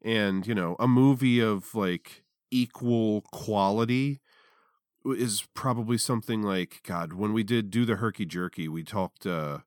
[0.04, 4.20] and you know, a movie of like equal quality
[5.06, 7.14] is probably something like God.
[7.14, 9.60] When we did do the herky jerky, we talked uh,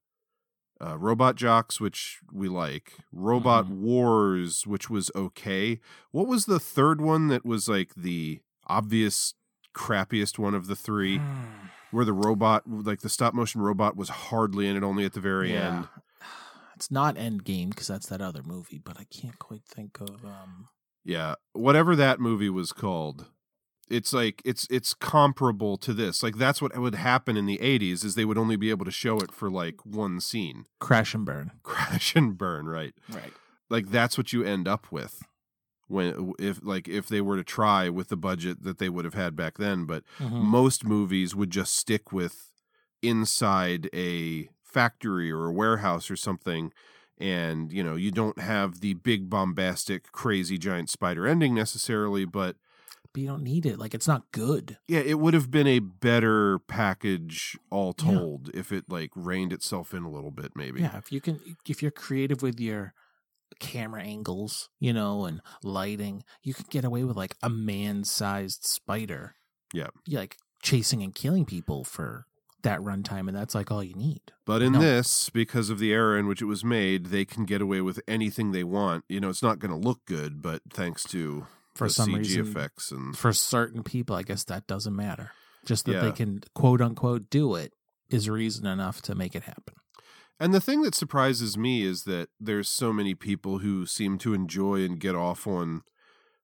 [0.81, 3.83] uh, Robot Jox, which we like, Robot Mm-hmm.
[3.83, 5.81] Wars, which was okay.
[6.11, 9.35] What was the third one that was like the obvious
[9.75, 11.21] crappiest one of the three?
[11.91, 15.21] where the robot, like the stop motion robot, was hardly in it, only at the
[15.21, 15.69] very Yeah.
[15.69, 15.89] end.
[16.77, 20.25] It's not Endgame because that's that other movie, but I can't quite think of.
[20.25, 20.69] um
[21.05, 23.27] Yeah, whatever that movie was called,
[23.91, 26.23] it's like it's it's comparable to this.
[26.23, 28.91] Like that's what would happen in the '80s is they would only be able to
[28.91, 31.53] show it for like one scene, Crash and Burn.
[31.63, 32.95] crash and burn, right?
[33.09, 33.33] Right.
[33.71, 35.23] Like that's what you end up with
[35.89, 39.15] when if like if they were to try with the budget that they would have
[39.15, 39.85] had back then.
[39.85, 40.41] But Mhm.
[40.43, 42.53] most movies would just stick with
[43.03, 46.73] inside a factory or a warehouse or something
[47.17, 52.57] and you know you don't have the big bombastic crazy giant spider ending necessarily but
[53.13, 53.79] But you don't need it.
[53.79, 54.79] Like it's not good.
[54.87, 58.05] yeah it would have been a better package all Yeah.
[58.15, 61.41] told if it like reined itself in a little bit maybe Yeah, if you can,
[61.67, 62.93] if you're creative with your
[63.61, 69.35] camera angles, you know, and lighting, you could get away with like a man-sized spider,
[69.73, 72.27] yeah like chasing and killing people for
[72.63, 74.21] that runtime, and that's like all you need.
[74.45, 74.81] But in No.
[74.81, 78.01] this, because of the era in which it was made, they can get away with
[78.09, 79.05] anything they want.
[79.09, 81.47] You know, it's not going to look good, but thanks to
[81.79, 85.33] For the some CG reason, effects and for certain people, I guess that doesn't matter.
[85.65, 86.01] Just that Yeah.
[86.01, 87.73] they can quote unquote do it
[88.09, 89.75] is reason enough to make it happen.
[90.41, 94.35] And the thing that surprises me is that there's so many people who seem to
[94.35, 95.83] enjoy and get off on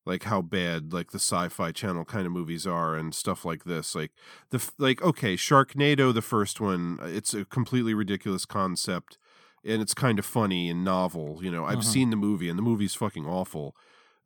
[0.06, 3.94] like how bad like the sci-fi channel kind of movies are and stuff like this.
[3.94, 4.12] Like
[4.50, 9.16] the like okay, Sharknado the first one, uh, it's a completely ridiculous concept
[9.64, 11.64] and it's kind of funny and novel, you know.
[11.64, 11.84] I've Mhm.
[11.84, 13.74] seen the movie and the movie's fucking awful.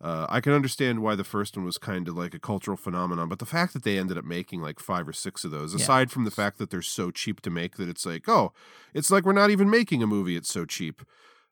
[0.00, 3.28] Uh, I can understand why the first one was kind of like a cultural phenomenon,
[3.28, 5.80] but the fact that they ended up making like five or six of those, Yeah.
[5.82, 8.52] aside from the fact that they're so cheap to make that it's like, oh,
[8.94, 11.02] it's like we're not even making a movie, it's so cheap.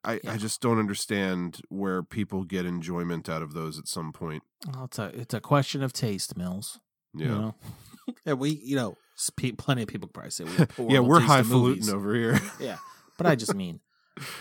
[0.03, 4.43] I, I just don't understand where people get enjoyment out of those at some point.
[4.71, 6.79] Well, it's a it's a question of taste, Mills.
[7.13, 7.25] Yeah.
[7.25, 7.55] You know?
[8.25, 8.95] and we, you know,
[9.57, 10.45] plenty of people probably say
[10.77, 12.39] we yeah we're highfalutin over here.
[12.59, 12.77] yeah,
[13.17, 13.81] but I just mean,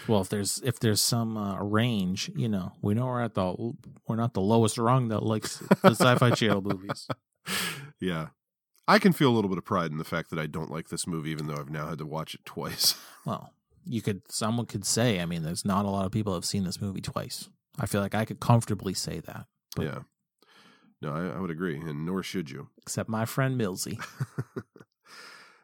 [0.09, 3.73] well, if there's if there's some uh, range, you know, we know we're at the
[4.07, 7.09] we're not the lowest rung that likes the Sci-Fi Channel movies.
[8.01, 8.29] yeah.
[8.89, 10.89] I can feel a little bit of pride in the fact that I don't like
[10.89, 12.95] this movie, even though I've now had to watch it twice.
[13.27, 13.53] Well,
[13.85, 16.63] you could someone could say, I mean, there's not a lot of people have seen
[16.63, 17.49] this movie twice.
[17.77, 19.47] I feel like I could comfortably say that,
[19.77, 20.03] yeah.
[21.03, 22.69] No, I, I would agree, and nor should you.
[22.79, 24.01] except my friend Millsy.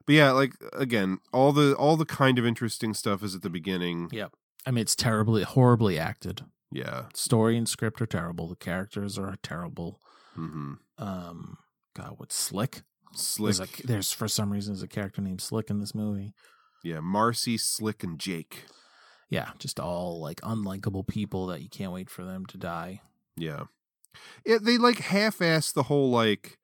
[0.06, 3.50] But yeah, like again, all the all the kind of interesting stuff is at the
[3.50, 4.08] beginning.
[4.12, 4.32] Yep.
[4.66, 6.42] I mean, it's terribly, horribly acted.
[6.70, 7.04] Yeah.
[7.14, 8.48] Story and script are terrible.
[8.48, 10.00] The characters are terrible.
[10.38, 10.74] Mm-hmm.
[10.98, 11.58] Um,
[11.94, 12.82] God, what's Slick?
[13.14, 13.56] Slick.
[13.56, 16.32] There's, a, there's for some reason there's a character named Slick in this movie.
[16.82, 18.64] Yeah, Marcy, Slick, and Jake.
[19.28, 23.02] Yeah, just all like unlikable people that you can't wait for them to die.
[23.36, 23.64] Yeah.
[24.44, 26.58] It, they like half-ass the whole like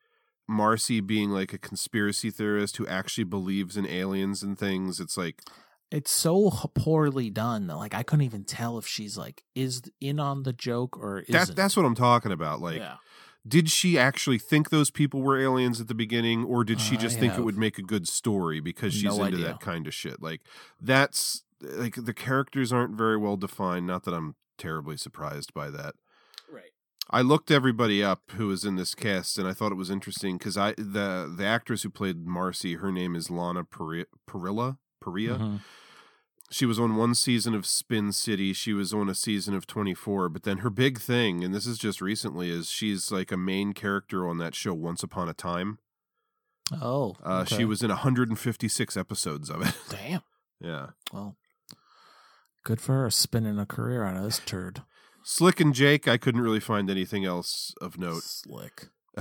[0.48, 4.98] Marcy being like a conspiracy theorist who actually believes in aliens and things.
[4.98, 5.42] It's like
[5.90, 10.18] It's so poorly done that like I couldn't even tell if she's like is in
[10.18, 11.48] on the joke or isn't.
[11.48, 12.60] that, that's what I'm talking about.
[12.60, 12.96] Like, Yeah.
[13.46, 17.18] did she actually think those people were aliens at the beginning, or did she just
[17.18, 19.46] think it would make a good story because she's no into idea.
[19.46, 20.20] that kind of shit?
[20.22, 20.40] Like,
[20.80, 23.86] that's like the characters aren't very well defined.
[23.86, 25.94] Not that I'm terribly surprised by that.
[27.10, 30.36] I looked everybody up who was in this cast, and I thought it was interesting
[30.38, 34.78] because I the the actress who played Marcy, her name is Lana Peri- Parrilla.
[35.00, 35.36] Perea.
[35.38, 35.60] Mhm.
[36.50, 38.52] She was on one season of Spin City.
[38.54, 40.28] She was on a season of 24.
[40.30, 43.74] But then her big thing, and this is just recently, is she's like a main
[43.74, 45.78] character on that show Once Upon a Time.
[46.82, 47.56] Oh, Uh, okay.
[47.58, 49.74] She was in 156 episodes of it.
[49.90, 50.22] Damn.
[50.60, 50.88] yeah.
[51.12, 51.36] Well,
[52.64, 54.82] good for her spinning a career out of this turd.
[55.30, 58.22] Slick and Jake, I couldn't really find anything else of note.
[58.22, 58.88] Slick.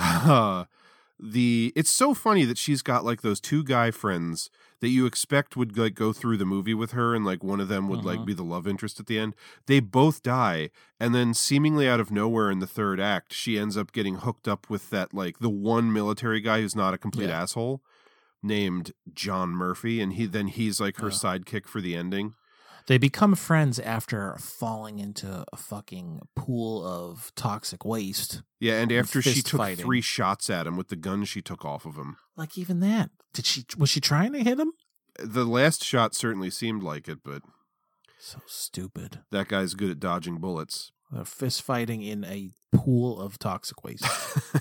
[1.20, 5.58] the it's so funny that she's got like those two guy friends that you expect
[5.58, 8.20] would like go through the movie with her and like one of them would like
[8.20, 8.26] Mhm.
[8.28, 9.36] be the love interest at the end.
[9.66, 13.76] They both die and then seemingly out of nowhere in the third act she ends
[13.76, 17.28] up getting hooked up with that like the one military guy who's not a complete
[17.30, 17.42] Yeah.
[17.42, 17.82] asshole
[18.42, 21.14] named John Murphy and he then he's like her Yeah.
[21.16, 22.36] sidekick for the ending.
[22.88, 28.42] They become friends after falling into a fucking pool of toxic waste.
[28.62, 29.84] Yeah, and after she took fighting.
[29.86, 32.16] three shots at him with the gun she took off of him.
[32.38, 33.10] Like even that.
[33.34, 34.72] Did she was she trying to hit him?
[35.20, 37.42] The last shot certainly seemed like it, but
[38.20, 39.20] So stupid.
[39.32, 40.92] that guy's good at dodging bullets.
[41.12, 44.06] They're fist fighting in a pool of toxic waste.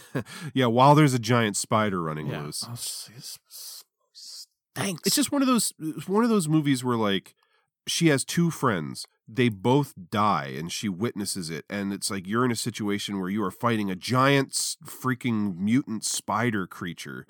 [0.55, 2.43] yeah, while there's a giant spider running Yeah.
[2.43, 2.65] loose.
[2.69, 2.75] Oh,
[4.75, 5.03] Thanks.
[5.07, 5.73] It's just one of those
[6.07, 7.35] one of those movies where like
[7.87, 9.07] she has two friends.
[9.29, 13.29] They both die and she witnesses it and it's like you're in a situation where
[13.31, 14.53] you are fighting a giant
[14.85, 17.27] freaking mutant spider creature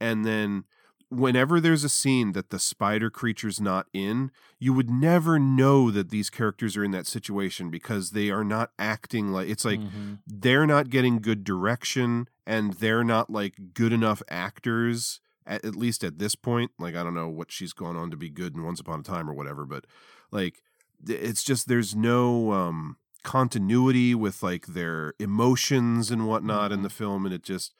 [0.00, 0.64] and then
[1.08, 6.10] whenever there's a scene that the spider creature's not in, you would never know that
[6.10, 10.18] these characters are in that situation because they are not acting like it's like Mhm.
[10.26, 16.04] they're not getting good direction and they're not like good enough actors at, at least
[16.04, 18.64] at this point like i don't know what she's gone on to be good in
[18.64, 19.84] once upon a time or whatever but
[20.30, 20.62] like
[21.06, 27.24] it's just there's no um continuity with like their emotions and whatnot in the film
[27.24, 27.74] and it just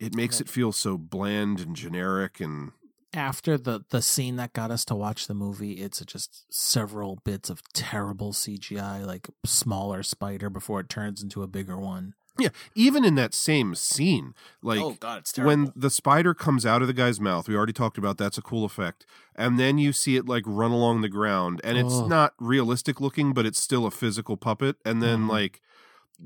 [0.00, 2.72] it makes it feel so bland and generic and
[3.14, 7.48] after the the scene that got us to watch the movie, it's just several bits
[7.48, 12.14] of terrible CGI, like smaller spider before it turns into a bigger one.
[12.38, 16.82] Yeah, even in that same scene, like Oh, God, it's when the spider comes out
[16.82, 19.04] of the guy's mouth, we already talked about that's a cool effect,
[19.34, 22.06] and then you see it like run along the ground, and it's Oh.
[22.06, 25.30] not realistic looking, but it's still a physical puppet, and then Mhm.
[25.30, 25.60] like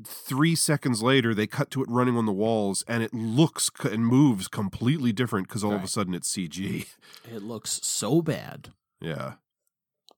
[0.05, 3.91] three seconds later, they cut to it running on the walls, and it looks c-
[3.91, 6.87] and moves completely different because all of a sudden it's CG.
[7.31, 9.35] It looks so bad Yeah,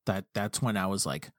[0.07, 1.31] that that's when I was like,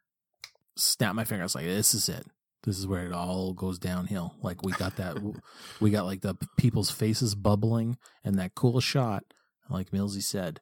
[0.76, 2.28] snap my fingers, like this is it.
[2.66, 4.36] This is where it all goes downhill.
[4.42, 5.18] Like we got that,
[5.80, 9.24] we got like the people's faces bubbling, and that cool shot.
[9.70, 10.62] Like Millsy said,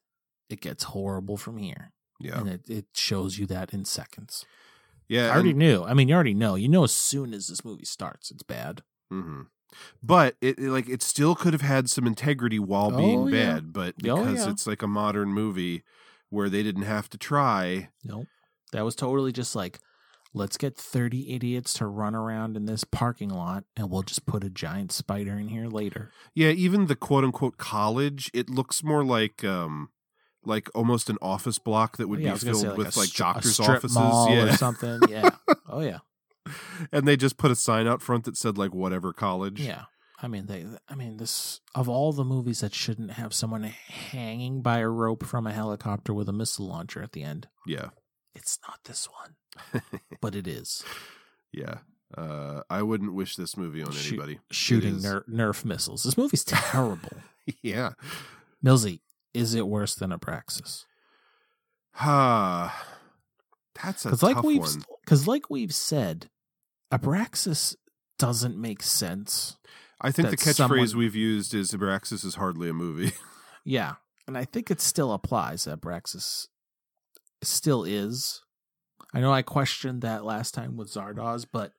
[0.49, 1.91] it gets horrible from here.
[2.19, 2.39] Yeah.
[2.39, 4.45] and it, it shows you that in seconds.
[5.09, 5.27] yeah.
[5.27, 5.83] I already and- knew.
[5.83, 6.55] I mean, you already know.
[6.55, 8.81] You know as soon as this movie starts, it's bad.
[9.09, 9.41] hmm
[10.01, 13.53] But it, it- like it still could have had some integrity while being Oh, yeah.
[13.55, 14.51] bad, but Oh, because yeah.
[14.51, 15.83] it's like a modern movie
[16.29, 17.89] where they didn't have to try.
[18.05, 18.27] Nope.
[18.71, 19.79] That was totally just like,
[20.33, 24.43] let's get 30 idiots to run around in this parking lot and we'll just put
[24.43, 26.11] a giant spider in here later.
[26.33, 29.89] Yeah, even the quote unquote college, it looks more like um
[30.45, 33.59] like almost an office block that would Yeah, be filled say with a like doctors'
[33.59, 34.99] offices, yeah, or something.
[35.09, 35.29] Yeah.
[35.69, 35.99] Oh, yeah.
[36.91, 39.59] and they just put a sign out front that said like whatever college.
[39.59, 39.83] Yeah.
[40.21, 40.65] I mean, they.
[40.87, 45.25] I mean, this of all the movies that shouldn't have someone hanging by a rope
[45.25, 47.47] from a helicopter with a missile launcher at the end.
[47.65, 47.89] Yeah.
[48.35, 49.81] It's not this one,
[50.21, 50.83] but it is.
[51.51, 51.79] Yeah.
[52.17, 54.39] Uh, I wouldn't wish this movie on Shoot- anybody.
[54.51, 56.03] Shooting ner- Nerf missiles.
[56.03, 57.17] This movie's terrible.
[57.61, 57.91] yeah.
[58.63, 58.99] Millsy,
[59.33, 60.85] is it worse than Abraxas?
[61.99, 62.85] Ah,
[63.81, 64.83] that's a tough like we've one.
[65.03, 66.29] because like we've said,
[66.91, 67.75] Abraxas
[68.17, 69.57] doesn't make sense.
[70.01, 73.11] I think the catchphrase someone- we've used is Abraxas is hardly a movie.
[73.65, 73.93] Yeah,
[74.27, 75.63] and I think it still applies.
[75.63, 76.47] That Abraxas
[77.47, 78.41] still is.
[79.13, 81.73] I know I questioned that last time with Zardoz, but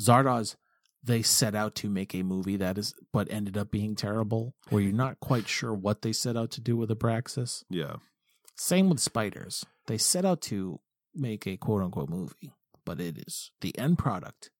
[0.00, 0.56] Zardoz
[1.04, 4.54] they set out to make a movie that is, but ended up being terrible.
[4.70, 7.62] Where you're not quite sure what they set out to do with Abraxas.
[7.70, 7.96] yeah.
[8.58, 9.66] Same with spiders.
[9.86, 10.80] They set out to
[11.14, 12.52] make a quote unquote movie,
[12.86, 14.50] but it is the end product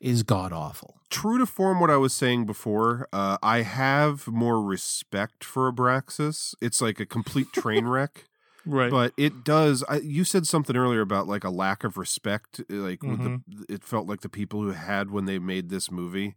[0.00, 1.00] is god awful.
[1.10, 6.54] True to form what I was saying before, uh, I have more respect for Abraxas.
[6.60, 8.24] It's like a complete train wreck.
[8.68, 8.90] Right.
[8.90, 9.82] But it does.
[9.88, 12.60] I, you said something earlier about like a lack of respect.
[12.70, 15.90] uh, Like with the, it felt like the people who had when they made this
[15.90, 16.36] movie,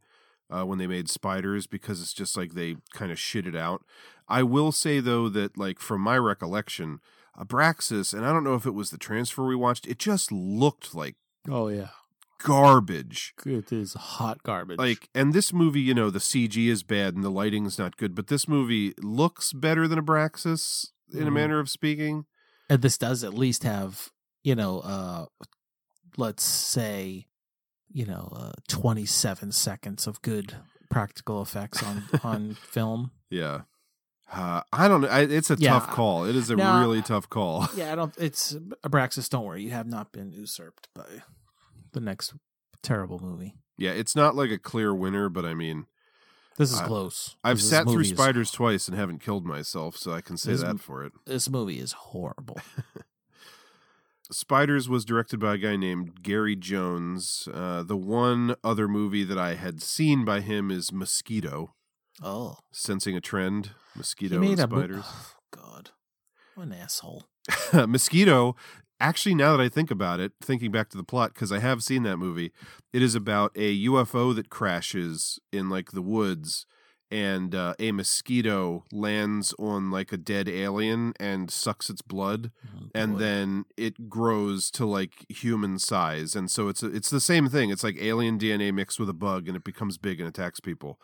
[0.50, 3.84] uh, when they made Spiders, because it's just like they kind of shit it out.
[4.30, 7.00] I will say though that like from my recollection,
[7.38, 10.96] Abraxas, and I don't know if it was the transfer we watched, it just looked
[10.96, 11.16] like
[11.50, 11.90] Oh yeah.
[12.44, 13.34] garbage.
[13.46, 14.78] It is hot garbage.
[14.80, 18.16] Like, and this movie, you know, the CG is bad and the lighting's not good,
[18.16, 21.34] but this movie looks better than Abraxas in a Mhm.
[21.34, 22.26] manner of speaking.
[22.70, 24.10] and this does at least have,
[24.44, 25.26] you know, uh
[26.18, 27.28] let's say,
[27.92, 30.56] you know, uh, 27 seconds of good
[30.90, 33.12] practical effects on on film.
[33.30, 33.62] Yeah.
[34.32, 35.10] Uh, I don't know.
[35.10, 35.72] It's a Yeah.
[35.72, 36.24] tough call.
[36.26, 37.68] It is a No, really tough call.
[37.76, 38.14] Yeah, I don't.
[38.18, 38.54] It's
[38.86, 39.28] Abraxas.
[39.30, 41.24] Don't worry, you have not been usurped by
[41.92, 42.34] the next
[42.82, 43.56] terrible movie.
[43.78, 45.86] Yeah, it's not like a clear winner, but I mean,
[46.58, 47.36] This is I- close.
[47.44, 50.38] I've This sat through movie is- spiders twice and haven't killed myself, so I can
[50.38, 51.14] say This that for it.
[51.26, 52.60] This movie is horrible.
[54.32, 57.50] Spiders was directed by a guy named Gary Jones.
[57.54, 61.74] Uh, the one other movie that I had seen by him is Mosquito.
[62.24, 65.06] Oh, Sensing a trend, Mosquito and spiders.
[65.52, 65.90] God,
[66.56, 67.26] what an asshole.
[67.74, 68.56] Mosquito.
[69.02, 71.82] Actually, now that I think about it, thinking back to the plot, because I have
[71.82, 72.52] seen that movie,
[72.94, 76.68] it is about a UFO that crashes in like the woods,
[77.10, 82.52] and uh, a mosquito lands on like a dead alien and sucks its blood,
[82.94, 87.72] and then it grows to like human size, and so it's it's the same thing.
[87.72, 91.00] It's like alien DNA mixed with a bug, and it becomes big and attacks people.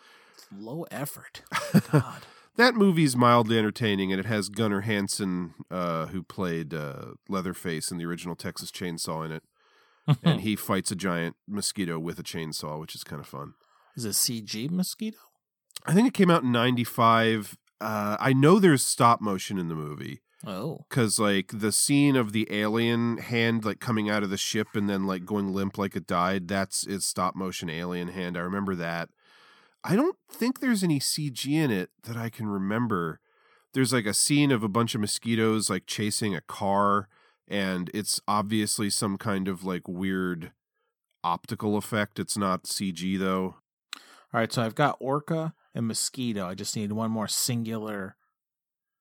[0.56, 1.42] Low effort.
[2.58, 8.00] That movie's mildly entertaining, and it has Gunnar Hansen, uh, who played uh, Leatherface in
[8.00, 9.44] the original Texas Chainsaw, in it,
[10.24, 13.54] and he fights a giant mosquito with a chainsaw, which is kind of fun.
[13.96, 15.18] Is it CG mosquito?
[15.86, 17.58] I think it came out in '95.
[17.80, 22.32] Uh, I know there's stop motion in the movie Oh, because, like, the scene of
[22.32, 25.96] the alien hand like coming out of the ship and then like going limp like
[25.96, 26.48] it died.
[26.48, 28.38] That's its stop motion alien hand.
[28.38, 29.10] I remember that.
[29.84, 33.20] I don't think there's any CG in it that I can remember.
[33.74, 37.08] There's like a scene of a bunch of mosquitoes like chasing a car,
[37.48, 40.52] and it's obviously some kind of like weird
[41.24, 42.20] optical effect.
[42.20, 43.56] It's not CG though.
[43.94, 44.02] all
[44.34, 44.52] right.
[44.52, 46.48] So I've got orca and mosquito.
[46.48, 48.16] I just need one more singular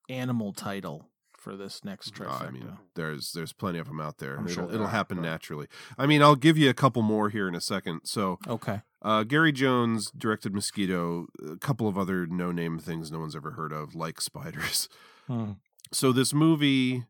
[0.09, 2.47] animal title for this next Uh, trifecta.
[2.47, 4.35] I mean, there's there's plenty of them out there.
[4.37, 5.67] I'm it'll sure it'll happen but- naturally.
[5.97, 8.01] I mean, I'll give you a couple more here in a second.
[8.05, 8.81] So, okay.
[9.01, 11.27] uh, Gary Jones directed Mosquito.
[11.47, 14.89] A couple of other no name things no one's ever heard of, like spiders.
[15.27, 15.51] Hmm.
[15.91, 17.05] So this movie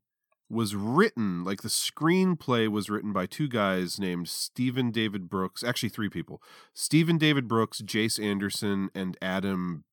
[0.49, 5.63] was written like the screenplay was written by two guys named Stephen David Brooks.
[5.63, 6.41] Actually, three people:
[6.73, 9.83] Stephen David Brooks, Jace Anderson, and Adam.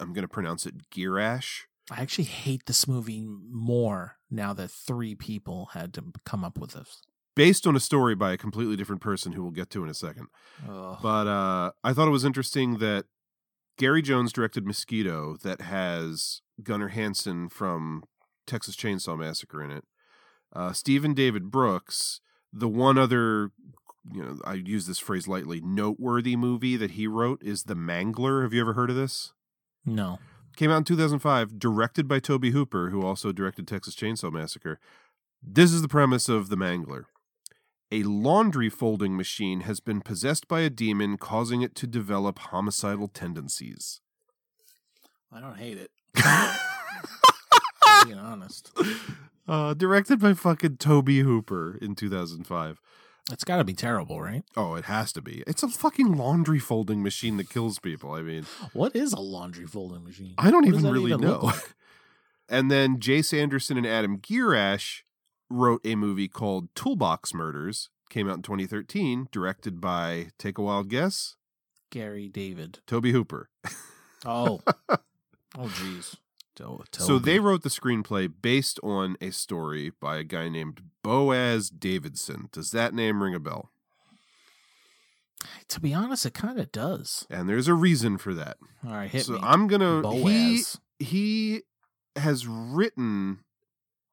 [0.00, 1.64] I'm going to pronounce it Gierasch.
[1.90, 6.72] I actually hate this movie more now that three people had to come up with
[6.72, 7.02] this.
[7.34, 9.94] based on a story by a completely different person who we'll get to in a
[9.94, 10.26] second.
[10.68, 10.98] Ugh.
[11.02, 13.06] But uh, I thought it was interesting that
[13.78, 18.04] Gary Jones directed Mosquito that has Gunnar Hansen from
[18.46, 19.84] Texas Chainsaw Massacre in it.
[20.54, 22.20] Uh, Stephen David Brooks,
[22.52, 23.50] the one other,
[24.12, 28.42] you know, I use this phrase lightly, noteworthy movie that he wrote is The Mangler.
[28.42, 29.32] Have you ever heard of this?
[29.86, 30.18] No.
[30.56, 34.78] Came out in 2005, directed by Tobe Hooper, who also directed Texas Chainsaw Massacre.
[35.42, 37.04] This is the premise of The Mangler.
[37.90, 43.08] A laundry folding machine has been possessed by a demon, causing it to develop homicidal
[43.08, 44.00] tendencies.
[45.30, 45.90] I don't hate it.
[48.04, 48.70] being honest.
[49.48, 52.80] Uh, directed by fucking Tobe Hooper in 2005.
[53.30, 54.42] It's got to be terrible, right?
[54.56, 55.44] Oh, it has to be.
[55.46, 58.12] It's a fucking laundry folding machine that kills people.
[58.12, 60.34] I mean, What is a laundry folding machine?
[60.38, 61.38] I don't What even really even know.
[61.38, 61.74] like?
[62.48, 65.02] and then Jace Anderson and Adam Gierasch
[65.48, 67.90] wrote a movie called Toolbox Murders.
[68.10, 71.36] Came out in 2013, directed by take a wild guess,
[71.90, 72.80] Gary David.
[72.86, 73.48] Tobe Hooper.
[74.24, 74.60] Oh.
[74.88, 74.98] oh,
[75.58, 76.14] jeez.
[76.56, 77.24] To- So Tobe.
[77.24, 82.48] they wrote the screenplay based on a story by a guy named Boaz Davidson.
[82.52, 83.70] Does that name ring a bell?
[85.68, 87.26] To be honest, it kind of does.
[87.30, 88.58] And there's a reason for that.
[88.86, 89.40] All right, hit so me.
[89.42, 90.80] I'm gonna he Boaz.
[90.98, 91.62] he
[92.16, 93.40] has written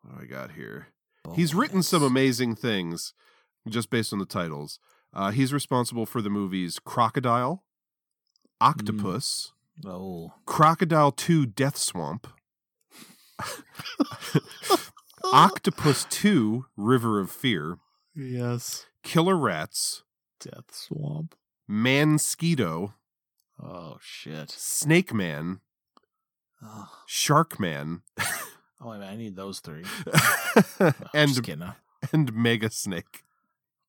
[0.01, 0.87] what do I got here?
[1.35, 3.13] He's written some amazing things
[3.67, 4.79] just based on the titles.
[5.13, 7.63] Uh, he's responsible for the movies Crocodile,
[8.61, 9.51] Octopus,
[9.85, 10.33] Oh.
[10.45, 12.27] Crocodile 2 Death Swamp,
[15.31, 17.77] Octopus 2 River of Fear,
[18.15, 18.85] Yes.
[19.03, 20.03] Killer Rats,
[20.39, 21.35] Death Swamp.
[21.69, 22.93] Mansquito,
[23.61, 24.49] Oh, shit.
[24.51, 25.59] Snake Man,
[26.63, 28.01] Oh, Shark Man,
[28.81, 29.83] oh wait, a I need those three.
[31.13, 31.71] and just kidding.
[32.11, 33.23] and Mega Snake.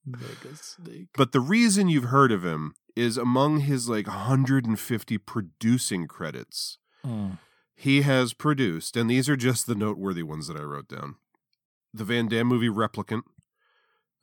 [0.05, 1.09] Mega Snake.
[1.15, 6.79] But the reason you've heard of him is among his like 150 producing credits.
[7.07, 7.39] Mm.
[7.75, 11.17] He has produced, and these are just the noteworthy ones that I wrote down.
[11.95, 13.23] The Van Damme movie Replicant,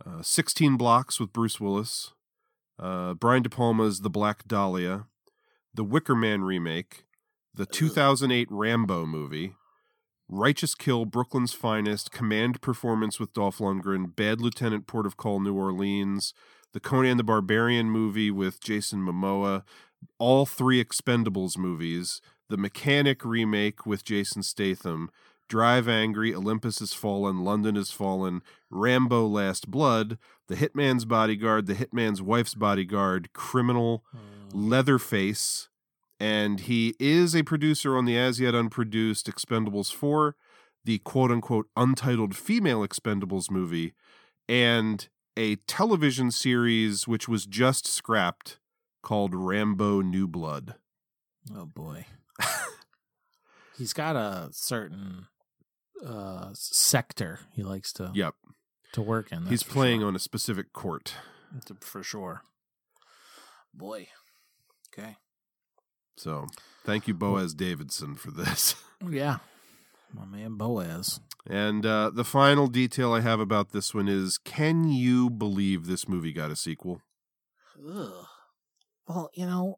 [0.05, 2.13] uh, 16 Blocks with Bruce Willis,
[2.79, 5.07] uh, Brian De Palma's The Black Dahlia,
[5.73, 7.05] The Wicker Man remake,
[7.53, 9.55] the 2008 Rambo movie,
[10.29, 15.55] Righteous Kill, Brooklyn's Finest, Command Performance with Dolph Lundgren, Bad Lieutenant, Port of Call, New
[15.55, 16.33] Orleans,
[16.73, 19.63] the Conan the Barbarian movie with Jason Momoa,
[20.19, 25.09] all three Expendables movies, the Mechanic remake with Jason Statham,
[25.47, 30.17] Drive Angry, Olympus Has Fallen, London Has Fallen, Rambo Last Blood,
[30.47, 34.69] The Hitman's Bodyguard, The Hitman's Wife's Bodyguard, Criminal, hmm.
[34.69, 35.69] Leatherface,
[36.19, 40.35] and he is a producer on the as yet unproduced Expendables 4,
[40.85, 43.93] the quote unquote untitled female Expendables movie,
[44.49, 48.59] and a television series which was just scrapped
[49.03, 50.75] called Rambo New Blood.
[51.55, 52.05] Oh boy.
[53.77, 55.27] He's got a certain
[56.05, 58.33] uh sector he likes to Yep.
[58.93, 59.45] to work in.
[59.47, 60.07] He's playing sure.
[60.07, 61.13] on a specific court.
[61.51, 62.41] That's for sure.
[63.73, 64.07] Boy.
[64.91, 65.17] Okay.
[66.17, 66.47] So
[66.83, 68.75] thank you, Boaz Davidson, for this.
[69.07, 69.37] Yeah.
[70.11, 71.19] My man Boaz.
[71.47, 76.09] And uh, the final detail I have about this one is can you believe this
[76.09, 77.01] movie got a sequel?
[77.87, 78.25] Ugh.
[79.07, 79.77] Well, you know,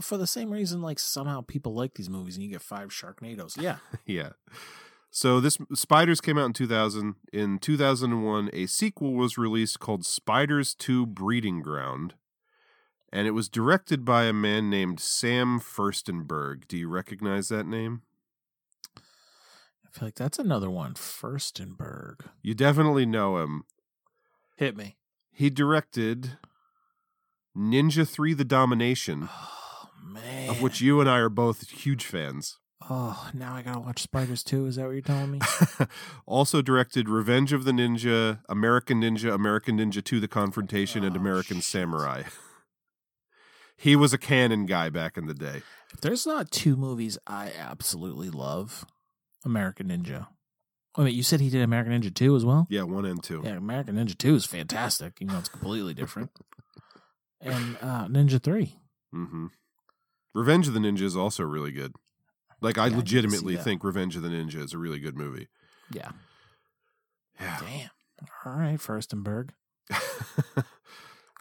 [0.00, 3.60] for the same reason, like somehow people like these movies, and you get five Sharknadoes.
[3.60, 3.76] Yeah,
[4.06, 4.30] yeah.
[5.10, 7.14] So this Spiders came out in 2000.
[7.32, 12.14] In 2001, a sequel was released called Spiders 2 Breeding Ground.
[13.16, 16.68] And it was directed by a man named Sam Firstenberg.
[16.68, 18.02] Do you recognize that name?
[18.94, 20.92] I feel like that's another one.
[20.92, 22.26] Furstenberg.
[22.42, 23.64] You definitely know him.
[24.58, 24.98] Hit me.
[25.32, 26.36] He directed
[27.56, 30.50] Ninja 3 The Domination, Oh man.
[30.50, 32.58] of which you and I are both huge fans.
[32.90, 34.66] Oh, now I gotta watch Spiders too.
[34.66, 35.40] Is that what you're telling me?
[36.26, 41.20] also directed Revenge of the Ninja, American Ninja, American Ninja 2 The Confrontation, and oh,
[41.20, 42.24] American Samurai.
[43.76, 45.62] he was a Cannon guy back in the day.
[45.92, 48.84] if there's not two movies I absolutely love,
[49.44, 50.26] American Ninja.
[50.96, 52.66] Wait, a minute, you said he did American Ninja 2 as well?
[52.70, 53.42] Yeah, one and two.
[53.44, 56.30] Yeah, American Ninja 2 is fantastic, You know, it's completely different.
[57.40, 58.78] and uh, Ninja 3.
[59.12, 59.46] hmm
[60.34, 61.94] Revenge of the Ninja is also really good.
[62.62, 63.62] Like, I Yeah, I need to see legitimately that.
[63.64, 65.48] think Revenge of the Ninja is a really good movie.
[65.90, 66.10] Yeah.
[67.40, 67.58] Yeah.
[67.60, 67.90] Damn.
[68.46, 69.50] All right, Firstenberg.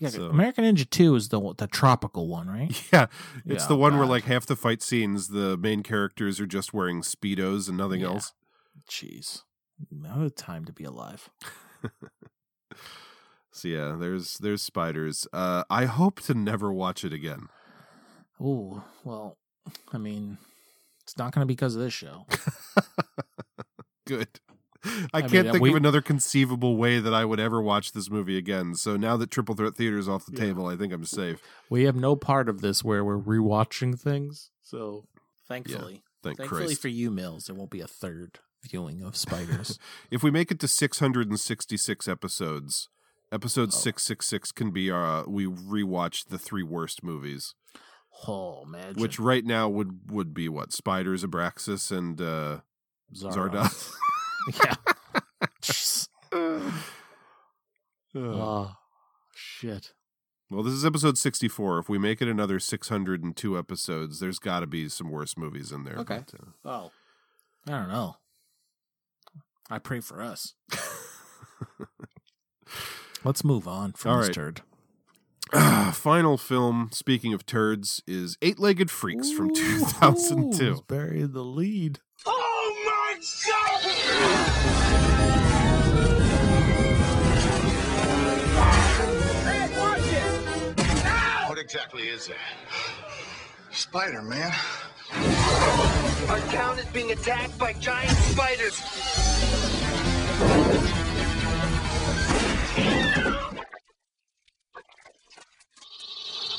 [0.02, 2.70] Yeah, So- American Ninja 2 is the the tropical one, right?
[2.94, 3.08] Yeah,
[3.46, 6.74] it's Yeah, the one where like half the fight scenes, the main characters are just
[6.74, 8.08] wearing speedos and nothing Yeah.
[8.08, 8.34] else.
[8.90, 9.44] Jeez.
[9.92, 11.30] Not a time to be alive.
[13.52, 15.28] So yeah, there's there's spiders.
[15.32, 17.48] Uh, I hope to never watch it again.
[18.38, 19.38] Oh, well,
[19.94, 20.38] I mean,
[21.04, 22.26] it's not going to be because of this show.
[24.06, 24.42] Good.
[25.14, 27.92] I, I can't mean, think we- of another conceivable way that I would ever watch
[27.94, 28.76] this movie again.
[28.76, 31.40] So now that Triple Threat Theater is off the table, I think I'm safe.
[31.70, 34.52] We have no part of this where we're rewatching things.
[34.62, 35.06] So
[35.48, 36.82] thankfully, thank thankfully Christ.
[36.82, 39.78] for you, Mills, there won't be a third viewing of Spiders.
[40.12, 42.90] If we make it to 666 episodes,
[43.32, 43.36] Oh.
[43.36, 47.56] episode 666 can be uh we rewatch the three worst movies.
[48.28, 48.94] oh, man.
[48.96, 50.72] Which right now would would be what?
[50.72, 52.60] Spiders, Abraxas, and uh
[53.14, 53.92] Zardoz.
[54.64, 54.76] yeah.
[58.18, 58.72] Uh, Oh,
[59.36, 59.92] shit.
[60.50, 61.80] well, this is episode 64.
[61.80, 65.84] If we make it another 602 episodes, there's got to be some worse movies in
[65.84, 65.96] there.
[65.98, 66.24] Okay.
[66.64, 66.92] but, uh, Oh,
[67.68, 68.16] I don't know.
[69.70, 70.54] I pray for us.
[73.26, 74.36] Let's move on from All this right.
[74.36, 74.62] turd.
[75.54, 80.64] Ah, final film, speaking of turds, is Eight Legged Freaks from 2002.
[80.64, 82.00] Who's buried the lead.
[82.26, 83.55] Oh my god!
[91.66, 92.38] Exactly is that?
[93.72, 94.54] Spider Man.
[96.30, 98.82] Our town is being attacked by giant spiders.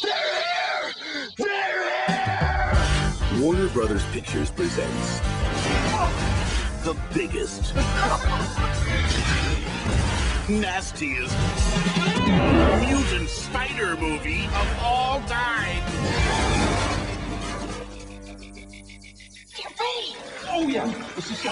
[0.03, 0.13] They're
[0.43, 0.93] here!
[1.39, 3.41] They're here!
[3.41, 5.36] Warner Brothers Pictures presents
[6.87, 7.75] the biggest,
[10.49, 11.37] nastiest.
[12.79, 15.83] Mutant spider movie of all time.
[20.49, 20.87] Oh yeah,
[21.17, 21.43] this is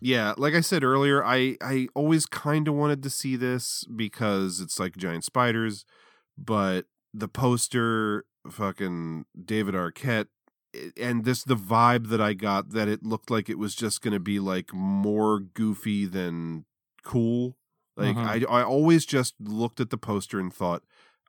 [0.00, 4.60] yeah, like I said earlier, I I always kind of wanted to see this because
[4.60, 5.84] it's like giant spiders,
[6.38, 10.26] but the poster, fucking David Arquette,
[10.96, 14.14] and this the vibe that I got that it looked like it was just going
[14.14, 16.64] to be like more goofy than
[17.04, 17.56] cool.
[17.96, 18.48] Like Mhm.
[18.50, 20.82] I I always just looked at the poster and thought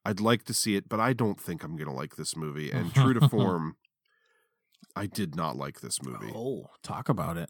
[0.06, 2.72] I'd like to see it, but I don't think I'm going to like this movie.
[2.72, 3.76] And true to form,
[4.96, 7.50] I did not like this movie Oh, talk about it.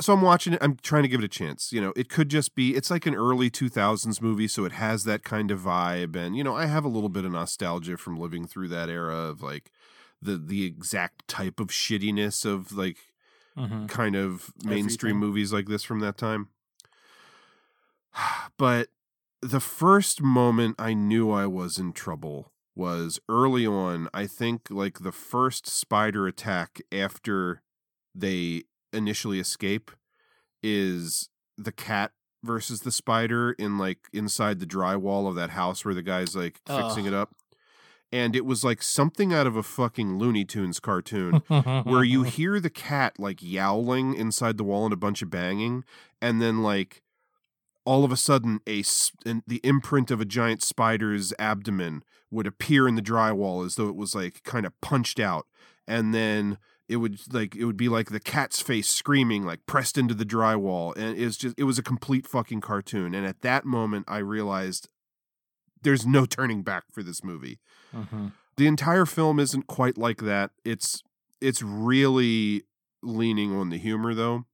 [0.00, 0.58] So I'm watching it.
[0.62, 1.72] I'm trying to give it a chance.
[1.72, 2.74] You know, it could just be.
[2.74, 6.16] It's like an early 2000s movie, so it has that kind of vibe.
[6.16, 9.16] And you know, I have a little bit of nostalgia from living through that era
[9.16, 9.70] of like
[10.22, 12.98] the the exact type of shittiness of like
[13.56, 13.88] Mhm.
[13.88, 15.28] kind of mainstream Everything.
[15.28, 16.48] movies like this from that time.
[18.56, 18.88] But
[19.42, 24.08] the first moment I knew I was in trouble was early on.
[24.14, 27.62] I think like the first spider attack after
[28.14, 29.90] they initially escape
[30.62, 32.12] is the cat
[32.42, 36.60] versus the spider in like inside the drywall of that house where the guy's like
[36.66, 37.34] fixing it up.
[38.12, 41.42] And it was like something out of a fucking Looney Tunes cartoon
[41.84, 45.84] where you hear the cat like yowling inside the wall and a bunch of banging,
[46.20, 47.02] and then like
[47.84, 48.82] all of a sudden a
[49.46, 52.02] the imprint of a giant spider's abdomen
[52.32, 55.46] would appear in the drywall as though it was like kind of punched out,
[55.86, 56.58] and then
[56.90, 60.26] it would like it would be like the cat's face screaming like pressed into the
[60.26, 63.14] drywall, and it was just it was a complete fucking cartoon.
[63.14, 64.88] And at that moment, I realized
[65.82, 67.58] there's no turning back for this movie
[67.94, 68.32] Mhm.
[68.56, 70.50] the entire film isn't quite like that.
[70.64, 71.02] It's
[71.40, 72.64] it's really
[73.02, 74.44] leaning on the humor though.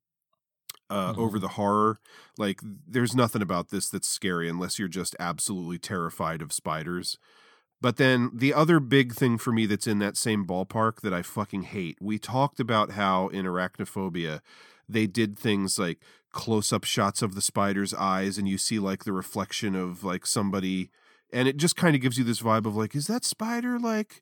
[0.89, 1.99] Uh, over the horror,
[2.39, 7.19] like there's nothing about this that's scary unless you're just absolutely terrified of spiders.
[7.81, 11.23] But then the other big thing for me that's in that same ballpark that I
[11.23, 11.99] fucking hate.
[12.01, 14.41] We talked about how in arachnophobia
[14.89, 15.99] they did things like
[16.33, 20.27] close up shots of the spider's eyes and you see like the reflection of like
[20.27, 20.91] somebody
[21.33, 24.21] and it just kind of gives you this vibe of like is that spider like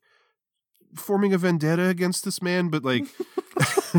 [0.95, 3.03] forming a vendetta against this man but like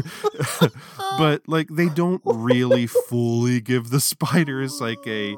[1.18, 5.36] but like they don't really fully give the spiders like a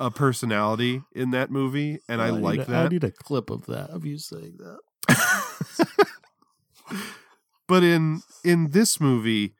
[0.00, 3.50] a personality in that movie and I, need like a- that I need a clip
[3.50, 5.86] of that of you saying that.
[7.66, 9.54] but in in this movie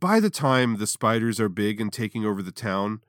[0.00, 3.00] by the time the spiders are big and taking over the town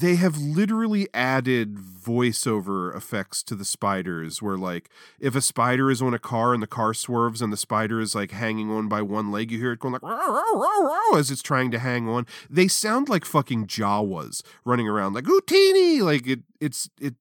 [0.00, 6.02] they have literally added voiceover effects to the spiders where like if a spider is
[6.02, 9.00] on a car and the car swerves and the spider is like hanging on by
[9.00, 11.78] one leg you hear it going like "Row, row, row, row," as it's trying to
[11.78, 12.26] hang on.
[12.50, 17.14] They sound like fucking jawas running around like Utini like it it's it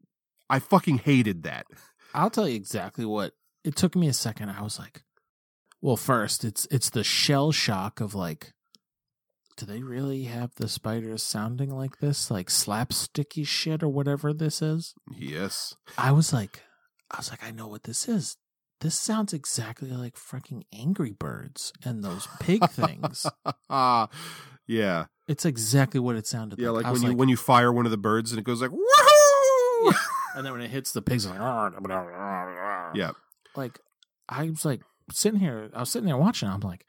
[0.50, 1.66] I fucking hated that.
[2.14, 3.34] I'll tell you exactly what
[3.64, 4.50] it took me a second.
[4.50, 5.04] I was like,
[5.82, 8.53] well, first it's it's the shell shock of like,
[9.56, 14.62] do they really have the spiders sounding like this, like slapsticky shit or whatever this
[14.62, 14.94] is?
[15.18, 16.62] yes I was like,
[17.12, 18.38] I was like, I know what this is.
[18.82, 23.26] This sounds exactly like freaking Angry Birds and those pig things.
[24.68, 26.64] yeah It's exactly what it sounded like.
[26.64, 26.84] yeah like.
[26.86, 29.94] like when you when you fire one of the birds and it goes like woohoo
[30.36, 31.40] and then when it hits the pigs, like,
[32.96, 33.12] yeah
[33.56, 33.80] like
[34.28, 34.82] I was like
[35.12, 36.50] sitting here, I was sitting there watching.
[36.50, 36.86] I'm like, like,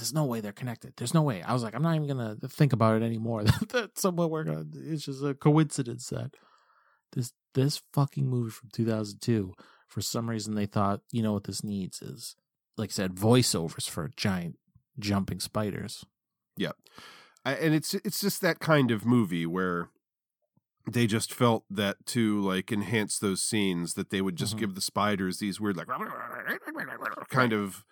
[0.00, 0.94] there's no way they're connected.
[0.96, 1.42] There's no way.
[1.42, 3.44] I was like, I'm not even gonna think about it anymore.
[3.68, 4.64] that someone we're gonna.
[4.74, 6.32] It's just a coincidence that
[7.12, 9.54] this this fucking movie from 2002.
[9.88, 12.36] For some reason, they thought, you know what this needs is,
[12.76, 14.56] like I said, voiceovers for giant
[14.98, 16.04] jumping spiders.
[16.56, 16.76] Yep.
[17.44, 19.88] And it's it's just that kind of movie where
[20.90, 24.60] they just felt that to like enhance those scenes that they would just Mhm.
[24.60, 25.88] give the spiders these weird like
[27.28, 27.84] kind of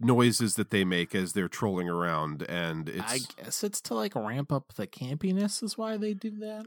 [0.00, 4.14] noises that they make as they're trolling around and it's I guess it's to like
[4.14, 5.62] ramp up the campiness.
[5.62, 6.66] Is why they do that.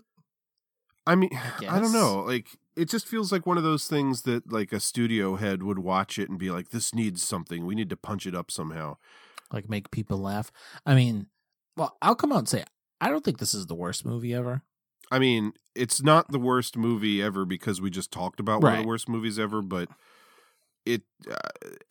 [1.06, 2.24] I mean, I I, don't know.
[2.26, 5.80] Like, it just feels like one of those things that like a studio head would
[5.80, 7.66] watch it and be like, "This needs something.
[7.66, 8.98] We need to punch it up somehow."
[9.52, 10.52] like make people laugh.
[10.86, 11.28] I mean,
[11.76, 12.64] well, I'll come out and say
[13.00, 14.64] I don't think this is the worst movie ever.
[15.12, 18.82] I mean, it's not the worst movie ever because we just talked about one of
[18.82, 19.90] the worst movies ever, but
[20.94, 21.36] it uh,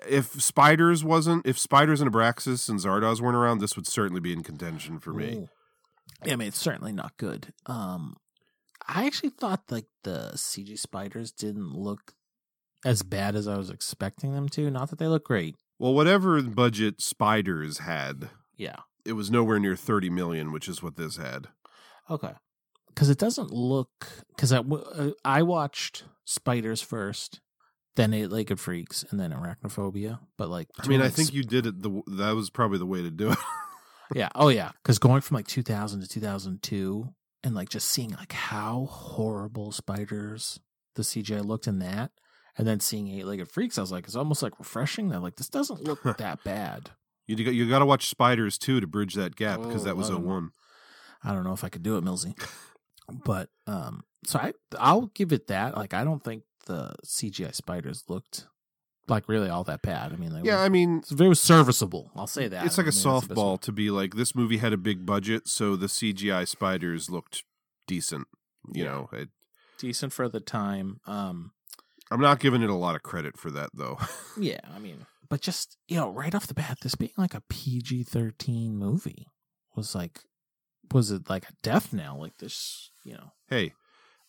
[0.09, 4.33] if Spiders wasn't if Spiders and Abraxas and Zardoz weren't around, this would certainly be
[4.33, 5.35] in contention for me.
[5.37, 5.49] Ooh.
[6.25, 7.53] Yeah, I mean, it's certainly not good.
[7.67, 8.17] Um,
[8.89, 12.13] I actually thought like the CG spiders didn't look
[12.85, 14.71] as bad as I was expecting them to.
[14.71, 15.57] Not that they look great.
[15.79, 18.77] Well, whatever budget Spiders had, Yeah.
[19.05, 21.49] it was nowhere near 30 million, which is what this had.
[22.09, 22.33] Okay.
[22.89, 24.07] Because it doesn't look.
[24.29, 27.41] Because I, uh, I watched Spiders first,
[27.97, 30.21] then Eight Legged Freaks, and then Arachnophobia.
[30.39, 33.03] But like, I mean, I think you did it the that was probably the way
[33.03, 33.39] to do it.
[34.15, 34.29] yeah.
[34.35, 34.71] Oh yeah.
[34.83, 37.09] Because going from like 2000 to 2002
[37.43, 40.61] and like just seeing like how horrible spiders
[40.95, 42.11] the CGI looked in that,
[42.57, 45.09] and then seeing Eight Legged Freaks, I was like, it's almost like refreshing.
[45.09, 46.91] That like this doesn't look that bad.
[47.27, 50.11] You got you got to watch Spiders too to bridge that gap because that was
[50.11, 50.51] Oh, I 01.
[51.25, 52.39] I don't know if I could do it, Millsy.
[53.25, 55.77] But um, so I I'll give it that.
[55.77, 58.47] Like I don't think the CGI spiders looked
[59.09, 60.13] like really all that bad.
[60.13, 62.11] I mean, they Yeah, I mean, it's very serviceable.
[62.15, 62.67] I'll say that.
[62.67, 65.07] It's like I a mean, best softball to be like this movie had a big
[65.07, 67.45] budget, so the CGI spiders looked
[67.87, 68.27] decent.
[68.73, 68.91] You Yeah.
[68.91, 69.29] know, it,
[69.79, 70.99] decent for the time.
[71.07, 71.53] Um,
[72.11, 73.99] I'm not giving it a lot of credit for that though.
[74.41, 77.43] yeah, I mean, but just you know, right off the bat, this being like a
[77.49, 79.27] PG thirteen movie
[79.77, 80.21] was like,
[80.93, 82.19] was it like a death knell?
[82.21, 83.33] Like this, you know?
[83.49, 83.73] hey,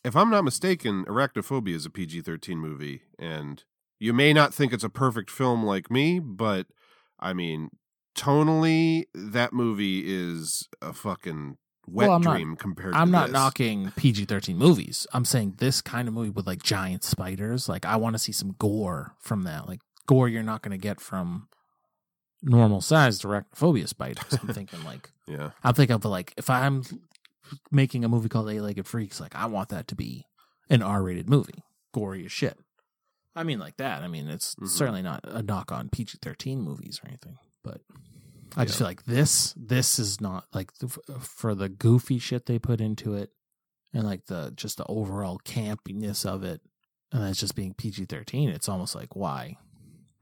[0.08, 3.64] if I'm not mistaken, Arachnophobia is a PG-13 movie, and
[4.00, 6.68] you may not think it's a perfect film like me, but
[7.20, 7.70] I mean,
[8.16, 11.58] tonally, that movie is a fucking
[11.88, 12.94] wet Well, I'm not- dream compared.
[12.96, 13.34] I'm not this.
[13.34, 15.08] knocking PG thirteen movies.
[15.14, 17.68] I'm saying this kind of movie with like giant spiders.
[17.70, 19.68] Like I want to see some gore from that.
[19.68, 21.48] Like gore you're not going to get from
[22.44, 24.38] normal sized arachnophobia spiders.
[24.42, 25.52] I'm thinking like Yeah.
[25.64, 26.84] I'm thinking of like if I'm
[27.72, 30.26] making a movie called Eight Legged Freaks, like I want that to be
[30.70, 31.64] an R rated movie,
[31.94, 32.58] gory as shit.
[33.36, 34.02] I mean like that.
[34.04, 34.66] I mean it's Mm-hmm.
[34.68, 37.82] certainly not a knock on PG thirteen movies or anything, but
[38.56, 40.88] I just feel like this this is not like the,
[41.20, 43.30] for the goofy shit they put into it,
[43.94, 46.62] and like the just the overall campiness of it,
[47.12, 48.50] and it's just being PG thirteen.
[48.50, 49.58] It's almost like why.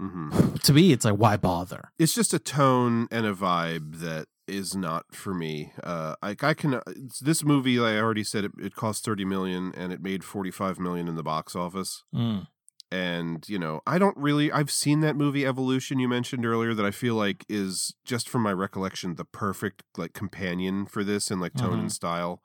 [0.01, 0.59] Mhm.
[0.63, 1.91] To me, it's like why bother?
[1.97, 5.73] it's just a tone and a vibe that is not for me.
[5.83, 9.25] Uh, like I can it's- this movie, like I already said, it, it cost thirty
[9.25, 12.03] million and it made forty five million in the box office.
[12.13, 12.47] Mm.
[12.91, 14.51] And you know, I don't really.
[14.51, 18.43] I've seen that movie Evolution you mentioned earlier that I feel like is just from
[18.43, 21.79] my recollection the perfect like companion for this in like tone Mhm.
[21.81, 22.41] and style,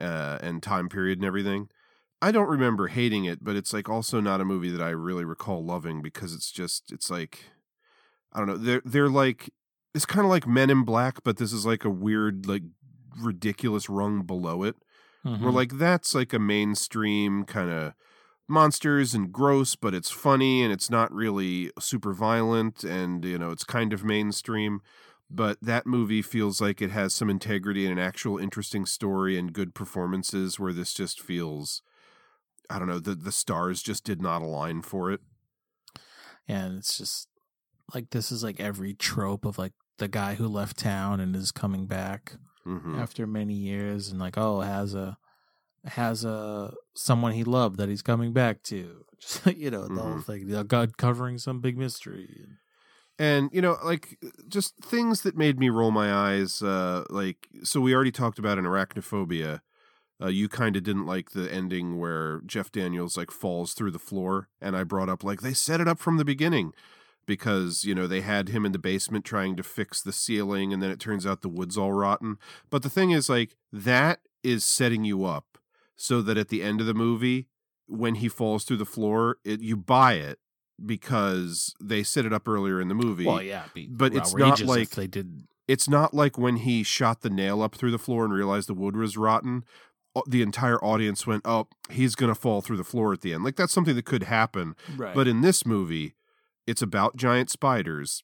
[0.00, 1.68] uh, and time period and everything.
[2.20, 5.24] I don't remember hating it, but it's like also not a movie that I really
[5.24, 7.44] recall loving because it's just it's like
[8.32, 8.56] I don't know.
[8.58, 9.50] They're they're like
[9.94, 12.62] it's kind of like Men in Black, but this is like a weird like
[13.18, 14.76] ridiculous rung below it.
[15.38, 15.52] Where Mhm.
[15.52, 17.94] like that's like a mainstream kind of
[18.48, 23.50] monsters and gross, but it's funny and it's not really super violent and you know
[23.50, 24.82] it's kind of mainstream.
[25.30, 29.52] But that movie feels like it has some integrity and an actual interesting story and
[29.52, 30.60] good performances.
[30.60, 31.82] Where this just feels,
[32.70, 35.20] I don't know, the the stars just did not align for it.
[36.48, 37.28] and it's just
[37.94, 39.72] like this is like every trope of like
[40.02, 42.34] the guy who left town and is coming back
[42.66, 42.98] Mhm.
[42.98, 45.16] after many years and like oh has a
[45.84, 50.16] has a someone he loved that he's coming back to just you know the whole
[50.18, 50.24] Mhm.
[50.24, 52.46] thing god covering some big mystery
[53.18, 54.18] and you know like
[54.48, 58.58] just things that made me roll my eyes uh like so we already talked about
[58.58, 59.60] an arachnophobia
[60.22, 63.98] uh, you kind of didn't like the ending where jeff daniels like falls through the
[63.98, 66.72] floor and i brought up like they set it up from the beginning
[67.26, 70.82] because you know they had him in the basement trying to fix the ceiling and
[70.82, 72.38] then it turns out the wood's all rotten.
[72.70, 75.58] But the thing is like that is setting you up
[75.96, 77.48] so that at the end of the movie
[77.86, 80.38] when he falls through the floor it, you buy it
[80.84, 83.26] because they set it up earlier in the movie.
[83.26, 87.20] Well yeah be but it's not like they did it's not like when he shot
[87.20, 89.64] the nail up through the floor and realized the wood was rotten
[90.26, 93.44] the entire audience went oh he's gonna fall through the floor at the end.
[93.44, 94.74] Like that's something that could happen.
[94.96, 95.14] Right.
[95.14, 96.14] but in this movie
[96.66, 98.22] it's about giant spiders.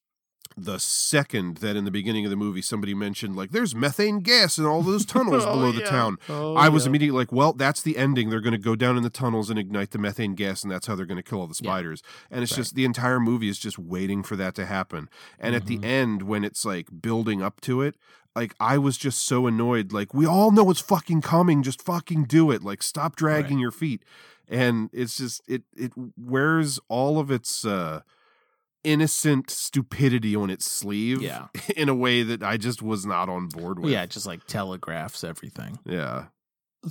[0.56, 4.59] The second that in the beginning of the movie somebody mentioned like there's methane gas
[4.59, 5.90] in all those tunnels Oh, below the yeah.
[5.90, 6.89] town Oh, i was yeah.
[6.89, 8.31] immediately like well that's the ending.
[8.31, 10.86] They're going to go down in the tunnels and ignite the methane gas and that's
[10.86, 12.02] how they're going to kill all the spiders.
[12.31, 12.56] And it's Right.
[12.56, 15.09] just the entire movie is just waiting for that to happen.
[15.39, 15.81] And at Mm-hmm.
[15.82, 17.94] the end when it's like building up to it
[18.35, 21.62] like i was just so annoyed like we all know it's fucking coming.
[21.62, 22.65] Just fucking do it.
[22.65, 24.02] Like stop dragging your feet.
[24.48, 28.01] And it's just it it wears all of its uh
[28.93, 31.47] innocent stupidity on its sleeve Yeah.
[31.77, 34.44] in a way that i just was not on board with yeah it just like
[34.47, 36.27] telegraphs everything yeah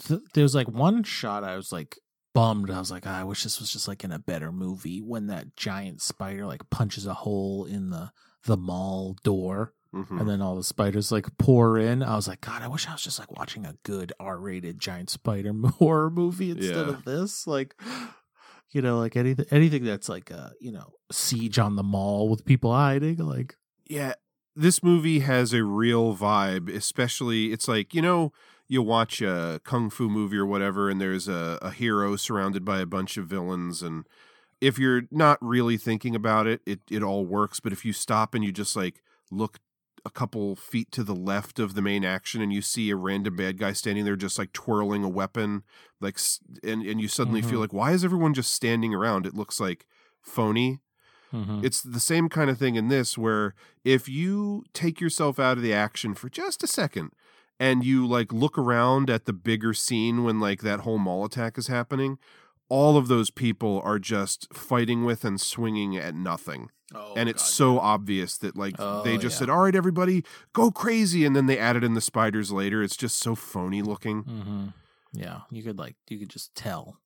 [0.07, 1.97] th- there's like one shot I was like
[2.33, 2.69] bummed.
[2.69, 5.25] I was like, "Ah, I wish this was just like in a better movie when
[5.27, 8.11] that giant spider like punches a hole in the
[8.43, 9.73] the mall door.
[9.95, 10.19] Mhm.
[10.19, 12.03] And then all the spiders like pour in.
[12.03, 15.09] I was like, God, I wish I was just like watching a good R-rated giant
[15.09, 16.93] spider horror movie instead Yeah.
[16.93, 17.47] of this.
[17.47, 17.73] Like,
[18.71, 22.45] you know, like anything, anything that's like a you know siege on the mall with
[22.45, 23.17] people hiding.
[23.17, 23.55] Like,
[23.87, 24.13] yeah
[24.57, 28.33] this movie has a real vibe especially it's like you know
[28.67, 32.79] you watch a kung fu movie or whatever and there's a, a hero surrounded by
[32.79, 34.05] a bunch of villains and
[34.59, 38.33] if you're not really thinking about it it it all works but if you stop
[38.33, 39.59] and you just like look
[40.05, 43.35] a couple feet to the left of the main action and you see a random
[43.35, 45.63] bad guy standing there just like twirling a weapon
[45.99, 46.17] like
[46.63, 47.61] and and you suddenly feel Mhm.
[47.61, 49.85] like why is everyone just standing around it looks like
[50.21, 50.79] phony
[51.33, 51.63] Mhm.
[51.63, 53.53] it's the same kind of thing in this where
[53.83, 57.11] if you take yourself out of the action for just a second
[57.59, 61.57] and you like look around at the bigger scene when like that whole mall attack
[61.57, 62.17] is happening
[62.69, 66.69] all of those people are just fighting with and swinging at nothing
[67.15, 69.39] and it's so obvious that like Oh, they just yeah.
[69.39, 70.23] said all right everybody
[70.53, 72.81] go crazy and then they added in the spiders later.
[72.83, 74.23] It's just so phony looking.
[74.23, 74.65] Hmm
[75.13, 76.99] Yeah, you could like you could just tell.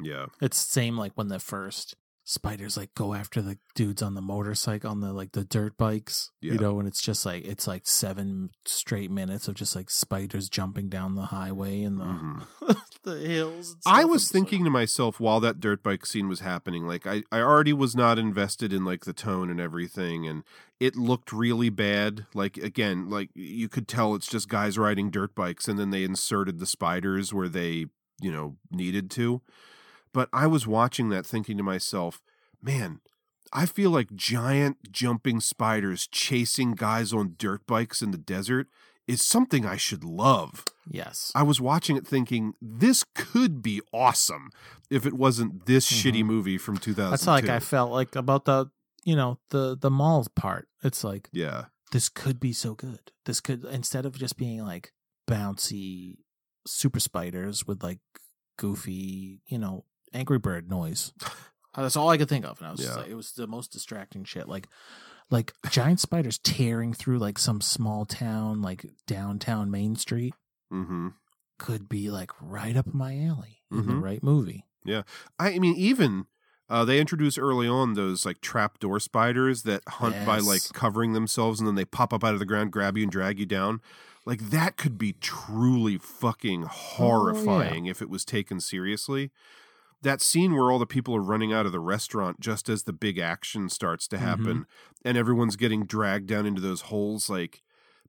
[0.00, 0.26] yeah.
[0.40, 4.90] It's same like when the first spiders like go after the dudes on the motorcycle
[4.90, 6.30] on the like the dirt bikes.
[6.40, 6.52] Yeah.
[6.52, 10.48] You know, and it's just like it's like seven straight minutes of just like spiders
[10.48, 13.74] jumping down the highway and the the hills.
[13.74, 13.94] Mm-hmm.
[13.96, 17.40] I was thinking to myself while that dirt bike scene was happening, like I, I
[17.40, 20.44] already was not invested in like the tone and everything, and
[20.78, 22.26] it looked really bad.
[22.34, 26.04] Like again, like you could tell it's just guys riding dirt bikes, and then they
[26.04, 27.86] inserted the spiders where they,
[28.20, 29.42] you know, needed to.
[30.12, 32.20] But I was watching that thinking to myself,
[32.62, 33.00] man,
[33.52, 38.68] I feel like giant jumping spiders chasing guys on dirt bikes in the desert
[39.06, 40.64] is something I should love.
[40.88, 41.32] Yes.
[41.34, 44.50] I was watching it thinking this could be awesome
[44.90, 46.26] if it wasn't this shitty mm-hmm.
[46.28, 47.10] movie from 2000.
[47.10, 48.70] That's how like I felt like about the
[49.04, 50.68] you know the the mall part.
[50.82, 53.12] It's like yeah, this could be so good.
[53.26, 54.92] This could instead of just being like
[55.28, 56.18] bouncy
[56.66, 57.98] super spiders with like
[58.56, 59.84] goofy, you know,
[60.14, 61.12] Angry Bird noise.
[61.74, 62.96] Uh, That's all I could think of, and I was Yeah.
[62.96, 64.46] like, it was the most distracting shit.
[64.48, 64.68] Like,
[65.30, 70.34] like giant spiders tearing through like some small town, like downtown Main Street,
[70.70, 71.08] mm-hmm.
[71.58, 74.02] could be like right up my alley in the Mhm.
[74.02, 74.66] right movie.
[74.84, 75.02] yeah.
[75.38, 76.26] I, mean, even
[76.68, 81.58] uh, they introduce early on those like trapdoor spiders that hunt by like covering themselves
[81.60, 83.80] and then they pop up out of the ground, grab you, and drag you down.
[84.26, 89.30] Like that could be truly fucking horrifying if it was taken seriously.
[90.02, 92.92] That scene where all the people are running out of the restaurant just as the
[92.92, 94.24] big action starts to mm-hmm.
[94.24, 94.66] happen
[95.04, 97.62] and everyone's getting dragged down into those holes, like,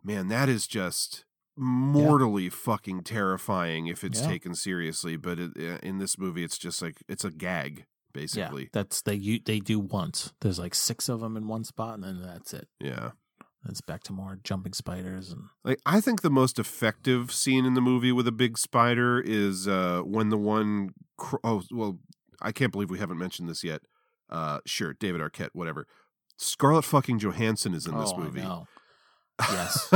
[0.04, 1.26] man, that is just
[1.56, 4.28] mortally fucking terrifying if it's Yeah.
[4.28, 5.18] taken seriously.
[5.18, 8.64] But it, in this movie, it's just like, it's a gag, basically.
[8.64, 10.34] Yeah, that's they you they do once.
[10.42, 12.68] There's like six of them in one spot, and then that's it.
[12.80, 13.12] Yeah.
[13.70, 17.74] It's back to more jumping spiders and Like I think the most effective scene in
[17.76, 22.00] the movie with a big spider is uh when the one cr- oh well
[22.42, 23.82] I can't believe we haven't mentioned this yet.
[24.30, 25.88] Uh sure, David Arquette, whatever.
[26.38, 28.42] Scarlett fucking Johansson is in this Oh, movie.
[29.52, 29.92] Yes,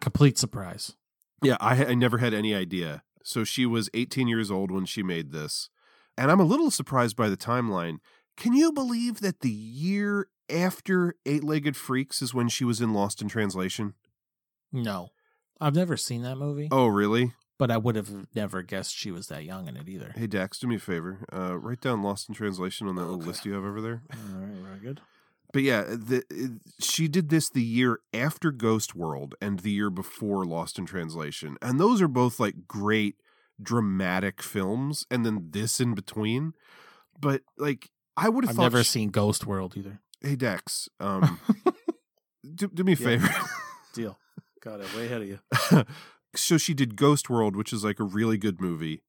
[0.00, 0.94] complete surprise.
[1.42, 3.02] Yeah, I I never had any idea.
[3.24, 5.68] So she was 18 years old when she made this.
[6.16, 7.98] And I'm a little surprised by the timeline.
[8.36, 13.22] Can you believe that the year after Eight-Legged Freaks is when she was in Lost
[13.22, 13.94] in Translation?
[14.72, 15.10] No,
[15.60, 16.68] I've never seen that movie.
[16.70, 17.32] Oh, really?
[17.58, 20.12] But I would have never guessed she was that young in it either.
[20.14, 21.26] Hey Dax, do me a favor.
[21.32, 24.02] Uh, write down Lost in Translation on that little list you have over there.
[24.12, 25.00] All right, very good.
[25.52, 29.90] But yeah, the, it, she did this the year after Ghost World and the year
[29.90, 33.16] before Lost in Translation, and those are both like great
[33.60, 36.52] dramatic films, and then this in between.
[37.20, 40.00] But like, I would have I've never sh- seen Ghost World either.
[40.20, 41.38] Hey Dex, um,
[42.54, 43.06] do, do me a Yeah.
[43.06, 43.28] favor.
[43.94, 44.18] Deal.
[44.62, 44.94] Got it.
[44.96, 45.38] Way ahead of you.
[46.36, 49.02] so she did Ghost World, which is like a really good movie.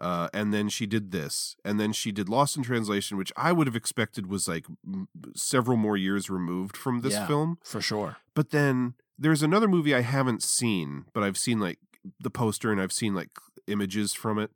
[0.00, 3.50] Uh, and then she did this, and then she did Lost in Translation, which I
[3.50, 7.58] would have expected was like m- several more years removed from this Yeah, film.
[7.64, 8.16] for sure.
[8.34, 11.78] But then there's another movie I haven't seen, but I've seen like
[12.20, 13.30] the poster and I've seen like
[13.66, 14.52] images from it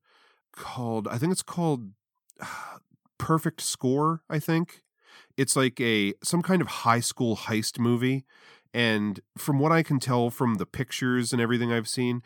[0.55, 1.91] called, I think it's called
[3.19, 4.83] Perfect Score, I think.
[5.37, 8.25] It's like a some kind of high school heist movie.
[8.75, 12.23] And from what I can tell from the pictures and everything I've seen,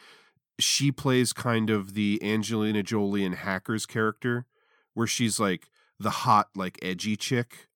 [0.59, 4.47] she plays kind of the Angelina Jolie in Hackers character,
[4.95, 5.69] where she's like
[5.99, 7.69] the hot, like edgy chick.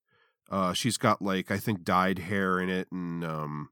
[0.51, 3.71] Uh, she's got like I think dyed hair in it, and um,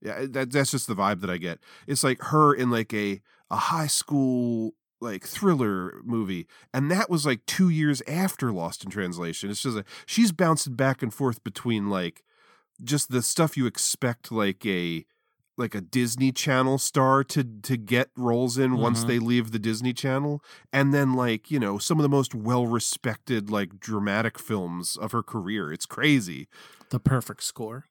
[0.00, 1.58] yeah, that that's just the vibe that I get.
[1.86, 7.24] It's like her in like a a high school like thriller movie, and that was
[7.26, 9.50] like two years after Lost in Translation.
[9.50, 12.22] It's just like she's bouncing back and forth between like
[12.82, 15.04] just the stuff you expect like a
[15.56, 19.06] like a Disney Channel star to to get roles in once Mhm.
[19.08, 20.42] they leave the Disney Channel
[20.72, 25.22] and then like, you know, some of the most well-respected like dramatic films of her
[25.22, 25.72] career.
[25.72, 26.48] It's crazy.
[26.90, 27.86] The Perfect Score.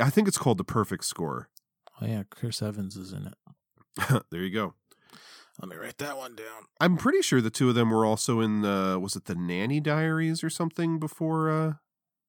[0.00, 1.48] I think it's called The Perfect Score.
[2.00, 4.22] Oh yeah, Chris Evans is in it.
[4.30, 4.74] there you go.
[5.60, 6.66] Let me write that one down.
[6.80, 9.80] I'm pretty sure the two of them were also in the was it the Nanny
[9.80, 11.72] Diaries or something before uh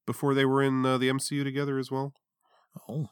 [0.06, 2.14] before they were in uh, the MCU together as well.
[2.88, 3.10] Oh,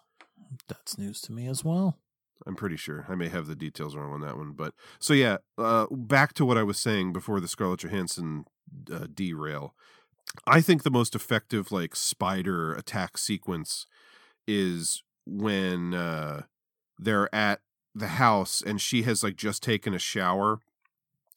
[0.68, 2.00] That's news to me as well.
[2.48, 3.06] I'm pretty sure.
[3.10, 5.38] I may have the details wrong on that one, but so yeah.
[5.58, 8.46] Uh, back to what I was saying before the Scarlett Johansson
[8.92, 9.74] uh, derail.
[10.48, 13.86] I think the most effective like spider attack sequence
[14.48, 16.44] is when uh,
[16.98, 17.62] they're at
[17.96, 20.60] the house and she has like just taken a shower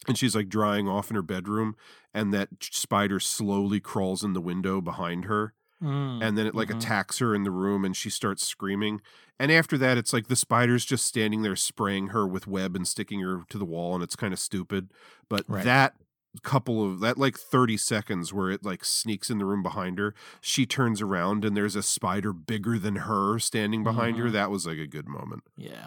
[0.07, 1.77] and she's like drying off in her bedroom
[2.13, 6.71] and that spider slowly crawls in the window behind her Mm, and then it like
[6.71, 6.79] mhm.
[6.79, 9.01] attacks her in the room and she starts screaming
[9.39, 12.89] and after that it's like the spider's just standing there spraying her with web and
[12.89, 14.89] sticking her to the wall and it's kind of stupid
[15.29, 15.63] but Right.
[15.65, 15.95] that
[16.43, 20.17] couple of that like 30 seconds where it like sneaks in the room behind her
[20.41, 24.33] she turns around and there's a spider bigger than her standing behind her Mhm.
[24.33, 25.87] that was like a good moment Yeah.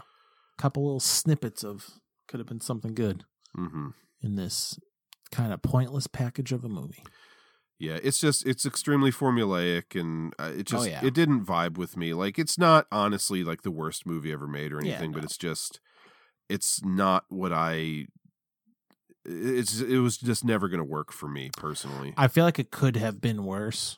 [0.61, 1.89] Couple little snippets of
[2.27, 3.23] could have been something good
[3.55, 3.89] hmm
[4.21, 4.77] in this
[5.31, 7.03] kind of pointless package of a movie.
[7.79, 11.03] Yeah, it's just it's extremely formulaic, and uh, it Oh, just yeah.
[11.03, 12.13] it didn't vibe with me.
[12.13, 15.38] Like it's not honestly like the worst movie ever made or Yeah, anything, but it's
[15.38, 15.79] just
[16.47, 18.05] it's not what I.
[19.25, 22.13] It's it was just never going to work for me personally.
[22.17, 23.97] I feel like it could have been worse,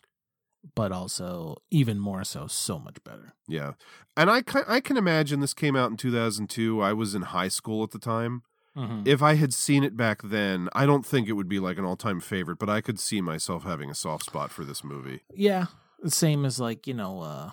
[0.75, 3.33] but also even more so, so much better.
[3.47, 3.73] Yeah,
[4.15, 6.81] and I can, I can imagine this came out in two thousand two.
[6.81, 8.43] I was in high school at the time.
[8.75, 9.07] Mhm.
[9.07, 11.85] If I had seen it back then, I don't think it would be like an
[11.85, 15.21] all time favorite, but I could see myself having a soft spot for this movie.
[15.35, 15.65] Yeah,
[16.01, 17.51] the same as like you know, uh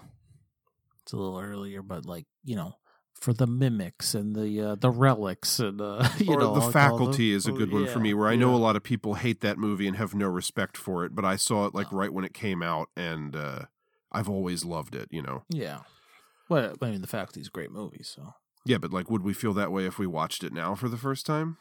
[1.02, 2.74] it's a little earlier, but like you know,
[3.20, 7.32] for the mimics and the uh, the relics and uh, you or know, the faculty
[7.32, 8.56] is a good one for me where i know yeah.
[8.56, 11.36] a lot of people hate that movie and have no respect for it but i
[11.36, 13.60] saw it like right when it came out and uh
[14.10, 15.80] i've always loved it you know Yeah.
[16.48, 18.34] Well, I mean, the faculty's a great movie, so
[18.64, 20.96] yeah but like would we feel that way if we watched it now for the
[20.96, 21.58] first time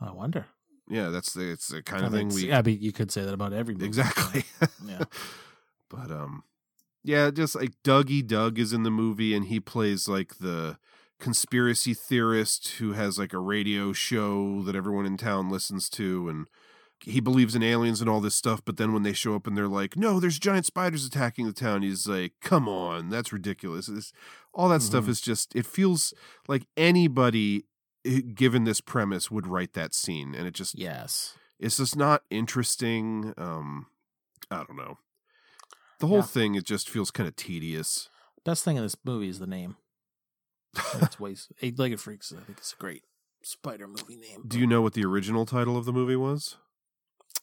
[0.00, 0.46] I wonder.
[0.88, 3.10] yeah that's the it's the kind I of thing we yeah, I mean, you could
[3.10, 3.86] say that about every movie.
[3.86, 4.44] exactly
[4.86, 5.04] Yeah.
[5.90, 6.44] but um
[7.02, 10.78] yeah just like dougie doug is in the movie and he plays like the
[11.20, 16.46] conspiracy theorist who has like a radio show that everyone in town listens to and
[17.02, 19.56] he believes in aliens and all this stuff but then when they show up and
[19.56, 23.88] they're like no there's giant spiders attacking the town he's like come on that's ridiculous
[23.88, 24.12] It's-
[24.52, 25.08] all that stuff Mhm.
[25.10, 26.12] is just it feels
[26.48, 27.64] like anybody
[28.04, 31.34] eh, given this premise would write that scene and it just Yes.
[31.58, 33.86] it's just not interesting um
[34.50, 34.98] i don't know
[36.00, 36.22] the whole Yeah.
[36.24, 38.08] thing it just feels kind of tedious
[38.44, 39.76] Best thing in this movie is the name.
[40.98, 41.52] That's waste.
[41.62, 42.32] Eight Legged Freaks.
[42.32, 43.02] I think it's a great
[43.42, 44.42] spider movie name.
[44.46, 46.56] do you know what the original title of the movie was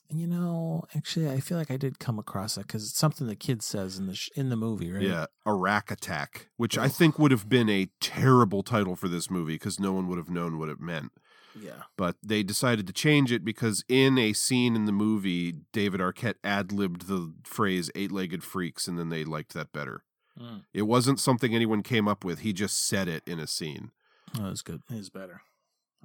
[0.09, 3.35] You know, actually, I feel like I did come across that because it's something the
[3.35, 5.01] kid says in the sh- in the movie, right?
[5.01, 9.55] yeah Arach Attack which i think would have been a terrible title for this movie
[9.55, 11.11] because no one would have known what it meant
[11.59, 11.83] Yeah.
[11.97, 16.35] but they decided to change it because in a scene in the movie david arquette
[16.43, 20.03] ad-libbed the phrase eight-legged freaks and then they liked that better
[20.39, 20.64] Mm.
[20.73, 23.91] it wasn't something anyone came up with he just said it in a scene
[24.39, 24.81] Oh, it's good.
[24.89, 25.41] It's better.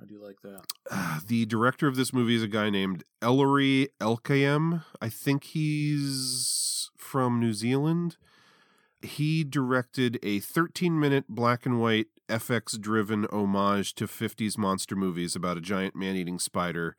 [0.00, 0.62] I do like that.
[0.90, 4.84] Uh, the director of this movie is a guy named Ellery Elkayem.
[5.00, 8.16] I think he's from New Zealand.
[9.02, 15.36] He directed a 13 minute black and white FX driven homage to 50s monster movies
[15.36, 16.96] about a giant man eating spider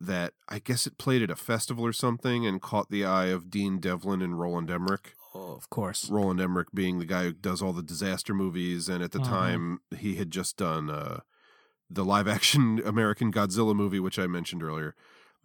[0.00, 3.50] that I guess it played at a festival or something and caught the eye of
[3.50, 5.14] Dean Devlin and Roland Emmerich.
[5.34, 6.10] Oh, of course.
[6.10, 9.28] Roland Emmerich being the guy who does all the disaster movies, and at the Mhm.
[9.28, 11.20] time he had just done uh,
[11.88, 14.94] the live action American Godzilla movie, which I mentioned earlier.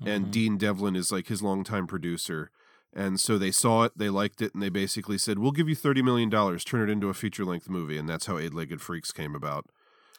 [0.01, 0.31] And Mhm.
[0.31, 2.51] Dean Devlin is like his longtime producer.
[2.93, 5.75] And so they saw it, they liked it, and they basically said, We'll give you
[5.75, 6.29] $30 million,
[6.59, 7.97] turn it into a feature length movie.
[7.97, 9.69] And that's how Eight Legged Freaks came about.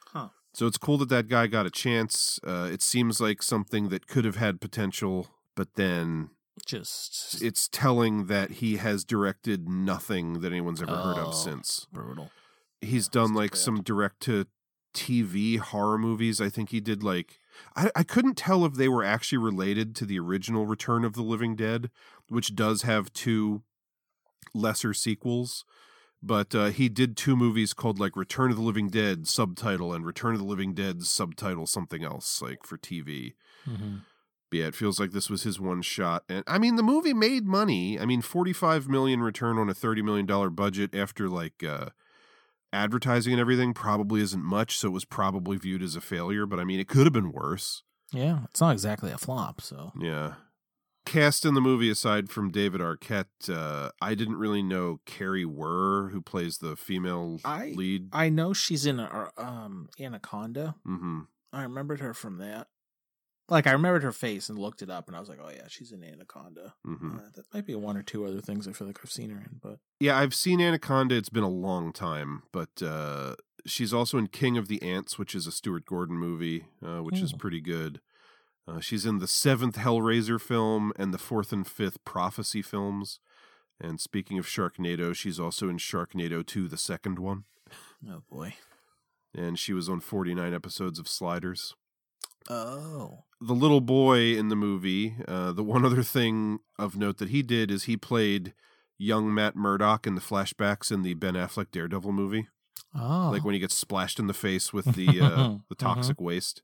[0.09, 0.28] Huh.
[0.52, 2.38] So it's cool that that guy got a chance.
[2.44, 6.30] Uh, it seems like something that could have had potential, but then
[6.65, 11.87] Just it's telling that he has directed nothing that anyone's ever heard Oh, of since.
[11.93, 12.31] brutal.
[12.81, 14.47] He's done like some direct to
[14.95, 16.41] TV horror movies.
[16.41, 17.39] I think he did like
[17.74, 21.23] I, I couldn't tell if they were actually related to the original Return of the
[21.23, 21.91] Living Dead,
[22.28, 23.62] which does have two
[24.55, 25.65] lesser sequels.
[26.23, 30.05] But uh, he did two movies called like Return of the Living Dead subtitle and
[30.05, 33.35] Return of the Living Dead subtitle something else like for TV.
[33.69, 34.01] Mhm.
[34.51, 36.23] But yeah, it feels like this was his one shot.
[36.28, 37.98] And I mean, the movie made money.
[37.98, 41.86] I mean, 45 million return on a 30 million dollar budget after like uh
[42.73, 46.59] advertising and everything probably isn't much, so it was probably viewed as a failure, but
[46.60, 47.82] I mean, it could have been worse.
[48.12, 49.60] Yeah, it's not exactly a flop.
[49.60, 50.35] So Yeah.
[51.05, 56.10] Cast in the movie aside from David Arquette, uh, I didn't really know Kari Wuhrer,
[56.10, 58.09] who plays the female I lead.
[58.12, 60.74] I know she's in uh, um Anaconda.
[60.85, 61.20] hmm
[61.52, 62.66] I remembered her from that.
[63.48, 65.66] Like I remembered her face and looked it up, and I was like, oh yeah,
[65.68, 66.74] she's in Anaconda.
[66.86, 67.18] Mhm.
[67.18, 69.39] Uh, that might be one or two other things I feel like I've seen her
[69.39, 71.14] in, but Yeah, I've seen Anaconda.
[71.16, 75.35] It's been a long time, but uh, she's also in King of the Ants, which
[75.35, 78.01] is a Stuart Gordon movie, uh, which is pretty good.
[78.68, 83.20] Uh, she's in the seventh Hellraiser film and the fourth and fifth Prophecy films.
[83.81, 87.44] And speaking of Sharknado, she's also in Sharknado 2, the second one.
[88.10, 88.55] oh boy,
[89.35, 91.74] And she was on 49 episodes of Sliders.
[92.48, 97.28] Oh the little boy in the movie, uh, the one other thing of note that
[97.31, 98.55] he did is he played
[98.98, 102.48] young Matt Murdock in the flashbacks in the Ben Affleck Daredevil movie.
[102.94, 106.62] oh, Like when he gets splashed in the face with the uh, the toxic waste.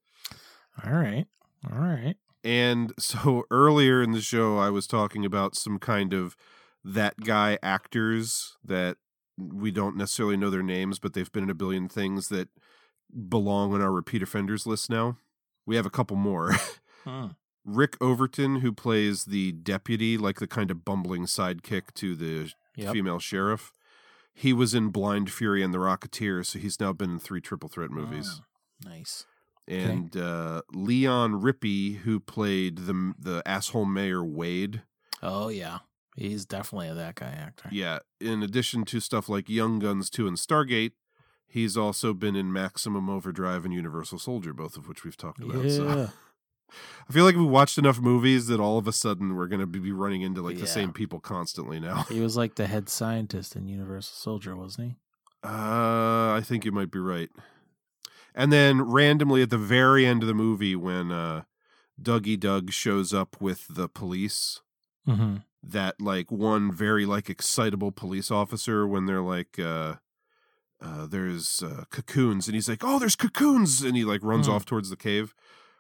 [0.85, 1.27] all right,
[1.71, 6.37] all right, And so earlier in the show, I was talking about some kind of
[6.85, 8.97] that guy actors that
[9.39, 12.49] we don't necessarily know their names, but they've been in a billion things that
[13.29, 15.17] belong on our repeat offenders list now.
[15.67, 16.55] We have a couple more.
[17.05, 17.27] Hmm.
[17.65, 22.93] Rick Overton, who plays the deputy, like the kind of bumbling sidekick to the Yep.
[22.93, 23.73] female sheriff.
[24.35, 27.69] He was in Blind Fury and The Rocketeer, so he's now been in three triple
[27.69, 28.41] threat movies.
[28.41, 29.27] Oh, nice.
[29.67, 34.83] And uh, Leon Rippy, who played the the asshole mayor Wade.
[35.21, 35.79] Oh yeah,
[36.17, 37.69] he's definitely a that guy actor.
[37.73, 40.93] Yeah, in addition to stuff like Young Guns 2 and Stargate,
[41.53, 45.65] he's also been in Maximum Overdrive and Universal Soldier, both of which we've talked about.
[45.65, 45.71] Yeah.
[45.71, 46.11] So
[47.09, 49.67] I feel like we watched enough movies that all of a sudden we're going to
[49.67, 52.05] be running into like the same people constantly now.
[52.09, 54.97] He was like the head scientist in Universal Soldier, wasn't he?
[55.45, 57.29] Uh, I think you might be right.
[58.35, 61.43] And then randomly at the very end of the movie, when uh,
[62.01, 64.61] Dougie Doug shows up with the police,
[65.07, 65.39] Mm-hmm.
[65.65, 69.95] that like one very like excitable police officer when they're like, uh,
[70.83, 74.53] uh, there's uh, cocoons, and he's like, oh, there's cocoons, and he like runs Hmm.
[74.55, 75.35] off towards the cave.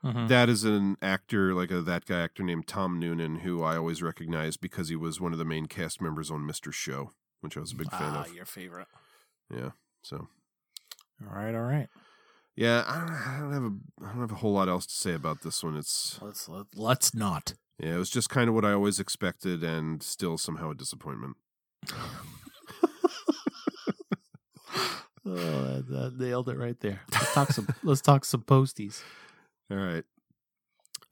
[0.04, 0.28] Mhm.
[0.28, 4.02] That is an actor, like a that guy actor named Tom Noonan, who I always
[4.02, 6.72] recognize because he was one of the main cast members on Mr.
[6.72, 8.34] Show, which I was a big fan ah, of.
[8.34, 8.88] your favorite.
[9.48, 9.70] Yeah,
[10.02, 10.28] so
[11.24, 11.88] All right, all right.
[12.56, 14.94] Yeah, I don't, I don't have a I don't have a whole lot else to
[14.94, 15.76] say about this one.
[15.76, 17.54] It's Let's let, let's not.
[17.78, 21.36] yeah, it was just kind of what I always expected, and still somehow a disappointment.
[25.24, 27.00] Oh, that, that nailed it right there.
[27.12, 27.68] Let's talk some.
[27.82, 29.02] let's talk some posties.
[29.70, 30.04] All right.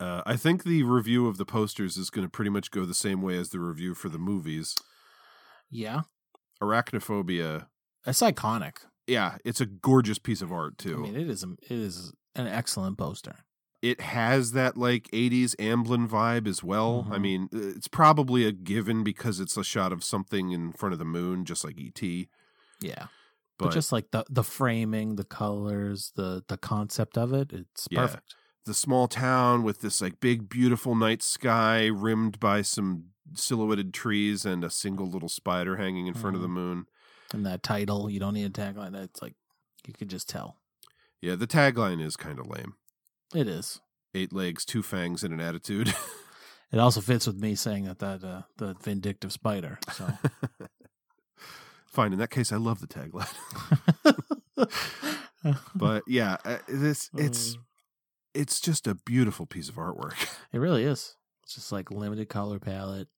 [0.01, 2.95] Uh, I think the review of the posters is going to pretty much go the
[2.95, 4.75] same way as the review for the movies.
[5.71, 6.03] Yeah,
[6.63, 7.67] Arachnophobia.
[8.07, 8.79] it's iconic.
[9.07, 10.95] Yeah, it's a gorgeous piece of art too.
[10.97, 11.45] I mean, it is.
[11.45, 13.37] A, it is an excellent poster.
[13.83, 17.09] it has that like 80s Amblin vibe as well.
[17.11, 17.21] I Mhm.
[17.23, 21.05] mean, it's probably a given because it's a shot of something in front of the
[21.07, 22.29] moon, just like ET.
[22.81, 23.07] Yeah,
[23.61, 27.87] But, but, just like the the framing, the colors, the the concept of it, it's
[27.91, 28.01] Yeah.
[28.07, 28.35] perfect.
[28.67, 34.45] the small town with this like big, beautiful night sky rimmed by some silhouetted trees
[34.45, 36.53] and a single little spider hanging in front of the Mhm.
[36.53, 36.87] moon.
[37.33, 38.95] And that title, you don't need a tagline.
[38.95, 39.35] It's like
[39.87, 40.57] you could just tell.
[41.21, 42.75] Yeah, the tagline is kind of lame.
[43.35, 43.81] It is.
[44.15, 45.95] Eight legs, two fangs, and an attitude.
[46.73, 49.81] It also fits with me saying that that uh, the vindictive spider.
[49.93, 50.07] So
[51.91, 52.13] Fine.
[52.13, 53.29] In that case, I love the tagline.
[55.75, 57.59] but yeah, uh, this it's Uh.
[58.35, 60.15] it's just a beautiful piece of artwork.
[60.53, 61.17] it really is.
[61.43, 63.09] It's just like limited color palette.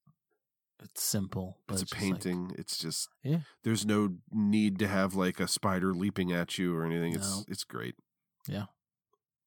[0.83, 2.53] It's simple, but It's a just like- painting.
[2.59, 3.41] it's just Yeah.
[3.63, 7.15] There's no need to have like a spider leaping at you or anything.
[7.15, 7.45] It's No.
[7.49, 7.95] it's great.
[8.49, 8.67] yeah.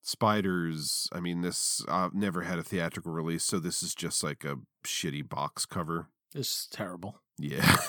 [0.02, 1.10] Spiders.
[1.12, 4.58] I mean, this uh, never had a theatrical release, so this is just like a
[4.86, 6.10] shitty box cover.
[6.34, 7.22] It's terrible.
[7.40, 7.78] Yeah.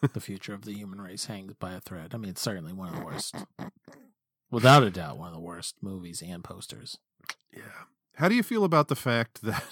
[0.12, 2.14] the future of the human race hangs by a thread.
[2.14, 3.34] I mean, it's certainly one of the worst,
[4.50, 6.98] without a doubt, one of the worst movies and posters.
[7.54, 7.62] yeah.
[8.16, 9.64] How do you feel about the fact that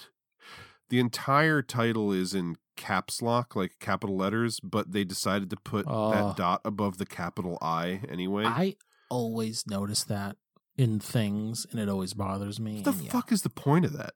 [0.89, 5.85] the entire title is in caps lock, like capital letters, but they decided to put
[5.89, 6.11] Oh.
[6.13, 8.45] that dot above the capital I anyway?
[8.45, 8.77] I
[9.11, 10.37] always notice that
[10.77, 12.77] in things, and it always bothers me.
[12.77, 14.15] what the and yeah, fuck is the point of that?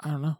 [0.00, 0.36] I don't know.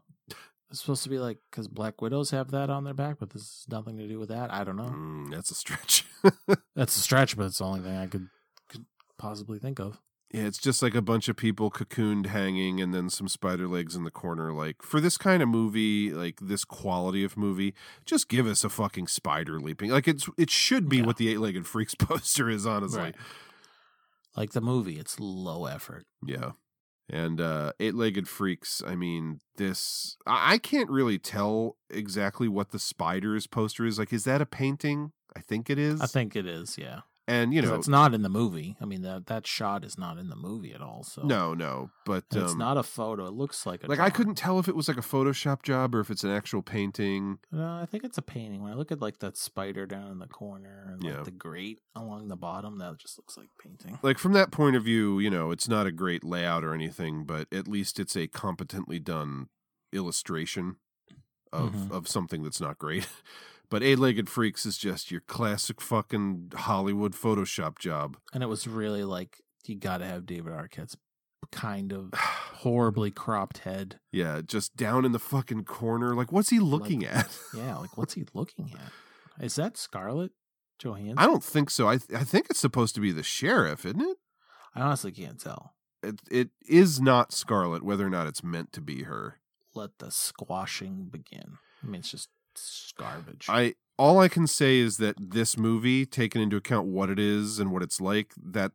[0.71, 3.43] It's supposed to be like because Black Widows have that on their back, but this
[3.43, 4.53] has nothing to do with that.
[4.53, 4.85] I don't know.
[4.95, 6.05] Mm, that's a stretch.
[6.75, 8.29] That's a stretch, but it's the only thing I could
[8.69, 8.85] could
[9.17, 10.01] possibly think of.
[10.33, 13.95] Yeah, it's just like a bunch of people cocooned hanging and then some spider legs
[13.95, 14.53] in the corner.
[14.53, 17.75] Like, for this kind of movie, like this quality of movie,
[18.05, 19.91] just give us a fucking spider leaping.
[19.91, 21.05] Like, it's it should be Yeah.
[21.07, 23.01] what the eight legged freaks poster is, honestly.
[23.01, 23.15] Right.
[24.37, 26.07] Like the movie, it's low effort.
[26.27, 26.53] Yeah.
[27.09, 32.71] And uh eight legged freaks, I mean, this I I can't really tell exactly what
[32.71, 33.99] the spiders poster is.
[33.99, 35.13] Like, is that a painting?
[35.37, 36.01] I think it is.
[36.01, 36.79] I think it is.
[36.79, 37.01] Yeah.
[37.29, 38.77] And you know, it's not in the movie.
[38.81, 41.03] I mean that that shot is not in the movie at all.
[41.03, 43.27] So no, no, but And it's um, not a photo.
[43.27, 45.95] It looks like a like I couldn't tell if it was like a Photoshop job
[45.97, 47.39] or if it's an actual painting.
[47.51, 48.63] No, I think it's a painting.
[48.63, 51.25] When I look at like that spider down in the corner and Yeah.
[51.25, 53.99] the grate along the bottom, that just looks like painting.
[54.03, 57.25] Like from that point of view, you know, it's not a great layout or anything,
[57.25, 59.49] but at least it's a competently done
[59.93, 60.77] illustration
[61.53, 61.91] of Mhm.
[61.91, 63.09] of something that's not great.
[63.69, 68.17] But Eight Legged Freaks is just your classic fucking Hollywood Photoshop job.
[68.33, 70.97] And it was really like you got to have David Arquette's
[71.53, 73.99] kind of horribly cropped head.
[74.13, 76.15] Yeah, just down in the fucking corner.
[76.15, 77.37] Like, what's he looking at?
[77.57, 79.45] Yeah, like what's he looking at?
[79.45, 80.33] Is that Scarlett
[80.79, 81.19] Johansson?
[81.19, 81.89] I don't think so.
[81.89, 84.17] I th- I think it's supposed to be the sheriff, isn't it?
[84.75, 85.75] I honestly can't tell.
[86.03, 89.41] It it is not Scarlett, whether or not it's meant to be her.
[89.75, 91.59] Let the squashing begin.
[91.83, 93.47] I mean, it's just it's garbage.
[93.49, 97.59] I all I can say is that this movie, taking into account what it is
[97.59, 98.73] and what it's like, that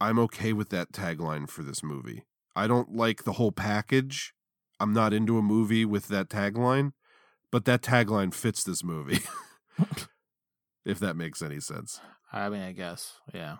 [0.00, 2.24] I'm okay with that tagline for this movie.
[2.54, 4.32] I don't like the whole package.
[4.80, 6.92] I'm not into a movie with that tagline,
[7.52, 9.20] but that tagline fits this movie.
[10.84, 12.00] if that makes any sense.
[12.32, 13.58] I mean, I guess, yeah.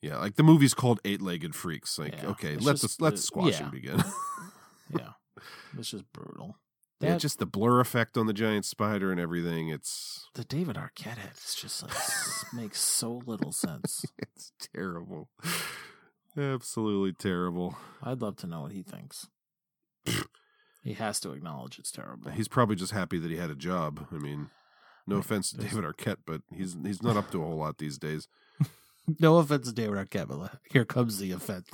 [0.00, 1.98] Yeah, like the movie's called Eight Legged Freaks.
[1.98, 3.70] Like, Yeah, okay, let's just let the the- squashing yeah.
[3.70, 4.04] begin.
[4.98, 5.10] yeah,
[5.78, 6.58] it's just brutal.
[7.00, 9.68] Yeah, That- just the blur effect on the giant spider and everything.
[9.68, 11.92] It's the David Arquette head is just like
[12.54, 14.04] makes so little sense.
[14.18, 15.28] it's terrible.
[16.36, 17.76] Absolutely terrible.
[18.02, 19.28] I'd love to know what he thinks.
[20.82, 22.30] he has to acknowledge it's terrible.
[22.32, 24.06] He's probably just happy that he had a job.
[24.12, 24.50] I mean,
[25.06, 27.98] no offense to David Arquette, but he's he's not up to a whole lot these
[27.98, 28.26] days.
[29.20, 31.68] no offense to David Arquette, but here comes the offense.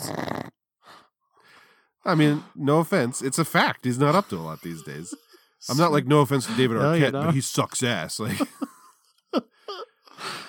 [2.05, 3.21] I mean, no offense.
[3.23, 3.85] It's a fact.
[3.85, 5.15] He's not up to a lot these days.
[5.69, 8.19] I'm not like no offense to David No, Arquette, but he sucks ass.
[8.19, 8.39] Like,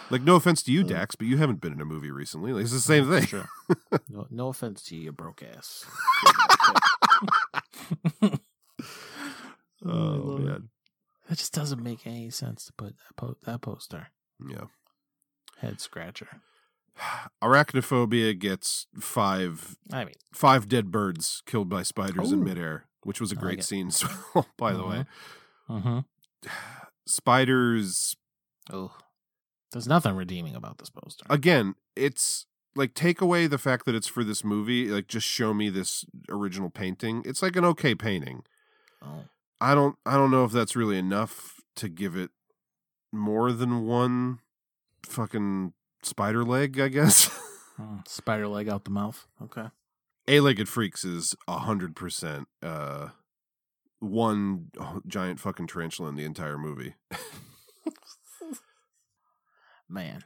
[0.09, 2.53] like no offense to you, Dax, but you haven't been in a movie recently.
[2.53, 3.25] Like, it's the same thing.
[3.25, 3.47] Sure.
[4.09, 5.85] No, no offense to you, you broke ass.
[9.83, 10.69] Oh man,
[11.29, 14.07] It just doesn't make any sense to put that, po- that poster.
[14.47, 14.65] yeah.
[15.57, 16.27] Head scratcher.
[17.41, 19.77] Arachnophobia gets five.
[19.91, 23.63] I mean, five dead birds killed by spiders in midair, which was a great like
[23.63, 23.91] scene.
[24.35, 25.05] well, by the way,
[25.69, 25.99] Mm-hmm.
[27.07, 28.15] spiders
[28.71, 28.91] Oh,
[29.71, 31.25] there's nothing redeeming about this poster.
[31.29, 31.75] again.
[31.95, 32.45] It's
[32.75, 34.87] like take away the fact that it's for this movie.
[34.87, 37.21] Like just show me this original painting.
[37.25, 38.43] It's like an okay painting.
[39.01, 39.25] Oh,
[39.59, 39.95] I don't.
[40.05, 42.31] I don't know if that's really enough to give it
[43.11, 44.39] more than one
[45.05, 45.73] fucking
[46.03, 46.79] spider leg.
[46.79, 47.29] I guess.
[47.79, 49.27] mm, spider leg out the mouth.
[49.41, 49.67] Okay.
[50.27, 53.09] Eight-legged freaks is a hundred percent uh
[53.99, 54.67] one
[55.07, 56.95] giant fucking tarantula in the entire movie.
[59.89, 60.23] Man,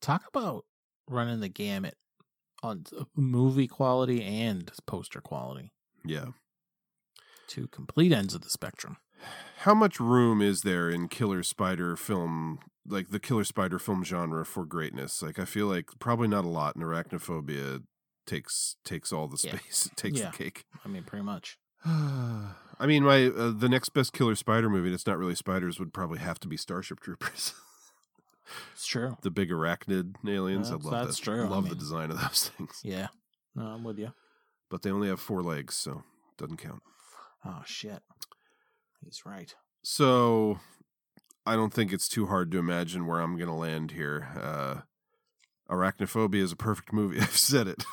[0.00, 0.64] talk about
[1.08, 1.94] running the gamut
[2.62, 2.84] on
[3.16, 5.72] movie quality and poster quality.
[6.04, 6.26] yeah.
[7.46, 8.96] Two complete ends of the spectrum.
[9.64, 14.44] How much room is there in killer spider film like the killer spider film genre
[14.46, 15.22] for greatness?
[15.22, 17.82] Like I feel like probably not a lot and arachnophobia
[18.26, 19.56] takes takes all the Yeah.
[19.56, 20.30] space, takes Yeah.
[20.30, 20.64] the cake.
[20.84, 21.58] I mean, pretty much.
[21.84, 25.92] I mean, my uh, the next best killer spider movie that's not really spiders would
[25.92, 27.52] probably have to be Starship Troopers.
[28.72, 29.16] It's true.
[29.22, 30.70] the big arachnid aliens.
[30.70, 31.24] That's- I love that's that.
[31.24, 31.44] true.
[31.44, 32.80] I Love the design of those things.
[32.82, 33.08] Yeah.
[33.54, 34.12] No, I'm with you.
[34.70, 36.02] But they only have four legs, so
[36.38, 36.82] doesn't count.
[37.44, 38.02] Oh shit.
[39.04, 39.54] He's right.
[39.82, 40.60] So
[41.46, 44.28] I don't think it's too hard to imagine where I'm gonna land here.
[44.40, 44.80] Uh
[45.70, 47.18] Arachnophobia is a perfect movie.
[47.20, 47.84] I've said it.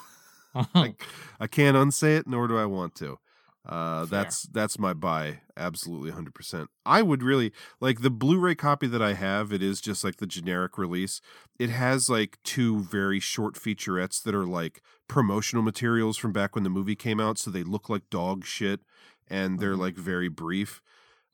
[0.55, 0.95] I,
[1.39, 3.19] I can't unsay it, nor do I want to.
[3.67, 6.69] Uh, that's that's my buy, absolutely hundred percent.
[6.85, 7.51] I would really
[7.81, 9.51] like the Blu-ray copy that I have.
[9.51, 11.19] It is just like the generic release.
[11.59, 16.63] It has like two very short featurettes that are like promotional materials from back when
[16.63, 18.79] the movie came out, so they look like dog shit,
[19.27, 20.81] and they're like very brief.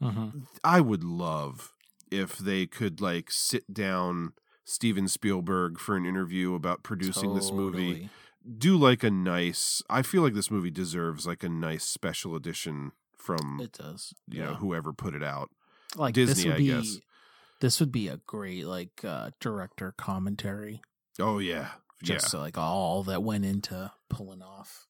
[0.02, 0.40] Mm-hmm.
[0.64, 1.74] I would love
[2.11, 4.34] if they could like sit down
[4.65, 8.10] Steven Spielberg for an interview about producing this movie.
[8.57, 12.91] Do like a nice I feel like this movie deserves like a nice special edition
[13.18, 14.14] from It does.
[14.28, 14.56] you know yeah.
[14.57, 15.49] whoever put it out.
[15.95, 16.98] like this Disney, would I be guess.
[17.61, 20.82] this would be a great like uh director commentary.
[21.20, 21.70] Oh yeah.
[22.03, 22.40] Just yeah.
[22.41, 24.88] like all that went into pulling off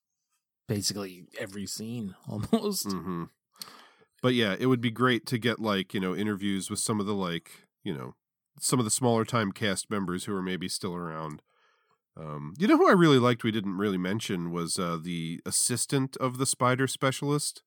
[0.67, 2.91] basically every scene almost.
[2.91, 3.25] hmm
[4.23, 7.05] But yeah, it would be great to get like, you know, interviews with some of
[7.05, 8.15] the like, you know,
[8.59, 11.43] some of the smaller time cast members who are maybe still around.
[12.15, 16.15] Um, you know who I really liked we didn't really mention was uh the assistant
[16.17, 17.63] of the spider specialist.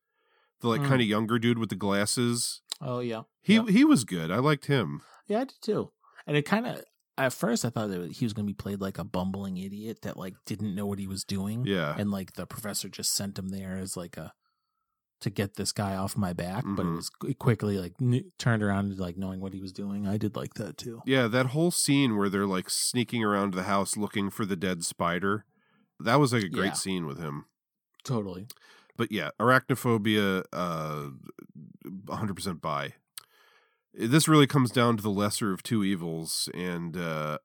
[0.61, 0.89] The like Hmm.
[0.89, 2.63] kind of younger dude with the glasses.
[2.81, 3.23] Oh yeah.
[3.43, 3.69] He Yep.
[3.69, 4.31] he was good.
[4.31, 5.03] I liked him.
[5.27, 5.91] Yeah, I did too.
[6.27, 6.83] And it kind of
[7.19, 9.99] at first I thought that he was going to be played like a bumbling idiot
[10.03, 11.65] that like didn't know what he was doing.
[11.67, 11.95] Yeah.
[11.99, 14.33] and like the professor just sent him there as like a
[15.21, 16.97] to get this guy off my back, but it Mhm.
[16.97, 20.07] was quickly like n- turned around to like knowing what he was doing.
[20.07, 21.01] I did like that too.
[21.07, 24.85] Yeah, that whole scene where they're like sneaking around the house looking for the dead
[24.85, 25.45] spider.
[25.99, 26.73] That was like a great Yeah.
[26.75, 27.47] scene with him.
[28.05, 28.47] Totally.
[28.97, 31.11] But yeah, arachnophobia, uh,
[32.07, 32.95] 100% buy.
[33.95, 37.39] This really comes down to the lesser of two evils, and uh,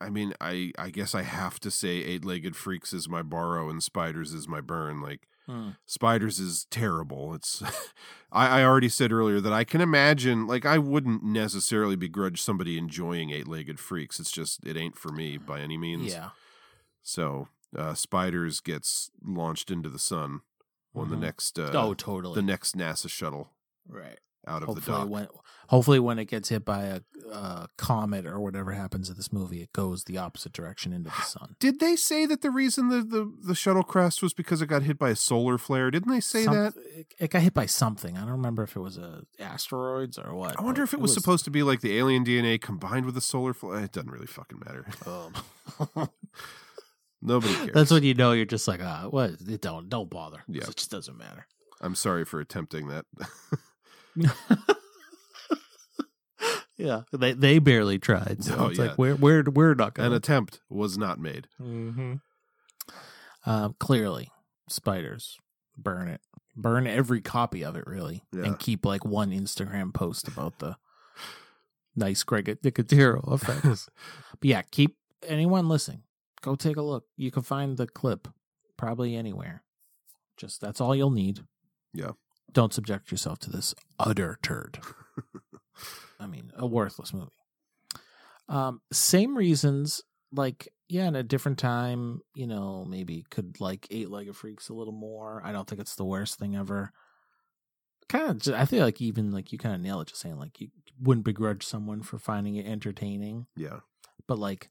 [0.00, 3.68] I mean, I I guess I have to say, eight legged freaks is my borrow,
[3.68, 5.02] and spiders is my burn.
[5.02, 5.70] Like Hmm.
[5.86, 7.34] spiders is terrible.
[7.34, 7.62] It's
[8.32, 12.78] I, I already said earlier that I can imagine, like I wouldn't necessarily begrudge somebody
[12.78, 14.20] enjoying eight legged freaks.
[14.20, 16.12] It's just it ain't for me by any means.
[16.12, 16.30] Yeah.
[17.02, 20.42] So uh, spiders gets launched into the sun
[20.94, 21.20] on the Mhm.
[21.20, 22.34] next uh, Oh, totally.
[22.36, 23.50] the next NASA shuttle
[23.88, 24.20] Right.
[24.46, 25.10] Out of hopefully the dock.
[25.10, 25.28] when
[25.68, 27.00] hopefully when it gets hit by a
[27.30, 31.22] uh, comet or whatever happens in this movie, it goes the opposite direction into the
[31.22, 31.56] sun.
[31.60, 34.82] Did they say that the reason the, the, the shuttle crashed was because it got
[34.82, 35.90] hit by a solar flare?
[35.90, 36.74] Didn't they say Some- that?
[36.94, 38.16] it, it got hit by something.
[38.16, 40.58] I don't remember if it was a asteroids or what.
[40.58, 43.20] I wonder if it was, supposed to be like the alien DNA combined with the
[43.20, 43.84] solar flare.
[43.84, 44.86] It doesn't really fucking matter.
[45.06, 46.08] Um,
[47.22, 47.70] Nobody cares.
[47.72, 49.30] That's when you know you're just like, ah, what?
[49.46, 50.42] It don't don't bother.
[50.48, 50.64] Yeah.
[50.68, 51.46] It just doesn't matter.
[51.80, 53.06] I'm sorry for attempting that.
[56.78, 58.42] Yeah, they they barely tried.
[58.42, 58.86] So Oh, it's yeah.
[58.86, 60.16] like we're we're we're not An gonna.
[60.16, 61.46] attempt was not made.
[61.60, 62.14] Mm-hmm.
[63.48, 64.30] Um, clearly,
[64.68, 65.38] spiders
[65.76, 66.20] burn it,
[66.56, 68.44] burn every copy of it, really, Yeah.
[68.44, 70.76] and keep like one Instagram post about the
[71.94, 73.88] nice Greg Nicotero effects.
[74.40, 74.96] but yeah, keep
[75.28, 76.02] anyone listening.
[76.40, 77.04] Go take a look.
[77.16, 78.26] You can find the clip
[78.76, 79.62] probably anywhere.
[80.36, 81.40] Just that's all you'll need.
[81.94, 82.12] Yeah.
[82.52, 84.78] Don't subject yourself to this utter turd.
[86.20, 87.30] I mean, a worthless movie.
[88.48, 90.02] Um, same reasons,
[90.32, 94.74] like, yeah, in a different time, you know, maybe could like Eight Legged Freaks a
[94.74, 95.40] little more.
[95.44, 96.92] I don't think it's the worst thing ever.
[98.08, 100.60] Kind of, I feel like even like you kind of nail it, just saying like
[100.60, 100.68] you
[101.00, 103.80] wouldn't begrudge someone for finding it entertaining, Yeah.
[104.28, 104.68] but like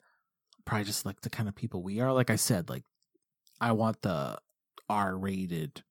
[0.66, 2.14] probably just like the kind of people we are.
[2.14, 2.84] Like I said, like
[3.60, 4.38] I want the
[4.88, 5.84] R-rated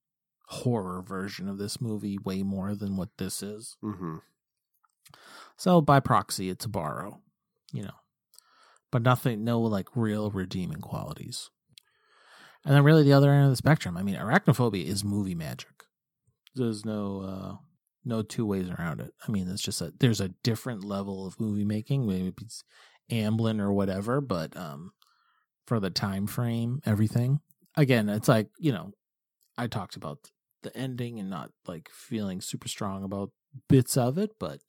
[0.50, 3.76] horror version of this movie way more than what this is.
[3.84, 4.16] Mm-hmm.
[5.56, 7.20] So by proxy, it's a borrow,
[7.72, 7.94] you know,
[8.90, 11.50] but nothing, no like real redeeming qualities.
[12.64, 13.96] And then really the other end of the spectrum.
[13.96, 15.84] I mean, arachnophobia is movie magic.
[16.56, 17.56] There's no uh
[18.04, 19.12] no two ways around it.
[19.26, 22.08] I mean, it's just a there's a different level of movie making.
[22.08, 22.64] Maybe it's
[23.08, 24.92] Amblin or whatever, but um
[25.66, 27.38] for the time frame, everything.
[27.76, 28.90] Again, it's like, you know,
[29.56, 30.18] I talked about
[30.62, 33.30] the ending and not like feeling super strong about
[33.68, 34.60] bits of it, but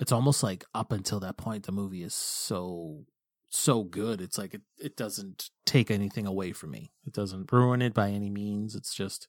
[0.00, 3.04] it's almost like up until that point the movie is so
[3.50, 7.80] so good it's like it, it doesn't take anything away from me it doesn't ruin
[7.80, 9.26] it by any means it's just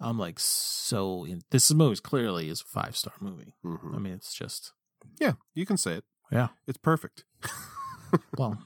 [0.00, 3.94] i'm like so in, this movie clearly is a five star movie Mhm.
[3.94, 4.72] i mean it's just
[5.20, 6.04] Yeah, you can say it.
[6.30, 7.24] yeah It's perfect.
[8.38, 8.58] well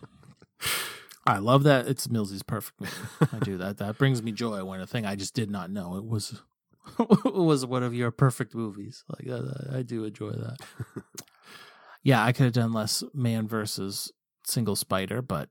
[1.29, 2.93] i love that it's millsy's perfect movie.
[3.33, 3.79] I do that.
[3.79, 6.43] That brings me joy when a thing i just did not know it was
[6.99, 9.05] it was one of your perfect movies.
[9.09, 10.57] Like uh, i do enjoy that.
[12.03, 14.13] Yeah i could have done less man versus
[14.45, 15.51] single spider but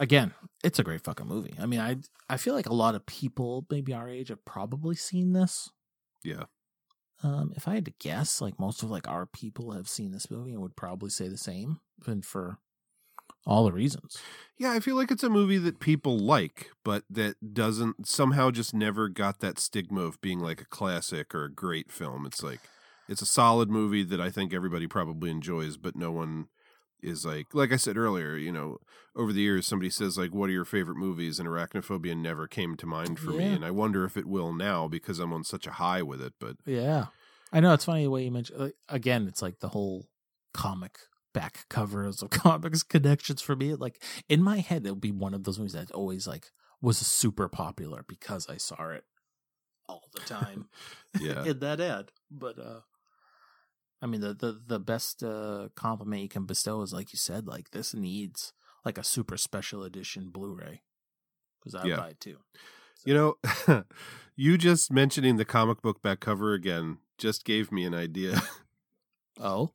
[0.00, 0.34] again
[0.64, 1.54] it's a great fucking movie.
[1.60, 1.96] I mean i
[2.28, 5.70] i feel like a lot of people maybe our age have probably seen this.
[6.24, 6.44] Yeah.
[7.22, 10.30] um if i had to guess like most of like our people have seen this
[10.30, 12.58] movie and would probably say the same and for
[13.46, 14.18] all the reasons
[14.58, 18.72] Yeah, I feel like it's a movie that people like, but that doesn't somehow just
[18.74, 22.26] never got that stigma of being like a classic or a great film.
[22.26, 22.60] It's like
[23.08, 26.46] it's a solid movie that I think everybody probably enjoys, but no one
[27.02, 28.78] is like like I said earlier, you know,
[29.16, 32.76] over the years somebody says like what are your favorite movies and arachnophobia never came
[32.76, 35.66] to mind for me and I wonder if it will now because I'm on such
[35.66, 37.06] a high with it, but Yeah.
[37.52, 40.06] I know it's funny the way you mentioned like, again, it's like the whole
[40.54, 40.98] comic
[41.32, 43.74] back covers of comics connections for me.
[43.74, 46.50] Like in my head, it'll be one of those movies that always like
[46.80, 49.04] was super popular because I saw it
[49.88, 50.68] all the time
[51.20, 51.44] Yeah.
[51.44, 52.10] in that ad.
[52.30, 52.80] But uh
[54.00, 57.46] I mean the the, the best uh compliment you can bestow is like you said,
[57.46, 58.52] like this needs
[58.84, 60.82] like a super special edition Blu-ray.
[61.60, 61.96] Because I'd Yeah.
[61.96, 62.38] buy it too.
[63.04, 63.34] You know,
[64.36, 68.40] you just mentioning the comic book back cover again just gave me an idea.
[69.40, 69.70] Oh.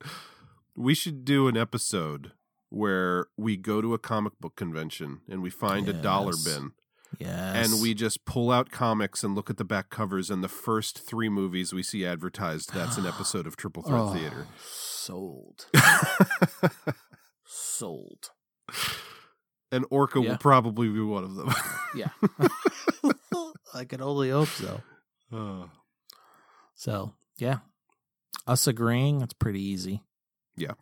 [0.78, 2.32] We should do an episode
[2.70, 6.72] where we go to a comic book convention and we find a dollar bin.
[7.18, 7.72] Yes.
[7.72, 11.00] And we just pull out comics and look at the back covers and the first
[11.06, 14.46] three movies we see advertised, that's an episode of Triple Threat Oh, Theater.
[14.62, 15.66] Sold.
[17.44, 18.30] Sold.
[19.72, 20.30] And Orca Yeah.
[20.30, 21.50] will probably be one of them.
[21.94, 22.10] Yeah.
[23.74, 24.80] I can only hope so.
[25.32, 25.66] Uh,
[26.74, 27.58] So, yeah.
[28.46, 30.02] Us agreeing, that's pretty easy.
[30.58, 30.72] Yeah.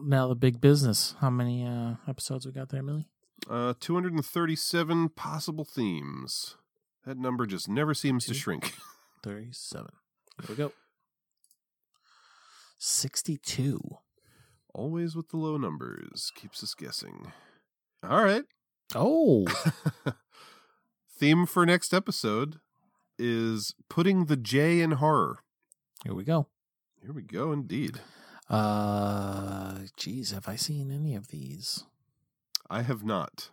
[0.00, 1.14] Now the big business.
[1.20, 3.06] How many uh episodes we got there, Millie?
[3.50, 6.56] Uh, 237 possible themes.
[7.04, 8.74] That number just never seems to shrink.
[9.24, 9.88] 37.
[10.40, 10.72] Here we go.
[12.78, 13.80] 62.
[14.74, 16.30] Always with the low numbers.
[16.34, 17.32] Keeps us guessing.
[18.08, 18.44] All right.
[18.94, 19.46] Oh.
[21.18, 22.56] Theme for next episode
[23.18, 25.40] is putting the J in horror.
[26.04, 26.48] Here we go.
[27.00, 28.00] Here we go, indeed.
[28.48, 31.84] Uh geez, have I seen any of these?
[32.68, 33.50] I have not.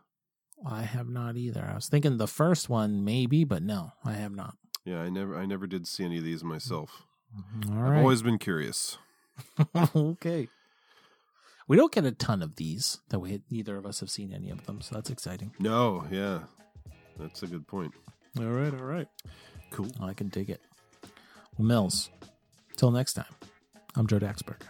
[0.66, 1.68] I have not either.
[1.72, 4.56] I was thinking the first one maybe, but no, I have not.
[4.86, 7.04] Yeah, I never I never did see any of these myself.
[7.70, 8.98] All I've always been curious.
[9.96, 10.48] okay.
[11.68, 14.50] We don't get a ton of these that we neither of us have seen any
[14.50, 15.54] of them, so that's exciting.
[15.60, 16.40] No, yeah.
[17.20, 17.94] That's a good point.
[18.40, 19.08] All right, all right.
[19.72, 19.92] Cool.
[20.02, 20.62] I can dig it.
[21.58, 22.10] Well, Mills,
[22.78, 23.36] till next time.
[23.96, 24.70] I'm Joe Daxberger.